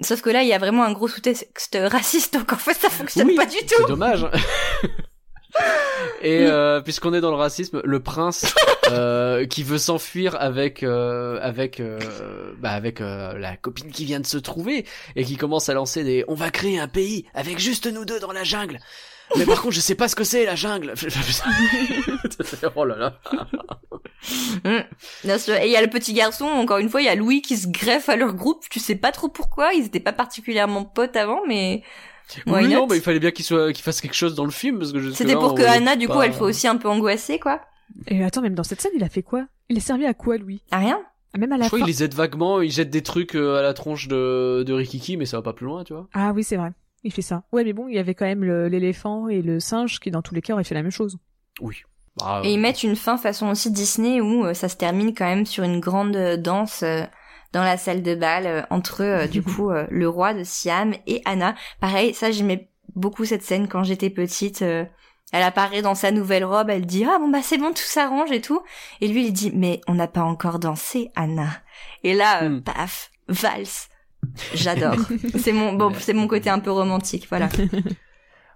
[0.00, 2.88] Sauf que là, il y a vraiment un gros sous-texte raciste, donc en fait, ça
[2.88, 3.86] fonctionne Oui, pas du C'est tout.
[3.86, 4.24] dommage.
[6.22, 8.54] Et euh, puisqu'on est dans le racisme, le prince
[8.90, 11.98] euh, qui veut s'enfuir avec euh, avec euh,
[12.58, 14.84] bah avec euh, la copine qui vient de se trouver
[15.16, 18.20] et qui commence à lancer des on va créer un pays avec juste nous deux
[18.20, 18.78] dans la jungle.
[19.36, 20.92] Mais par contre, je sais pas ce que c'est la jungle.
[22.74, 23.20] oh là là.
[24.64, 27.56] Et il y a le petit garçon, encore une fois, il y a Louis qui
[27.56, 28.64] se greffe à leur groupe.
[28.70, 29.72] Tu sais pas trop pourquoi.
[29.74, 31.84] Ils étaient pas particulièrement potes avant, mais
[32.46, 32.80] Why oui, not?
[32.80, 34.92] non, mais il fallait bien qu'il soit qu'il fasse quelque chose dans le film parce
[34.92, 37.60] que c'était pour que Anna, du coup, elle soit aussi un peu angoissée, quoi.
[38.06, 39.46] Et attends, même dans cette scène, il a fait quoi?
[39.68, 40.62] Il est servi à quoi, lui?
[40.70, 41.00] Ah, rien.
[41.36, 41.84] Même à la Je crois fin.
[41.84, 45.16] qu'il les aide vaguement, il jette des trucs euh, à la tronche de, de Rikiki,
[45.16, 46.08] mais ça va pas plus loin, tu vois.
[46.12, 46.70] Ah oui, c'est vrai.
[47.04, 47.44] Il fait ça.
[47.52, 50.22] Ouais, mais bon, il y avait quand même le- l'éléphant et le singe qui, dans
[50.22, 51.18] tous les cas, auraient fait la même chose.
[51.60, 51.76] Oui.
[52.18, 55.24] Bah, Et ils mettent une fin façon aussi Disney où euh, ça se termine quand
[55.26, 57.02] même sur une grande euh, danse euh,
[57.52, 60.94] dans la salle de bal euh, entre euh, du coup euh, le roi de Siam
[61.06, 61.54] et Anna.
[61.80, 64.62] Pareil, ça j'aimais beaucoup cette scène quand j'étais petite.
[64.62, 64.84] euh,
[65.32, 68.32] elle apparaît dans sa nouvelle robe, elle dit ah bon bah c'est bon tout s'arrange
[68.32, 68.62] et tout.
[69.00, 71.46] Et lui il dit mais on n'a pas encore dansé Anna.
[72.02, 72.62] Et là Hmm.
[72.62, 73.88] paf valse.
[74.54, 74.96] J'adore.
[75.38, 77.48] c'est mon bon c'est mon côté un peu romantique voilà.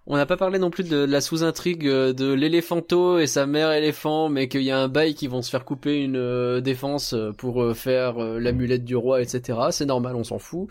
[0.07, 3.73] On n'a pas parlé non plus de la sous-intrigue euh, de l'éléphanto et sa mère
[3.73, 7.15] éléphant, mais qu'il y a un bail qui vont se faire couper une euh, défense
[7.15, 9.59] euh, pour euh, faire euh, l'amulette du roi, etc.
[9.71, 10.69] C'est normal, on s'en fout.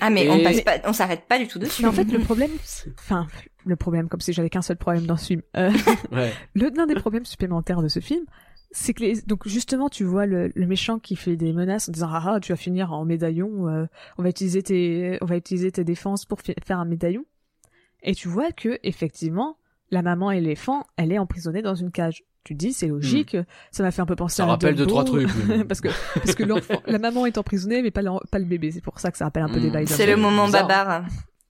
[0.00, 1.82] Ah mais on Et- passe pas on s'arrête pas du tout dessus.
[1.82, 2.50] Mais en fait, le problème,
[2.98, 3.26] enfin,
[3.64, 5.42] le problème, comme si j'avais qu'un seul problème dans ce film.
[5.56, 5.70] Euh,
[6.12, 6.32] Ouais.
[6.54, 8.24] le l'un des problèmes supplémentaires de ce film,
[8.70, 11.92] c'est que les, donc justement, tu vois le, le méchant qui fait des menaces en
[11.92, 13.86] disant ah ah, tu vas finir en médaillon, euh,
[14.18, 17.24] on va utiliser tes, on va utiliser tes défenses pour faire un médaillon.
[18.06, 19.58] Et tu vois que effectivement,
[19.90, 22.22] la maman éléphant, elle est emprisonnée dans une cage.
[22.44, 23.36] Tu te dis c'est logique,
[23.72, 25.28] ça m'a fait un peu penser Ça à rappelle deux, trois trucs,
[25.68, 28.70] parce que parce que l'enfant, la maman est emprisonnée mais pas le, pas le bébé,
[28.70, 29.72] c'est pour ça que ça rappelle un peu des Hmm.
[29.72, 29.86] bails.
[29.88, 30.68] C'est le moment bizarre.
[30.68, 31.04] babar.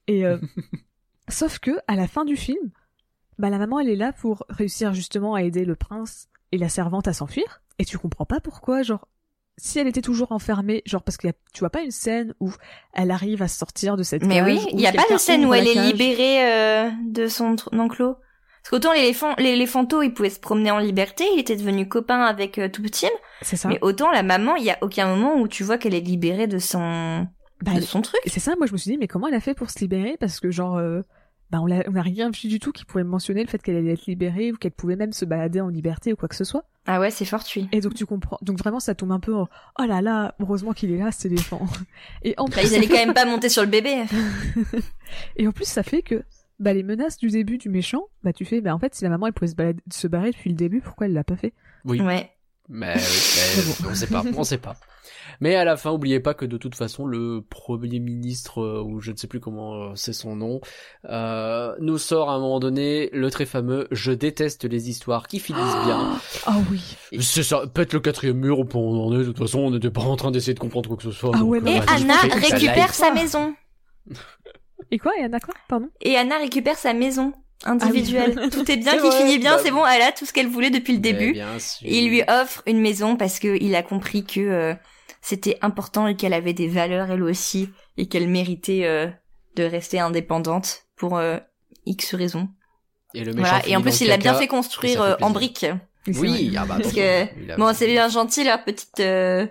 [0.07, 0.37] Et euh,
[1.29, 2.71] sauf que à la fin du film,
[3.37, 6.69] bah la maman elle est là pour réussir justement à aider le prince et la
[6.69, 7.61] servante à s'enfuir.
[7.79, 9.07] Et tu comprends pas pourquoi, genre
[9.57, 12.51] si elle était toujours enfermée, genre parce que tu vois pas une scène où
[12.93, 14.45] elle arrive à sortir de cette Mais cage.
[14.47, 18.15] oui, il y a pas de scène où elle est libérée euh, de son enclos.
[18.61, 22.57] Parce qu'autant l'éléphant, l'éléphanto, il pouvait se promener en liberté, il était devenu copain avec
[22.59, 23.07] euh, tout petit,
[23.41, 23.69] C'est ça.
[23.69, 26.47] mais autant la maman, il y a aucun moment où tu vois qu'elle est libérée
[26.47, 27.25] de son
[27.63, 28.19] Bah, de son truc.
[28.25, 30.17] C'est ça, moi je me suis dit, mais comment elle a fait pour se libérer?
[30.19, 31.01] Parce que genre, euh,
[31.49, 34.05] bah on n'a rien vu du tout qui pouvait mentionner le fait qu'elle allait être
[34.05, 36.65] libérée ou qu'elle pouvait même se balader en liberté ou quoi que ce soit.
[36.85, 37.67] Ah ouais, c'est fortuit.
[37.71, 38.37] Et donc tu comprends.
[38.41, 39.47] Donc vraiment ça tombe un peu en,
[39.79, 41.65] oh là là, heureusement qu'il est là cet éléphant.
[42.23, 44.03] Et en Bah, plus, ils allaient quand même pas monter sur le bébé.
[45.37, 46.23] et en plus ça fait que
[46.59, 49.09] bah les menaces du début du méchant, bah tu fais, bah en fait si la
[49.09, 51.53] maman elle pouvait se, balader- se barrer depuis le début, pourquoi elle l'a pas fait?
[51.85, 52.01] Oui.
[52.01, 52.29] Ouais.
[52.69, 54.75] Mais mais on sait pas, on sait pas.
[55.39, 58.99] Mais à la fin, oubliez pas que de toute façon, le premier ministre, euh, ou
[58.99, 60.61] je ne sais plus comment euh, c'est son nom,
[61.05, 65.39] euh, nous sort à un moment donné le très fameux «Je déteste les histoires qui
[65.39, 66.97] finissent bien Ah oui.».
[67.21, 70.01] C'est ça, pète le quatrième mur, on en est, de toute façon, on n'était pas
[70.01, 71.31] en train d'essayer de comprendre quoi que ce soit.
[71.35, 73.53] Ah donc, ouais, euh, Et vas-y, Anna récupère sa maison.
[74.91, 75.89] Et quoi Et Anna quoi Pardon?
[76.01, 77.33] Et Anna récupère sa maison
[77.65, 78.49] individuelle.
[78.51, 79.17] Tout est bien qui vrai.
[79.17, 81.31] finit bien, Bah, c'est bon, elle a tout ce qu'elle voulait depuis le Mais début.
[81.33, 81.87] bien sûr.
[81.89, 84.73] Il lui offre une maison parce que il a compris que euh,
[85.21, 89.07] c'était important et qu'elle avait des valeurs elle aussi et qu'elle méritait euh,
[89.55, 91.37] de rester indépendante pour euh,
[91.85, 92.49] X raisons.
[93.13, 93.67] Et le méchant Voilà.
[93.67, 95.65] Et en plus, il l'a bien fait construire fait euh, en briques.
[96.07, 99.45] Oui, ah bah, Parce que a- bon, c'est bien gentil leur petite euh,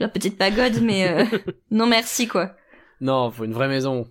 [0.00, 1.24] leur petite pagode, mais euh,
[1.70, 2.52] non merci quoi.
[3.00, 4.06] Non, faut une vraie maison.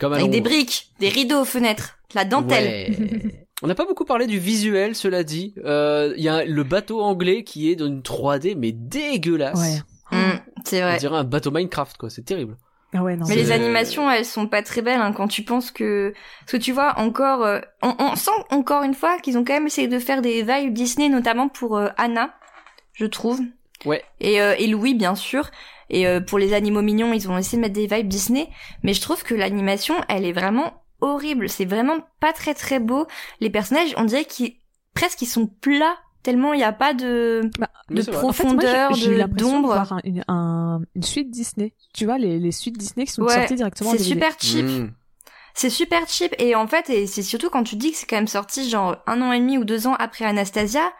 [0.00, 2.92] Comme Avec des briques, des rideaux aux fenêtres, la dentelle.
[2.92, 3.46] Ouais.
[3.62, 5.54] On n'a pas beaucoup parlé du visuel, cela dit.
[5.64, 9.82] Euh, Il y a le bateau anglais qui est dans une 3D mais dégueulasse.
[10.12, 10.16] Ouais.
[10.18, 10.98] Mm, c'est On vrai.
[10.98, 12.56] dirait un bateau Minecraft quoi, c'est terrible.
[12.92, 13.26] Ah ouais, non.
[13.28, 16.56] Mais les animations, elles sont pas très belles hein, quand tu penses que parce que
[16.58, 19.88] tu vois encore, euh, on, on sent encore une fois qu'ils ont quand même essayé
[19.88, 22.34] de faire des vibes Disney, notamment pour euh, Anna,
[22.92, 23.40] je trouve.
[23.84, 24.02] Ouais.
[24.20, 25.50] Et, euh, et Louis bien sûr.
[25.90, 28.48] Et euh, pour les animaux mignons, ils ont essayé de mettre des vibes Disney,
[28.82, 31.48] mais je trouve que l'animation, elle est vraiment horrible.
[31.48, 33.06] C'est vraiment pas très très beau.
[33.40, 34.54] Les personnages, on dirait qu'ils
[34.94, 38.16] presque ils sont plats tellement il n'y a pas de Bah, de vrai.
[38.16, 39.72] En fait, moi, profondeur, de d'ombre.
[39.92, 41.72] un- une, un- une suite Disney.
[41.94, 44.64] Tu vois, les, les suites Disney qui sont Ouais, sorties directement en C'est super cheap.
[44.64, 44.90] Mm.
[45.54, 48.16] C'est super cheap et en fait et c'est surtout quand tu dis que c'est quand
[48.16, 50.92] même sorti genre un an et demi ou deux ans après Anastasia.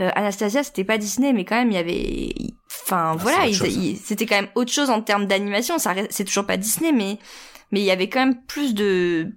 [0.00, 2.32] Euh, Anastasia c'était pas Disney mais quand même il y avait,
[2.84, 5.78] enfin Ah, voilà, c'était quand même autre chose en termes d'animation.
[5.78, 7.18] Ça reste- c'est toujours pas Disney mais
[7.72, 9.32] mais il y avait quand même plus de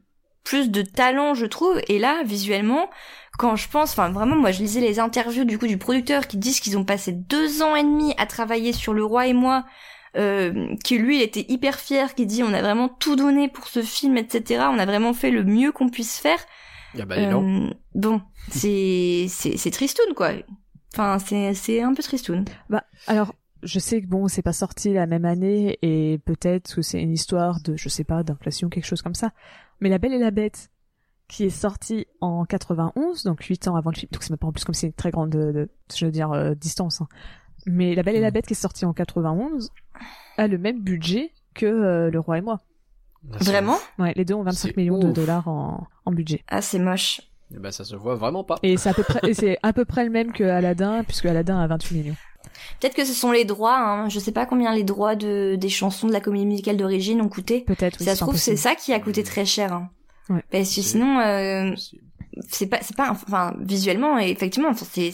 [0.48, 2.90] plus de talent je trouve et là visuellement
[3.38, 6.38] quand je pense, enfin vraiment moi je lisais les interviews du coup du producteur qui
[6.38, 9.66] disent qu'ils ont passé deux ans et demi à travailler sur Le Roi et moi
[10.16, 13.68] euh, qui lui il était hyper fier, qui dit on a vraiment tout donné pour
[13.68, 14.66] ce film, etc.
[14.72, 16.40] On a vraiment fait le mieux qu'on puisse faire.
[16.98, 17.44] Ah bah, donc.
[17.44, 20.32] Euh, bon, c'est c'est c'est tristoun quoi.
[20.94, 22.46] Enfin c'est c'est un peu tristoun.
[22.70, 26.82] Bah, alors, je sais que bon, c'est pas sorti la même année et peut-être que
[26.82, 29.32] c'est une histoire de, je sais pas, d'inflation, quelque chose comme ça.
[29.80, 30.70] Mais La Belle et la Bête,
[31.28, 34.48] qui est sortie en 91, donc 8 ans avant le film, donc c'est même pas
[34.48, 37.02] en plus comme c'est une très grande, euh, de- je veux dire, euh, distance.
[37.02, 37.08] hein.
[37.66, 38.32] Mais La Belle et la.
[38.32, 39.72] Bête qui est sortie en 91
[40.38, 42.62] a le même budget que euh, Le Roi et moi.
[43.34, 43.78] Ah, Vraiment?
[44.00, 46.44] Ouais, les deux ont 25 C'est millions de dollars en, en budget.
[46.48, 47.20] Ah c'est moche.
[47.54, 48.56] Eh ben, ça se voit vraiment pas.
[48.64, 51.26] Et c'est à peu près, et c'est à peu près le même que Aladdin, puisque
[51.26, 52.16] Aladdin a 28 millions.
[52.80, 53.78] Peut-être que ce sont les droits.
[53.78, 54.10] Hein.
[54.10, 57.30] Je sais pas combien les droits de des chansons de la comédie musicale d'origine ont
[57.30, 57.62] coûté.
[57.62, 59.74] Peut-être, oui, ça se trouve c'est ça qui a coûté très cher.
[59.74, 59.90] Hein.
[60.30, 60.44] Ouais.
[60.52, 61.72] Parce que sinon euh,
[62.50, 65.12] C'est- pas c'est pas enfin visuellement effectivement enfin, c'est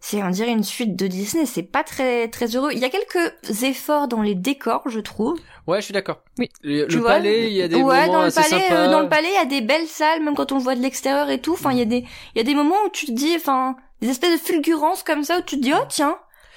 [0.00, 2.88] c'est on dirait une suite de Disney c'est pas très très heureux il y a
[2.90, 6.20] quelques efforts dans les décors je trouve Ouais, je suis d'accord.
[6.38, 6.50] Oui.
[6.62, 8.74] Le, le vois palais, il y a des ouais moments dans le assez palais sympas.
[8.86, 10.74] euh, dans le palais il y a des belles salles même quand on le voit
[10.76, 12.04] de l'extérieur et tout enfin il y a des
[12.34, 15.24] il y a des moments où tu te dis enfin des espèces de fulgurances comme
[15.24, 16.16] ça où tu te dis oh tiens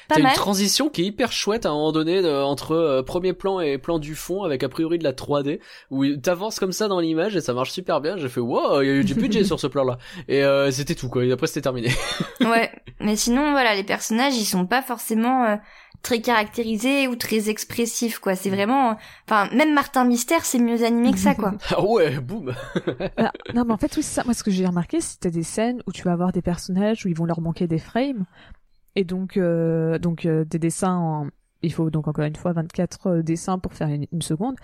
[0.09, 3.03] T'as une mal transition qui est hyper chouette à un moment donné de- entre euh,
[3.03, 5.59] premier plan et plan du fond avec a priori de la 3D
[5.91, 8.17] où t'avances comme ça dans l'image et ça marche super bien.
[8.17, 9.97] J'ai fait wow, il y a eu du budget sur ce plan là
[10.27, 11.25] et euh, c'était tout quoi.
[11.25, 11.89] Et après c'était terminé.
[12.41, 15.55] ouais mais sinon voilà les personnages ils sont pas forcément euh,
[16.03, 18.93] très caractérisés ou très expressifs quoi c'est vraiment euh,
[19.27, 22.53] enfin même Martin Mystère c'est mieux animé que ça quoi ah ouais, boum.
[23.17, 24.23] Ah, non, mais en fait, oui, c'est ça.
[24.25, 27.09] Moi, ce que j'ai remarqué, c'était des scènes où tu vas avoir des personnages où
[27.09, 28.25] ils vont leur manquer des frames.
[28.95, 31.27] Et donc, euh, donc euh, des dessins en...
[31.63, 34.55] Il faut donc encore une fois 24 euh, dessins pour faire une, une seconde.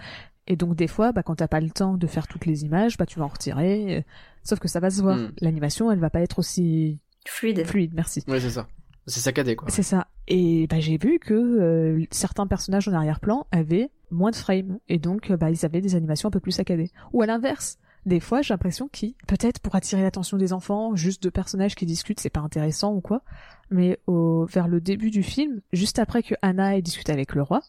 [0.47, 2.97] Et donc, des fois, bah, quand t'as pas le temps de faire toutes les images,
[2.97, 3.97] bah, tu vas en retirer.
[3.97, 4.01] euh,
[4.43, 5.17] Sauf que ça va se voir.
[5.17, 5.31] Mm.
[5.41, 8.23] L'animation, elle va pas être aussi fluide fluide, merci.
[8.27, 8.67] Ouais, c'est ça.
[9.07, 9.69] C'est saccadé quoi.
[9.69, 10.07] C'est ça.
[10.27, 14.79] Et bah, j'ai vu que euh, certains personnages en arrière-plan avaient moins de frames.
[14.89, 16.91] Et donc, euh, bah, ils avaient des animations un peu plus saccadées.
[17.13, 17.77] Ou à l'inverse.
[18.05, 21.85] Des fois, j'ai l'impression qu'ils, peut-être pour attirer l'attention des enfants, juste deux personnages qui
[21.85, 23.21] discutent, c'est pas intéressant ou quoi.
[23.73, 27.41] Mais au, vers le début du film, juste après que Anna ait discuté avec le
[27.41, 27.61] roi,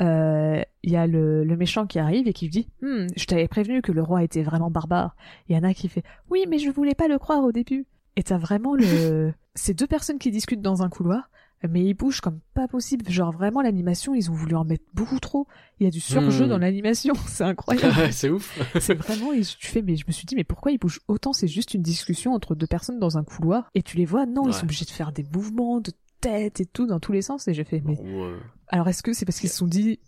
[0.00, 3.48] euh, il y a le, le méchant qui arrive et qui dit Hmm, je t'avais
[3.48, 5.16] prévenu que le roi était vraiment barbare.
[5.48, 7.86] Et Anna qui fait oui, mais je voulais pas le croire au début.
[8.14, 11.28] Et t'as vraiment le ces deux personnes qui discutent dans un couloir,
[11.70, 13.08] mais ils bougent comme pas possible.
[13.10, 15.46] Genre vraiment l'animation, ils ont voulu en mettre beaucoup trop.
[15.80, 16.48] Il y a du surjeu Hmm.
[16.48, 17.94] dans l'animation, c'est incroyable.
[18.12, 18.58] c'est ouf.
[18.80, 21.32] c'est vraiment, et tu fais, mais je me suis dit, mais pourquoi ils bougent autant?
[21.32, 24.48] C'est juste une discussion entre deux personnes dans un couloir, et tu les vois, non,
[24.48, 27.48] ils sont obligés de faire des mouvements de tête et tout dans tous les sens.
[27.48, 28.34] Et j'ai fait, mais Ouais.
[28.68, 29.98] alors est-ce que c'est parce qu'ils se sont dit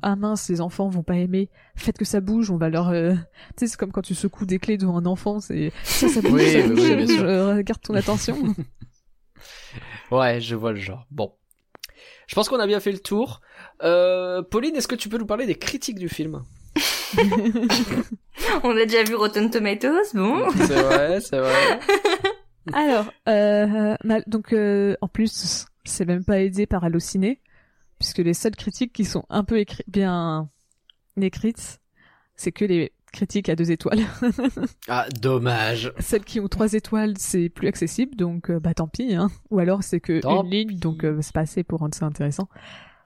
[0.00, 3.14] ah mince les enfants vont pas aimer faites que ça bouge on va leur euh,
[3.14, 3.20] tu
[3.56, 6.34] sais c'est comme quand tu secoues des clés devant un enfant c'est ça ça bouge
[6.34, 8.54] Oui, ça bouge, oui, bouge, euh, garde ton attention
[10.10, 11.06] Ouais, je vois le genre.
[11.10, 11.34] Bon.
[12.26, 13.40] Je pense qu'on a bien fait le tour.
[13.82, 16.42] Euh, Pauline, est-ce que tu peux nous parler des critiques du film?
[18.62, 20.48] On a déjà vu Rotten Tomatoes, bon.
[20.56, 21.80] C'est vrai, c'est vrai.
[22.74, 27.40] alors euh, donc euh, en plus c'est même pas aidé par Allociné
[27.98, 30.50] puisque les seules critiques qui sont un peu écri- bien
[31.18, 31.80] écrites
[32.36, 34.00] c'est que les critiques à deux étoiles
[34.88, 35.92] Ah, dommage.
[35.98, 39.14] Celles qui ont trois étoiles, c'est plus accessible, donc euh, bah tant pis.
[39.14, 39.30] Hein.
[39.50, 42.06] Ou alors c'est que Tant une ligne, donc euh, c'est pas assez pour rendre ça
[42.06, 42.48] intéressant.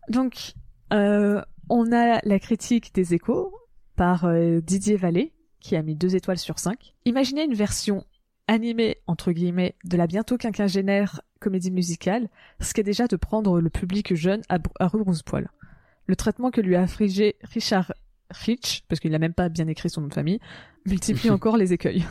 [0.09, 0.55] Donc
[0.93, 3.55] euh, on a la critique des échos
[3.97, 6.95] par euh, Didier Vallée qui a mis deux étoiles sur cinq.
[7.05, 8.05] Imaginez une version
[8.49, 12.29] animée entre guillemets de la bientôt quinquagénaire comédie musicale,
[12.61, 15.51] ce qui est déjà de prendre le public jeune à, à rebrousse-poil.
[16.07, 17.93] Le traitement que lui a affligé Richard
[18.33, 20.41] Rich, parce qu'il n'a même pas bien écrit son nom de famille,
[20.87, 22.05] multiplie encore les écueils.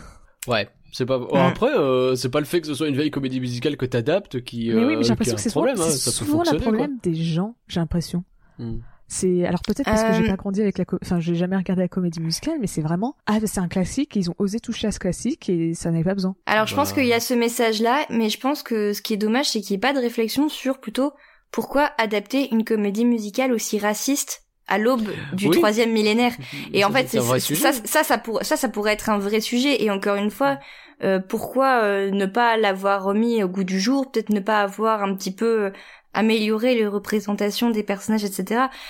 [0.47, 0.69] Ouais.
[0.93, 1.17] C'est pas.
[1.19, 3.85] Oh, après, euh, c'est pas le fait que ce soit une vieille comédie musicale que
[3.85, 4.69] t'adaptes qui.
[4.73, 5.87] Mais oui, mais euh, j'ai l'impression que a c'est souvent, problème.
[5.87, 8.25] hein, souvent le problème des gens, j'ai l'impression.
[8.59, 8.79] Hmm.
[9.07, 11.55] C'est alors peut-être parce que j'ai Euh, pas grandi avec la, co- enfin j'ai jamais
[11.57, 14.87] regardé la comédie musicale, mais c'est vraiment ah c'est un classique, ils ont osé toucher
[14.87, 16.35] à ce classique et ça n'avait pas besoin.
[16.45, 16.95] Alors je pense Bah.
[16.95, 19.73] qu'il y a ce message-là, mais je pense que ce qui est dommage, c'est qu'il
[19.73, 21.11] n'y ait pas de réflexion sur plutôt
[21.51, 25.57] pourquoi adapter une comédie musicale aussi raciste à l'aube du Oui.
[25.57, 26.33] troisième millénaire.
[26.73, 29.83] Et Ça, en fait, ça, ça, ça, pour- ça, ça pourrait être un vrai sujet.
[29.83, 30.57] Et encore une fois,
[31.03, 34.09] euh, pourquoi euh, ne pas l'avoir remis au goût du jour?
[34.11, 35.69] Peut-être ne pas avoir un petit peu euh,
[36.13, 38.43] amélioré les représentations des personnages, etc.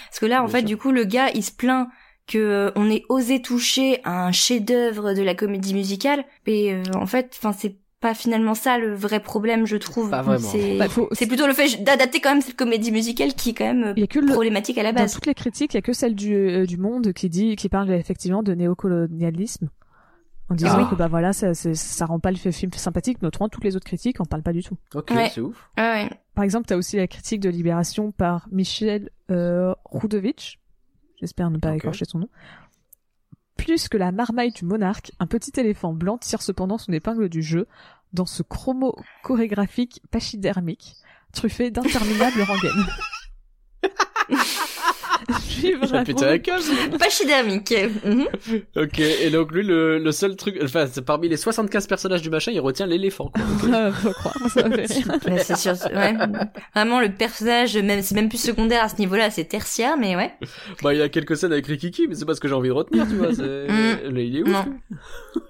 [0.10, 0.68] Parce que là, en Bien fait, sûr.
[0.68, 1.88] du coup, le gars, il se plaint
[2.28, 6.24] que euh, on ait osé toucher à un chef-d'œuvre de la comédie musicale.
[6.46, 10.12] Et euh, en fait, enfin, c'est pas finalement ça le vrai problème, je trouve.
[10.40, 13.66] C'est Bah, faut- plutôt le fait d'adapter quand même cette comédie musicale qui est quand
[13.66, 15.14] même euh, Il y a que le, problématique à la dans base.
[15.14, 17.70] toutes les critiques, il y a que celle du, euh, du Monde qui dit, qui
[17.70, 19.70] parle effectivement de néocolonialisme.
[20.50, 20.90] En disant Ah oui.
[20.90, 23.86] que bah voilà, ça, ça rend pas le film sympathique, mais autrement toutes les autres
[23.86, 24.76] critiques en parlent pas du tout.
[24.96, 25.30] Ok, Ouais.
[25.34, 25.70] c'est ouf.
[25.78, 26.10] Ah ouais.
[26.36, 30.60] Par exemple, t'as aussi la critique de Libération par Michel euh, Roudovitch.
[31.22, 32.30] J'espère ne pas écorcher son nom.
[33.62, 37.44] Plus que la marmaille du monarque, un petit éléphant blanc tire cependant son épingle du
[37.44, 37.68] jeu
[38.12, 40.96] dans ce chromo chorégraphique pachydermique,
[41.32, 42.88] truffé d'interminables rengaines.
[46.44, 46.64] Cage.
[47.00, 47.74] Pachydermique.
[48.06, 48.26] Mhm.
[48.76, 52.52] ok, et donc lui, le, le seul truc, enfin, parmi les 75 personnages du machin,
[52.52, 53.32] il retient l'éléphant.
[53.34, 53.44] quoi.
[53.64, 53.72] Ok.
[53.82, 54.88] Ah, faut croire, ça fait
[55.44, 55.74] c'est sûr.
[55.94, 56.14] Ouais.
[56.76, 60.34] Vraiment, le personnage, même, c'est même plus secondaire à ce niveau-là, c'est tertiaire, mais ouais.
[60.84, 62.70] bah, il y a quelques scènes avec Rikiki, mais c'est pas ce que j'ai envie
[62.70, 63.34] de retenir, tu vois.
[63.34, 63.42] C'est...
[63.68, 64.14] Mm.
[64.14, 64.50] Là, il est ouf.
[64.50, 64.66] Non.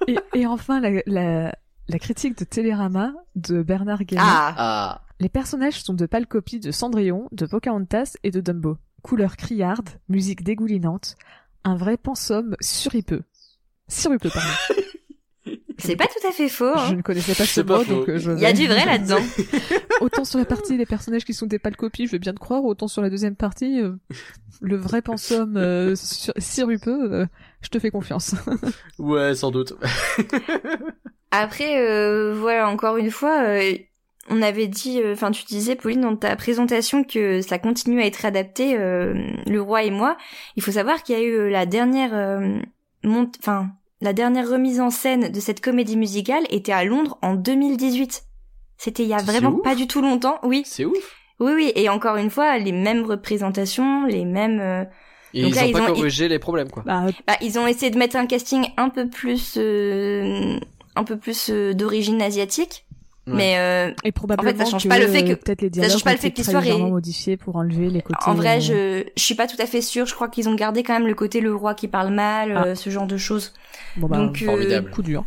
[0.07, 1.51] Et, et enfin, la, la,
[1.89, 4.23] la critique de Télérama de Bernard Guérin.
[4.25, 4.53] Ah.
[4.57, 5.01] Ah.
[5.19, 8.77] Les personnages sont de pâles copies de Cendrillon, de Pocahontas et de Dumbo.
[9.01, 11.15] Couleur criarde, musique dégoulinante,
[11.63, 13.23] un vrai pensum suripeux.
[13.87, 14.49] Suripeux, pardon.
[15.79, 16.71] C'est pas tout à fait faux.
[16.75, 16.95] Je Hein.
[16.97, 17.91] ne connaissais pas ce mot, faux.
[17.95, 19.17] donc euh, je Il y a du vrai là-dedans.
[20.01, 22.39] Autant sur la partie des personnages qui sont des pâles copies, je veux bien te
[22.39, 23.93] croire, autant sur la deuxième partie, euh,
[24.61, 27.25] le vrai pensum euh, sur- sirupeux, euh,
[27.61, 28.35] je te fais confiance.
[28.99, 29.73] Ouais, sans doute.
[31.31, 33.73] Après, euh, voilà, encore une fois, euh,
[34.29, 38.05] on avait dit, euh, enfin, tu disais, Pauline, dans ta présentation que ça continue à
[38.05, 39.13] être adapté, euh,
[39.47, 40.15] Le Roi et moi.
[40.55, 42.59] Il faut savoir qu'il y a eu euh, la dernière euh,
[43.03, 43.69] mont- enfin,
[43.99, 48.23] la dernière remise en scène de cette comédie musicale était à Londres en 2018.
[48.77, 49.63] C'était il y a vraiment ouf.
[49.63, 50.63] pas du tout longtemps, oui.
[50.65, 51.15] C'est ouf.
[51.39, 54.59] Oui, oui, et encore une fois, les mêmes représentations, les mêmes...
[54.59, 54.83] euh,
[55.33, 56.83] Et Donc ils là, ont ils pas ont- corrigé les problèmes, quoi.
[56.85, 60.59] Bah, Bah, ils ont essayé de mettre un casting un peu plus, euh,
[60.95, 62.85] un peu plus euh, d'origine asiatique,
[63.31, 63.37] Ouais.
[63.37, 65.67] mais euh, et probablement En fait, ça change pas le fait que- euh, peut-être les
[65.67, 68.01] ça dialogues change pas ont le fait été que très l'histoire est- pour enlever les
[68.01, 68.19] côtés.
[68.25, 70.05] en vrai, euh, je, je suis pas tout à fait sûre.
[70.05, 72.63] Je crois qu'ils ont gardé quand même le côté le roi qui parle mal, Ah.
[72.67, 73.53] euh, ce genre de choses.
[73.97, 74.91] bon, bah, donc, euh, formidable.
[74.91, 75.25] coup dur.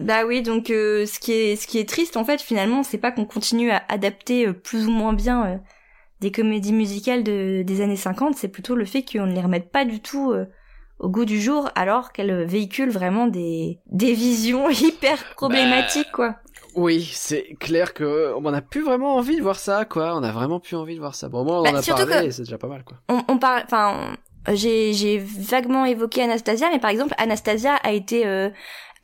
[0.00, 2.98] Bah oui, donc euh, ce qui est ce qui est triste en fait finalement, c'est
[2.98, 5.56] pas qu'on continue à adapter euh, plus ou moins bien euh,
[6.20, 9.72] des comédies musicales de, des années 50, c'est plutôt le fait qu'on ne les remette
[9.72, 10.44] pas du tout euh,
[11.00, 16.36] au goût du jour alors qu'elles véhiculent vraiment des des visions hyper problématiques quoi.
[16.78, 20.14] Oui, c'est clair que on a plus vraiment envie de voir ça, quoi.
[20.16, 21.28] On a vraiment plus envie de voir ça.
[21.28, 22.98] Bon, moi, on Bah, en a parlé, c'est déjà pas mal, quoi.
[23.08, 24.16] On, on parle enfin
[24.52, 28.48] j'ai j'ai vaguement évoqué Anastasia mais par exemple Anastasia a été euh,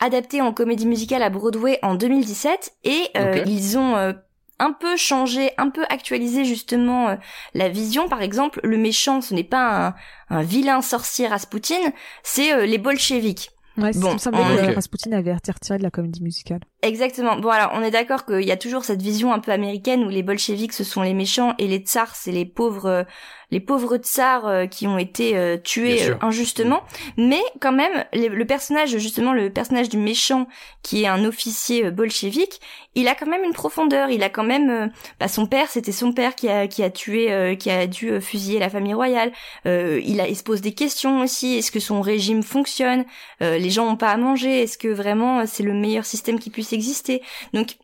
[0.00, 4.12] adaptée en comédie musicale à Broadway en 2017 et euh, ils ont euh,
[4.60, 7.16] un peu changé, un peu actualisé justement euh,
[7.54, 8.08] la vision.
[8.08, 11.92] Par exemple, le méchant, ce n'est pas un, un vilain sorcier Rasputin,
[12.22, 13.50] c'est euh, les bolcheviks.
[13.76, 14.74] Ouais, c'est Bon, il me semblait que Ok.
[14.76, 16.60] Rasputin avait été retiré de la comédie musicale.
[16.84, 17.36] Exactement.
[17.36, 20.10] Bon alors, on est d'accord qu'il y a toujours cette vision un peu américaine où
[20.10, 23.04] les bolcheviks ce sont les méchants et les tsars c'est les pauvres, euh,
[23.50, 26.82] les pauvres tsars euh, qui ont été euh, tués injustement.
[27.16, 30.46] Mais quand même, le personnage, justement le personnage du méchant
[30.82, 32.60] qui est un officier bolchevique,
[32.94, 34.10] il a quand même une profondeur.
[34.10, 37.56] Il a quand même, bah, son père, c'était son père qui a qui a tué,
[37.58, 39.32] qui a dû fusiller la famille royale.
[39.66, 41.56] Euh, il, a, il se pose des questions aussi.
[41.56, 43.04] Est-ce que son régime fonctionne?
[43.42, 44.62] Euh, Les gens ont pas à manger.
[44.62, 47.22] Est-ce que vraiment c'est le meilleur système qui puisse exister
[47.54, 47.76] Donc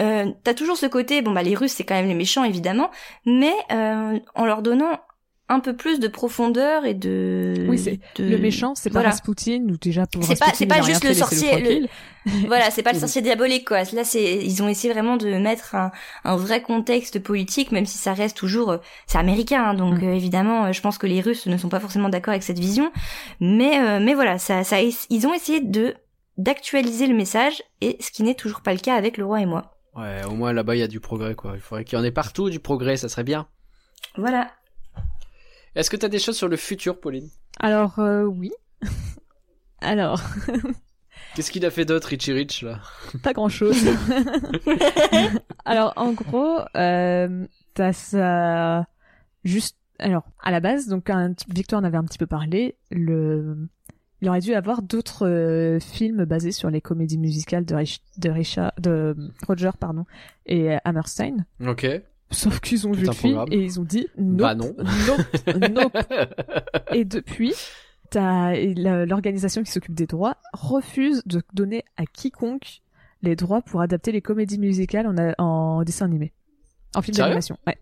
[0.00, 1.22] euh, t'as toujours ce côté.
[1.22, 2.90] Bon bah les Russes c'est quand même les méchants évidemment,
[3.24, 5.00] mais euh, en leur donnant
[5.48, 9.10] un peu plus de profondeur et de Oui, c'est de- Le méchant, c'est pas voilà.
[9.10, 11.86] Rasputin, ou déjà pour C'est pas- c'est pas juste fait, le sorcier, le-
[12.48, 13.84] voilà, c'est pas le sorcier diabolique quoi.
[13.92, 15.92] Là, c'est ils ont essayé vraiment de mettre un,
[16.24, 20.08] un vrai contexte politique, même si ça reste toujours euh, c'est américain, hein, donc Mm.
[20.08, 22.58] euh, évidemment, euh, je pense que les Russes ne sont pas forcément d'accord avec cette
[22.58, 22.90] vision,
[23.40, 25.94] mais euh, mais voilà, ça ça ils ont essayé de
[26.36, 29.46] d'actualiser le message et ce qui n'est toujours pas le cas avec le roi et
[29.46, 29.78] moi.
[29.94, 31.52] Ouais, au moins là-bas, il y a du progrès, quoi.
[31.54, 33.48] Il faudrait qu'il y en ait partout du progrès, ça serait bien.
[34.16, 34.50] Voilà.
[35.74, 37.30] Est-ce que t'as des choses sur le futur, Pauline?
[37.60, 38.50] Alors, euh, oui.
[39.80, 40.20] Alors,
[41.36, 42.80] Qu'est-ce qu'il a fait d'autre, Richie Rich, là?
[43.22, 43.76] Pas grand chose.
[45.66, 48.86] alors, en gros, euh, t'as ça
[49.44, 49.76] juste.
[49.98, 51.34] Alors, à la base, donc, un...
[51.48, 52.78] Victor en avait un petit peu parlé.
[52.90, 53.68] Le,
[54.22, 58.00] il aurait dû avoir d'autres euh, films basés sur les comédies musicales de, Rich...
[58.18, 59.14] de Richard, de
[59.46, 60.04] Roger, pardon,
[60.46, 61.44] et euh, Hammerstein.
[61.66, 61.86] Ok.
[62.30, 64.74] Sauf qu'ils ont Tout vu le film et ils ont dit nope, Bah non.
[65.06, 65.96] nope, nope.
[66.92, 67.54] Et depuis,
[68.10, 68.56] t'as
[69.06, 72.80] l'organisation qui s'occupe des droits refuse de donner à quiconque
[73.22, 76.32] les droits pour adapter les comédies musicales en, a- en dessin animé,
[76.96, 77.58] en film d'animation.
[77.66, 77.78] Ouais.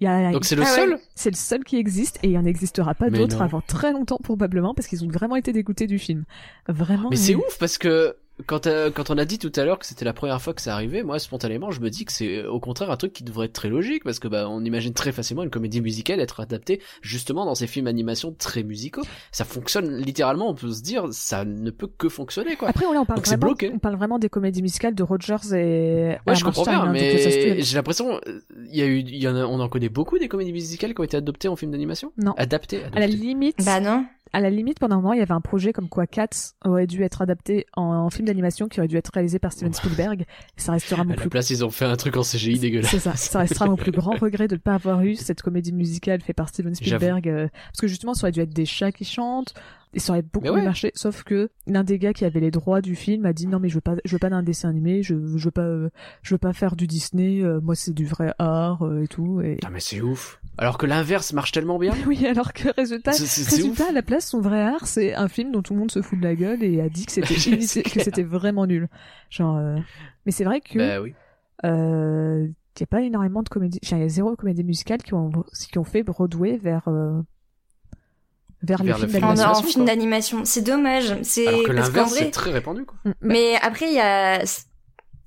[0.00, 0.76] Il y a, Donc c'est le Ah ouais.
[0.76, 3.92] seul c'est le seul qui existe et il n'y en existera pas d'autres avant très
[3.92, 6.24] longtemps probablement parce qu'ils ont vraiment été dégoûtés du film.
[6.68, 7.10] Vraiment.
[7.10, 8.14] Mais c'est ouf parce que
[8.46, 10.62] quand, euh, quand on a dit tout à l'heure que c'était la première fois que
[10.62, 13.24] ça arrivait, moi spontanément je me dis que c'est euh, au contraire un truc qui
[13.24, 16.40] devrait être très logique parce que bah on imagine très facilement une comédie musicale être
[16.40, 19.02] adaptée justement dans ces films animation très musicaux.
[19.32, 22.68] Ça fonctionne littéralement, on peut se dire ça ne peut que fonctionner quoi.
[22.68, 23.70] Après, là, on parle Donc c'est vraiment, bloqué.
[23.74, 27.16] on parle vraiment des comédies musicales de Rogers et Ouais, je comprends bien, hein, mais
[27.16, 28.40] peut- j'ai l'impression euh,
[28.70, 30.94] il y a eu il y en a, on en connaît beaucoup des comédies musicales
[30.94, 32.12] qui ont été adoptées en film d'animation?
[32.16, 32.34] Non.
[32.36, 32.82] Adaptées.
[32.94, 34.04] À la limite, Bah non.
[34.32, 36.86] À la limite, pendant un moment, il y avait un projet comme quoi Cats aurait
[36.86, 40.22] dû être adapté en, en film d'animation qui aurait dû être réalisé par Steven Spielberg.
[40.22, 42.58] Et ça restera mon À la plus place ils ont fait un truc en CGI
[42.58, 42.90] dégueulasse.
[42.90, 45.72] C'est ça, ça restera mon plus grand regret de ne pas avoir eu cette comédie
[45.72, 47.28] musicale faite par Steven Spielberg.
[47.28, 49.54] euh, parce que justement, ça aurait dû être des chats qui chantent.
[49.94, 50.58] Et ça aurait beaucoup ouais.
[50.58, 50.90] mieux marché.
[50.94, 53.68] Sauf que l'un des gars qui avait les droits du film a dit non mais
[53.68, 55.88] je veux pas, je veux pas d'un dessin animé, je, je veux pas, euh,
[56.22, 57.40] je veux pas faire du Disney.
[57.42, 59.40] euh, moi c'est du vrai art euh, et tout.
[59.40, 60.40] Et Ah mais c'est ouf.
[60.58, 61.94] Alors que l'inverse marche tellement bien.
[62.06, 65.62] oui, alors que résultat, résultat à la place son vrai art c'est un film dont
[65.62, 67.34] tout le monde se fout de la gueule et a dit que c'était
[67.82, 68.88] que c'était vraiment nul.
[69.30, 69.76] Genre, euh,
[70.26, 71.14] mais c'est vrai que Bah oui.
[71.64, 72.46] euh,
[72.76, 75.12] il y a pas énormément de comédies, enfin, il y a zéro comédie musicale qui
[75.14, 75.30] ont,
[75.72, 77.20] qui ont fait Broadway vers, euh,
[78.62, 79.50] vers, Vers le le film film En, d'animation.
[79.50, 80.44] en d'animation, film d'animation.
[80.44, 81.16] C'est dommage.
[81.22, 82.18] C'est Alors que parce qu'en l'inverse vrai.
[82.24, 82.98] c'est très répandu quoi.
[83.04, 84.42] Mm, mais- après, il y a,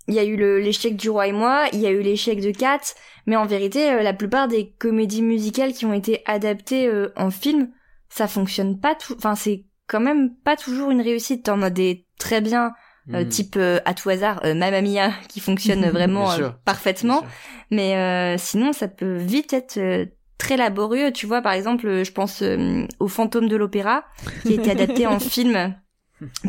[0.08, 2.42] il y a eu le- l'échec du roi et moi, il y a eu l'échec
[2.42, 2.80] de Cat,
[3.28, 7.30] mais en vérité, euh, la plupart des comédies musicales qui ont été adaptées euh, en
[7.32, 7.70] film,
[8.10, 11.44] ça fonctionne pas tout, enfin, c'est quand même pas toujours une réussite.
[11.46, 12.74] T'en as des très bien,
[13.14, 13.30] euh, Hmm.
[13.30, 16.56] type euh, à tout hasard, euh, Mamma Mia, qui fonctionne vraiment euh, sûr.
[16.66, 17.24] parfaitement.
[17.72, 20.06] Mais euh, sinon, ça peut vite être euh,
[20.42, 21.12] très laborieux.
[21.12, 24.04] Tu vois, par exemple, euh, je pense euh, au Fantôme de l'Opéra,
[24.44, 25.76] qui a été adapté en film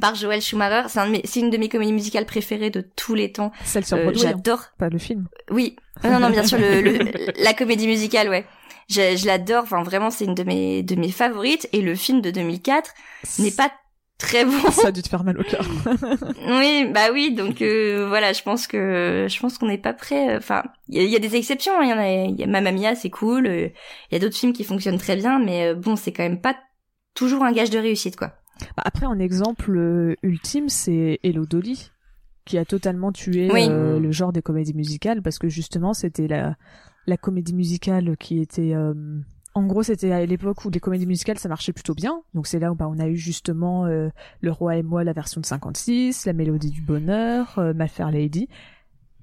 [0.00, 0.88] par Joel Schumacher.
[0.88, 3.52] C'est un une de mes comédies musicales préférées de tous les temps.
[3.64, 4.64] Celle sur Euh, Broadway, hein, J'adore.
[4.78, 5.26] pas le film.
[5.50, 5.76] Oui.
[6.04, 8.44] Non, non, bien sûr, le, le- la comédie musicale, ouais.
[8.88, 9.62] Je, je l'adore.
[9.64, 11.68] Enfin, vraiment, c'est une de mes de mes favorites.
[11.72, 12.92] Et le film de 2004
[13.38, 13.70] n'est pas
[14.22, 14.70] très bon.
[14.70, 15.64] Ça a dû te faire mal au cœur.
[16.48, 20.36] Oui, bah oui, donc euh, voilà, je pense que je pense qu'on n'est pas prêt.
[20.36, 21.72] Enfin, il y, a- il y a des exceptions.
[21.78, 23.46] hein, Il y en a, il y a Mamma Mia, c'est cool.
[23.46, 23.68] euh,
[24.10, 26.40] Il y a d'autres films qui fonctionnent très bien, mais euh, bon, c'est quand même
[26.40, 26.56] pas
[27.14, 28.32] toujours un gage de réussite, quoi.
[28.76, 31.90] Bah, après, en exemple euh, ultime, c'est Hello Dolly,
[32.44, 33.66] qui a totalement tué Oui.
[33.68, 36.56] euh, le genre des comédies musicales, parce que justement, c'était la,
[37.06, 38.72] la comédie musicale qui était...
[39.54, 42.22] En gros, c'était à l'époque où les comédies musicales, ça marchait plutôt bien.
[42.34, 44.08] Donc c'est là où bah, on a eu justement euh,
[44.40, 48.10] Le Roi et moi, la version de 56, La Mélodie du Bonheur, euh, My Fair
[48.10, 48.48] Lady.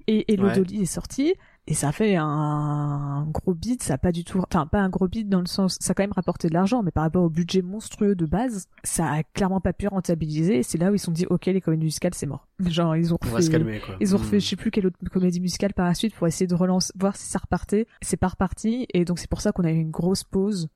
[0.06, 0.54] Et Ouais.
[0.54, 1.34] Dolly est sorti.
[1.66, 4.88] Et ça a fait un gros beat, ça a pas du tout, enfin pas un
[4.88, 7.22] gros beat dans le sens, ça a quand même rapporté de l'argent, mais par rapport
[7.22, 10.58] au budget monstrueux de base, ça a clairement pas pu rentabiliser.
[10.58, 12.48] Et c'est là où ils se sont dit, ok, les comédies musicales, c'est mort.
[12.66, 14.22] Genre ils ont On refait- calmer ils ont Hmm.
[14.22, 16.92] refait je sais plus quelle autre comédie musicale par la suite pour essayer de relancer,
[16.98, 17.86] voir si ça repartait.
[18.02, 20.68] C'est pas reparti et donc c'est pour ça qu'on a eu une grosse pause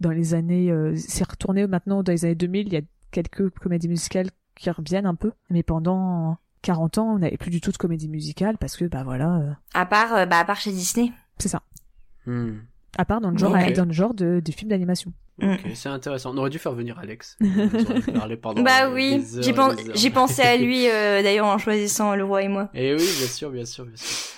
[0.00, 0.70] dans les années.
[0.72, 2.66] Euh, c'est retourné maintenant dans les années 2000.
[2.66, 7.18] Il y a quelques comédies musicales qui reviennent un peu, mais pendant 40 ans, on
[7.18, 10.26] n'avait plus du tout de comédie musicale parce que bah voilà, euh, À part, euh,
[10.26, 11.12] bah à part chez Disney.
[11.38, 11.62] c'est ça.
[12.26, 12.58] Hmm.
[12.98, 13.72] À part dans le genre, Ok.
[13.74, 15.12] dans le genre de, des films d'animation.
[15.42, 16.32] Ok, c'est intéressant.
[16.34, 17.38] On aurait dû faire venir Alex.
[18.14, 19.74] Parlé pendant bah oui, j'ai pen-
[20.12, 22.68] pensé à lui euh, d'ailleurs en choisissant Le Roi et moi.
[22.74, 24.34] Et oui, bien sûr, bien sûr, bien sûr.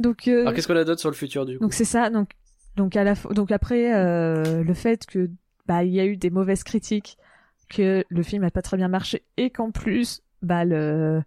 [0.00, 2.10] Donc euh, Alors qu'est-ce qu'on a d'autre sur le futur du coup Donc c'est ça.
[2.10, 2.30] Donc
[2.76, 5.30] donc à la f- donc après euh, le fait que
[5.66, 7.18] bah il y a eu des mauvaises critiques,
[7.70, 11.22] que le film a pas très bien marché et qu'en plus bah le le-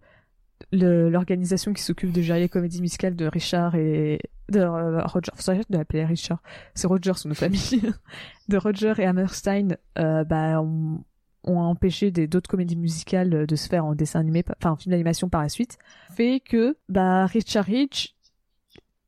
[0.72, 4.20] l'organisation qui s'occupe de gérer les comédies musicales de Richard et
[4.50, 6.42] de euh, Roger, faut arrêter de l'appeler Richard,
[6.74, 7.82] c'est Roger son famille,
[8.48, 11.04] de Roger et Hammerstein, euh, bah ont,
[11.44, 14.92] ont empêché des d'autres comédies musicales de se faire en dessin animé, enfin en film
[14.92, 15.78] d'animation par la suite,
[16.12, 18.16] fait que bah Richard Rich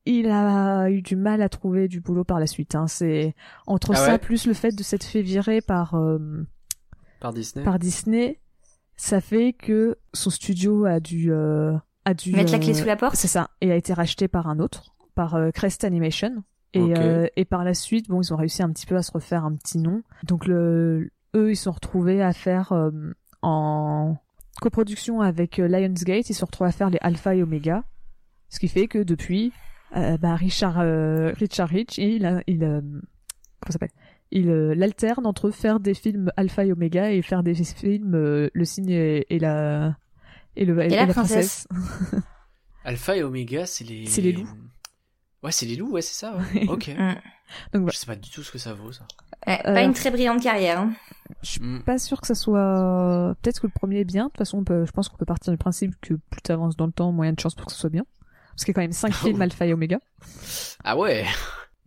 [0.07, 2.75] il a eu du mal à trouver du boulot par la suite.
[2.75, 2.87] Hein.
[2.87, 3.35] C'est
[3.67, 6.47] entre Ah ça plus le fait de s'être fait virer par euh,
[7.19, 8.39] Par Disney par Disney,
[8.97, 11.75] ça fait que son studio a dû euh,
[12.05, 13.15] a dû Mettre la euh, clé sous la porte.
[13.15, 16.43] C'est ça, et a été racheté par un autre, par euh, Crest Animation.
[16.73, 16.91] Et, Ok.
[16.97, 19.45] euh, et par la suite, bon, ils ont réussi un petit peu à se refaire
[19.45, 20.03] un petit nom.
[20.23, 22.91] Donc le, eux, ils se sont retrouvés à faire euh,
[23.41, 24.17] en
[24.61, 27.83] coproduction avec euh, Lionsgate, ils se retrouvent à faire les Alpha et Omega,
[28.49, 29.53] ce qui fait que depuis,
[29.95, 33.01] euh, bah, Richard euh, Richard Rich, il a- il euh, comment
[33.67, 33.91] ça s'appelle?
[34.31, 38.49] Il euh, l'alterne entre faire des films Alpha et Omega et faire des films euh,
[38.53, 39.95] Le Cygne et, et la
[40.55, 41.67] et le Et la princesse.
[42.83, 44.05] Alpha et Omega, c'est les.
[44.05, 44.49] C'est les loups.
[45.43, 46.37] Ouais, c'est les loups, ouais, c'est ça.
[46.53, 46.67] Ouais.
[46.67, 46.91] ok.
[46.97, 47.13] Mm.
[47.71, 47.91] Donc voilà.
[47.93, 49.07] Je sais pas du tout ce que ça vaut, ça.
[49.47, 50.81] Ouais, Euh, Pas une très brillante carrière.
[50.81, 50.91] hein.
[51.41, 51.81] Je suis Mm.
[51.83, 53.33] pas sûr que ça soit.
[53.41, 54.25] Peut-être que le premier est bien.
[54.25, 56.51] De toute façon, on peut- je pense qu'on peut partir du principe que plus tu
[56.51, 58.03] avances dans le temps, moyen de chance pour que ce soit bien.
[58.49, 59.99] Parce qu'il y a quand même 5 films Alpha et Omega,
[60.83, 61.23] Ah ouais.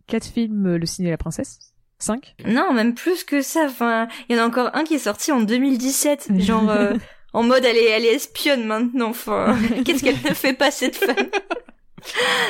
[0.07, 1.59] 4 films euh, Le Cygne et la Princesse,
[2.01, 2.35] 5.
[2.47, 3.65] Non, même plus que ça.
[3.65, 6.29] Enfin, il y en a encore un qui est sorti en 2017.
[6.39, 6.93] Genre, euh,
[7.33, 9.09] en mode, elle est, elle est espionne maintenant.
[9.09, 11.15] Enfin, qu'est-ce qu'elle ne fait pas, cette femme?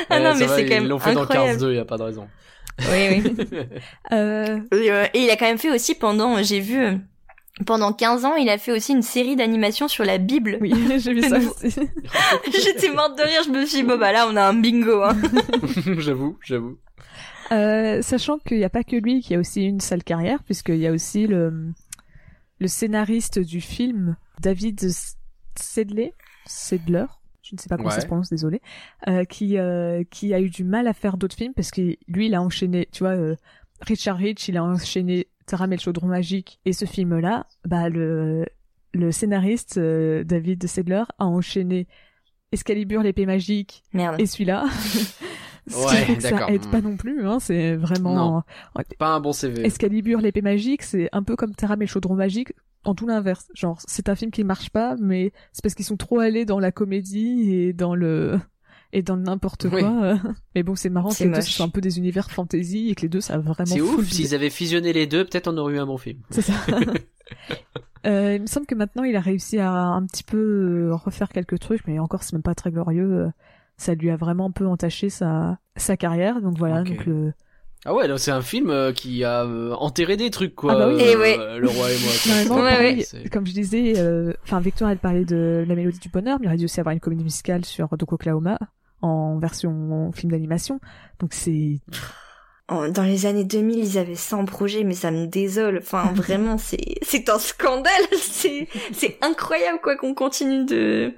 [0.08, 1.58] Ah non, mais c'est quand même Ils l'ont fait dans incroyable.
[1.60, 2.26] Cars 2, y a pas de raison.
[2.78, 3.34] Oui, oui.
[4.12, 6.94] Euh, Et, euh, et il a quand même fait aussi pendant, j'ai vu, euh,
[7.66, 10.56] pendant 15 ans, il a fait aussi une série d'animation sur la Bible.
[10.62, 11.80] oui, j'ai vu ça aussi.
[12.50, 15.02] J'étais morte de rire, je me suis dit, bon bah là, on a un bingo.
[15.02, 15.16] Hein.
[15.98, 16.78] j'avoue, j'avoue.
[17.52, 20.76] Euh, sachant qu'il n'y a pas que lui qui a aussi une sale carrière, puisqu'il
[20.78, 21.72] y a aussi le,
[22.58, 24.80] le scénariste du film, David
[25.56, 26.12] Sedley,
[26.46, 27.06] Sedler,
[27.42, 28.60] je ne sais pas comment ça se prononce, désolé,
[29.08, 32.26] euh, qui, euh, qui a eu du mal à faire d'autres films, parce que lui,
[32.26, 33.36] il a enchaîné, tu vois, euh,
[33.80, 38.46] Richard Rich, il a enchaîné Taram et le chaudron magique, et ce film-là, bah, le,
[38.94, 41.86] le scénariste, euh, David Sedler, a enchaîné
[42.52, 44.20] Excalibur, l'épée magique, Merde.
[44.20, 44.64] et celui-là.
[45.68, 48.42] Ce qui Ouais, fait que ça aide pas non plus, hein, c'est vraiment...
[48.74, 48.82] Non.
[48.98, 49.64] Pas un bon CV.
[49.64, 52.52] Excalibur, l'épée magique, c'est un peu comme Taram et le chaudron magique,
[52.84, 53.46] en tout l'inverse.
[53.54, 56.58] Genre, c'est un film qui marche pas, mais c'est parce qu'ils sont trop allés dans
[56.58, 58.40] la comédie et dans le
[58.94, 59.80] et dans n'importe quoi.
[60.04, 60.16] euh.
[60.54, 62.94] Mais bon, c'est marrant que C'est les deux soit un peu des univers fantasy et
[62.94, 65.56] que les deux ça a vraiment C'est ouf, s'ils avaient fusionné les deux, peut-être on
[65.56, 66.18] aurait eu un bon film.
[66.30, 66.52] C'est ça.
[68.04, 70.36] Euh, il me semble que maintenant il a réussi à un petit peu
[70.90, 73.30] euh, refaire quelques trucs, mais encore c'est même pas très glorieux.
[73.82, 76.82] Euh, Ça lui a vraiment un peu entaché sa sa carrière, donc voilà.
[76.82, 77.32] Donc le
[77.84, 80.72] Ah ouais, donc c'est un film euh, qui a euh, enterré des trucs, quoi.
[80.74, 81.02] Ah bah oui.
[81.04, 81.36] Eh ouais.
[81.38, 82.12] euh, Le roi et moi.
[82.22, 82.32] quoi.
[82.44, 85.98] Normalement, Ouais, pareil, C'est- comme je disais, euh, enfin Victoire elle parlait de la mélodie
[85.98, 88.58] du bonheur, mais il aurait dû aussi avoir une comédie musicale sur Doc Oklahoma
[89.00, 90.78] en version film d'animation.
[91.18, 91.80] Donc c'est
[92.68, 95.78] Dans les années 2000, ils avaient 100 projets, mais ça me désole.
[95.82, 97.90] Enfin, vraiment, c'est, c'est un scandale.
[98.12, 101.12] C'est, c'est incroyable, quoi, qu'on continue de,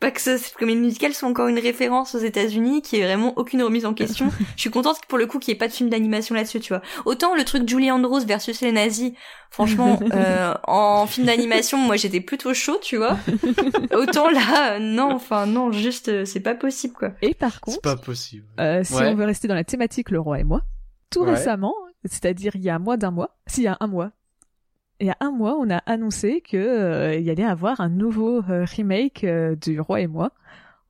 [0.00, 3.32] pas que ce- cette comédie musicale soit encore une référence aux États-Unis, qui est vraiment
[3.36, 4.30] aucune remise en question.
[4.56, 6.72] Je suis contente pour le coup qu'il n'y ait pas de film d'animation là-dessus, tu
[6.72, 6.82] vois.
[7.04, 9.12] Autant le truc Julie Andrews versus les nazis,
[9.50, 13.18] franchement, euh, en film d'animation, moi j'étais plutôt chaud, tu vois.
[13.94, 17.10] Autant là, euh, non, enfin non, juste, euh, c'est pas possible, quoi.
[17.22, 18.46] et par C'est contre, pas possible.
[18.60, 19.06] euh, si Ouais.
[19.08, 20.62] on veut rester dans la thématique Le Roi et moi,
[21.10, 21.32] tout Ouais.
[21.32, 24.12] récemment, c'est-à-dire il y a moins d'un mois, s'il y a un mois,
[25.00, 27.88] il y a un mois, on a annoncé que euh, il y allait avoir un
[27.88, 30.32] nouveau euh, remake euh, du Roi et moi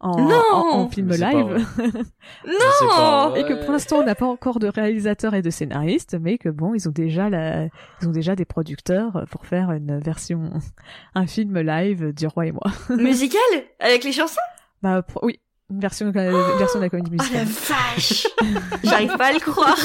[0.00, 1.66] en, Non en, en film live.
[2.46, 3.34] Non!
[3.34, 6.48] Et que pour l'instant, on n'a pas encore de réalisateur et de scénariste, mais que
[6.48, 7.64] bon, ils ont déjà la,
[8.00, 10.50] ils ont déjà des producteurs pour faire une version,
[11.14, 12.70] un film live du Roi et moi.
[12.90, 13.40] Musical?
[13.80, 14.40] Avec les chansons?
[14.82, 15.40] Bah, pro- oui,
[15.70, 16.12] une version, une
[16.58, 17.46] version de la comédie Oh la musicale.
[17.94, 18.26] vache
[18.84, 19.76] J'arrive pas à le croire.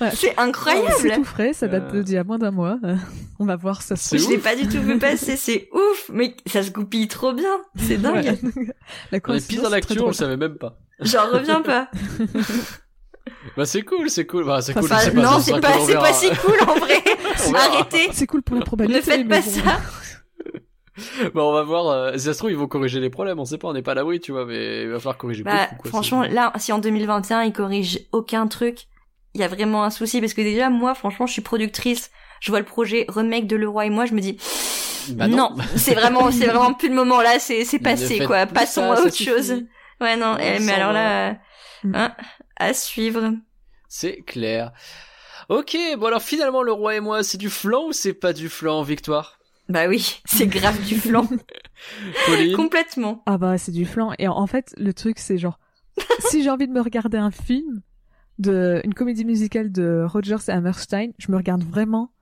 [0.00, 0.10] Ouais.
[0.10, 1.12] C'est C'est incroyable.
[1.14, 2.02] tout frais, ça date Euh.
[2.02, 2.78] d'il y a moins d'un mois.
[2.84, 2.96] Euh,
[3.38, 6.10] On va voir ça se C'est Je l'ai pas du tout vu passer, c'est ouf,
[6.12, 7.48] mais ça se goupille trop bien.
[7.76, 8.16] C'est dingue.
[8.16, 8.38] Ouais.
[9.12, 10.78] la On est coïncidence, pile dans c'est l'actu, on le savait même pas.
[11.00, 11.88] J'en reviens pas.
[13.56, 14.44] Bah c'est cool, c'est cool.
[14.44, 15.20] Bah c'est Enfin, cool, pas.
[15.22, 17.02] non, c'est pas, c'est pas si cool en vrai.
[17.54, 18.08] Arrêtez.
[18.12, 19.00] C'est cool pour la probabilité.
[19.00, 19.50] Ne faites pas bon.
[19.70, 19.80] ça.
[21.34, 21.88] Bah on va voir.
[21.88, 23.38] euh, si ça se trouve ils vont corriger les problèmes.
[23.38, 24.46] On sait pas, on n'est pas à l'abri, tu vois.
[24.46, 25.82] Mais il va falloir corriger Bah, beaucoup.
[25.82, 28.86] quoi, franchement, là, si en 2021 ils corrigent aucun truc,
[29.34, 32.10] il y a vraiment un souci parce que déjà, moi, franchement, je suis productrice.
[32.40, 34.36] Je vois le projet remake de Le Roi et moi, je me dis,
[35.10, 38.46] Bah non, c'est vraiment, c'est vraiment plus le moment là, c'est, c'est passé, quoi.
[38.46, 39.24] Passons ça, à autre suffit.
[39.24, 39.62] chose.
[40.00, 41.36] Ouais, non, On eh, mais alors là,
[41.84, 41.92] Mm.
[41.94, 42.14] hein,
[42.56, 43.32] à suivre.
[43.88, 44.72] C'est clair.
[45.50, 48.48] Ok, bon alors finalement le roi et moi, c'est du flan ou c'est pas du
[48.48, 49.38] flan, Victoire?
[49.68, 51.26] Bah oui, c'est grave du flan.
[52.56, 53.22] Complètement.
[53.26, 54.12] Ah bah c'est du flan.
[54.18, 55.58] Et en, fait, le truc c'est genre,
[56.30, 57.82] si j'ai envie de me regarder un film,
[58.38, 62.12] de une comédie musicale de Rogers et Hammerstein, je me regarde vraiment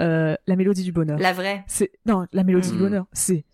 [0.00, 1.18] euh, la mélodie du bonheur.
[1.18, 1.64] La vraie.
[1.66, 2.72] C'est non, la mélodie Mm.
[2.72, 3.44] du bonheur, c'est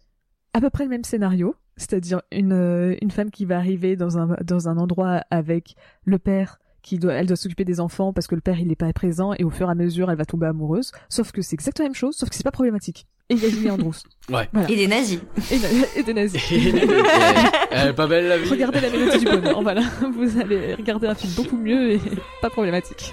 [0.53, 4.19] à peu près le même scénario, c'est-à-dire une euh, une femme qui va arriver dans
[4.19, 5.75] un dans un endroit avec
[6.05, 8.77] le père qui doit elle doit s'occuper des enfants parce que le père il est
[8.77, 11.55] pas présent et au fur et à mesure elle va tomber amoureuse, sauf que c'est
[11.55, 13.07] exactement la même chose, sauf que c'est pas problématique.
[13.31, 13.95] Et il y a Julie Andrews
[14.31, 14.49] Ouais.
[14.69, 15.21] Et des nazis.
[15.51, 16.43] et, et des nazis.
[16.53, 18.51] Elle est pas belle la vie.
[18.51, 19.83] Regardez la mélodie du bonheur, voilà.
[20.15, 22.01] Vous allez regarder un film beaucoup mieux et
[22.43, 23.13] pas problématique.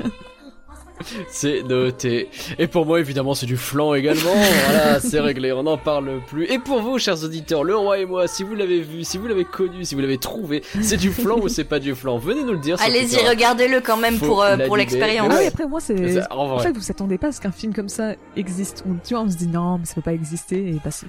[1.30, 2.30] C'est noté.
[2.58, 4.34] Et pour moi, évidemment, c'est du flan également.
[4.66, 6.46] Voilà, c'est réglé, on n'en parle plus.
[6.46, 9.28] Et pour vous, chers auditeurs, le roi et moi, si vous l'avez vu, si vous
[9.28, 12.18] l'avez connu, si vous l'avez trouvé, c'est du flan ou c'est pas du flan?
[12.18, 12.78] Venez nous le dire.
[12.82, 15.30] Allez-y, regardez-le quand même Faut pour, euh, pour l'expérience.
[15.32, 16.20] Ah oui, après moi c'est.
[16.32, 18.84] En En fait, vous s'attendez pas à ce qu'un film comme ça existe.
[18.90, 21.06] On, tu vois, on se dit non, mais ça peut pas exister, et bah si.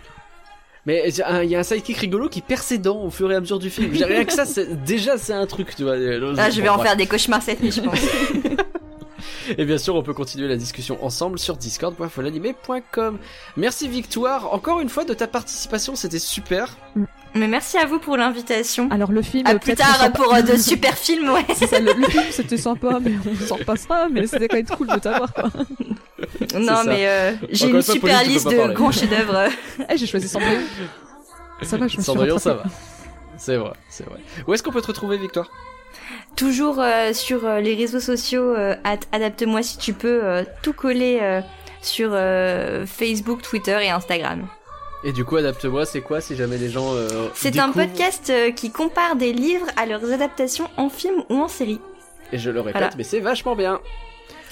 [0.87, 3.03] Mais il y a un- il y a un sidekick rigolo qui perd ses dents
[3.03, 3.91] au fur et à mesure du film.
[3.93, 4.45] J'ai rien que ça,
[4.87, 5.97] déjà c'est un truc, tu vois.
[6.39, 7.99] Ah, je vais en faire des cauchemars cette nuit, je pense.
[9.59, 13.19] Et bien sûr, on peut continuer la discussion ensemble sur discord.folanimé.com.
[13.57, 16.77] Merci Victoire, encore une fois de ta participation, c'était super.
[17.35, 18.89] Mais merci à vous pour l'invitation.
[18.91, 19.47] Alors le film.
[19.47, 21.47] À plus tard pour euh, de super films, ouais.
[21.55, 24.89] Ça, le, le film c'était sympa, mais on s'en repassera, mais c'était quand même cool
[24.89, 25.51] de t'avoir quoi.
[26.59, 28.75] Non, mais euh, j'ai une fois, super Pauline, liste de parler.
[28.75, 29.49] grands chefs-d'œuvre.
[29.89, 30.61] Eh, j'ai choisi Cendrillon.
[31.63, 32.65] Ça va, je me suis Cendrillon, ça va.
[33.37, 34.19] C'est vrai, c'est vrai.
[34.47, 35.51] Où est-ce qu'on peut te retrouver Victoire?
[36.41, 40.73] Toujours euh, sur euh, les réseaux sociaux, euh, at- adapte-moi si tu peux, euh, tout
[40.73, 41.43] coller euh,
[41.83, 44.47] sur euh, Facebook, Twitter et Instagram.
[45.05, 46.95] Et du coup, adapte-moi, c'est quoi si jamais les gens.
[46.95, 51.37] euh, C'est un podcast euh, qui compare des livres à leurs adaptations en film ou
[51.43, 51.81] en série.
[52.33, 52.91] Et je le répète, Voilà.
[52.97, 53.81] mais c'est vachement bien.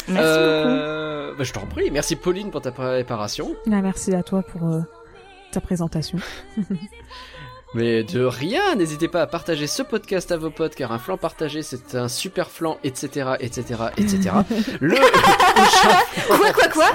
[0.09, 1.39] Merci beaucoup.
[1.39, 1.91] Bah, je t'en prie.
[1.91, 3.55] Merci Pauline pour ta préparation.
[3.67, 4.81] Ah, merci à toi pour euh,
[5.53, 6.19] ta présentation.
[7.75, 11.19] Mais de rien, n'hésitez pas à partager ce podcast à vos potes, car un flan
[11.19, 14.31] partagé, c'est un super flan, etc., etc., etc.
[14.81, 16.91] le, prochain, Quoi, quoi, quoi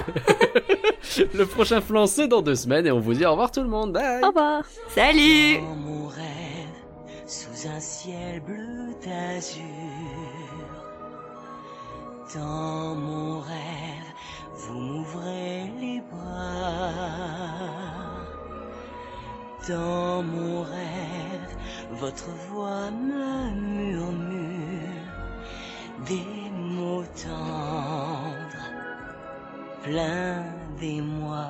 [1.33, 3.69] le prochain flan, c'est dans deux semaines, et on vous dit au revoir tout le
[3.69, 3.93] monde.
[3.93, 4.63] Bye Au revoir.
[4.89, 6.23] Salut Dans mon rêve,
[7.27, 9.61] sous un ciel bleu d'azur.
[12.33, 14.09] Dans mon rêve,
[14.55, 16.89] vous m'ouvrez les bras.
[19.69, 21.55] Dans mon rêve,
[21.91, 25.13] votre voix me murmure
[26.05, 28.67] des mots tendres,
[29.83, 30.43] pleins
[30.81, 31.47] d'émoi.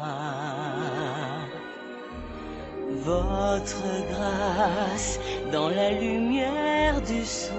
[3.01, 5.19] Votre grâce
[5.51, 7.49] dans la lumière du soir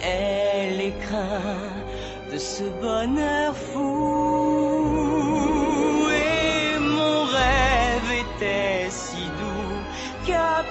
[0.00, 1.58] est l'écrin
[2.32, 4.83] de ce bonheur fou.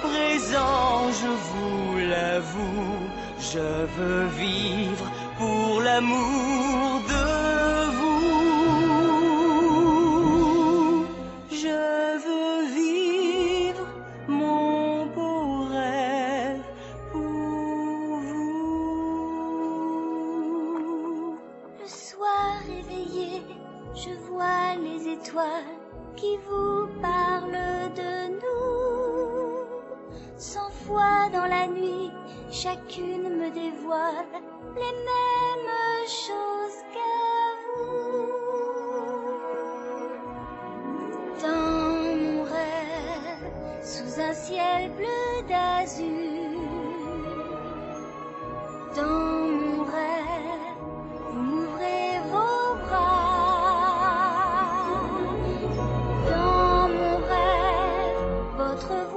[0.02, 3.08] Présent je vous l'avoue,
[3.38, 5.06] je veux vivre
[5.38, 7.24] pour l'amour de
[7.98, 8.24] vous.
[11.50, 11.78] Je
[12.24, 13.86] veux vivre
[14.28, 16.64] mon beau rêve
[17.12, 18.64] pour vous.
[21.80, 23.42] Le soir réveillé,
[23.94, 25.72] je vois les étoiles
[26.16, 29.03] qui vous parlent de nous
[30.44, 32.12] cent fois dans la nuit,
[32.50, 34.34] chacune me dévoile
[34.76, 37.16] les mêmes choses qu'à
[37.66, 38.28] vous.
[41.42, 43.46] Dans mon rêve,
[43.82, 46.60] sous un ciel bleu d'azur,
[48.96, 50.76] dans mon rêve,
[51.30, 53.94] vous m'ouvrez vos bras.
[56.30, 58.22] Dans mon rêve,
[58.58, 59.13] votre voix.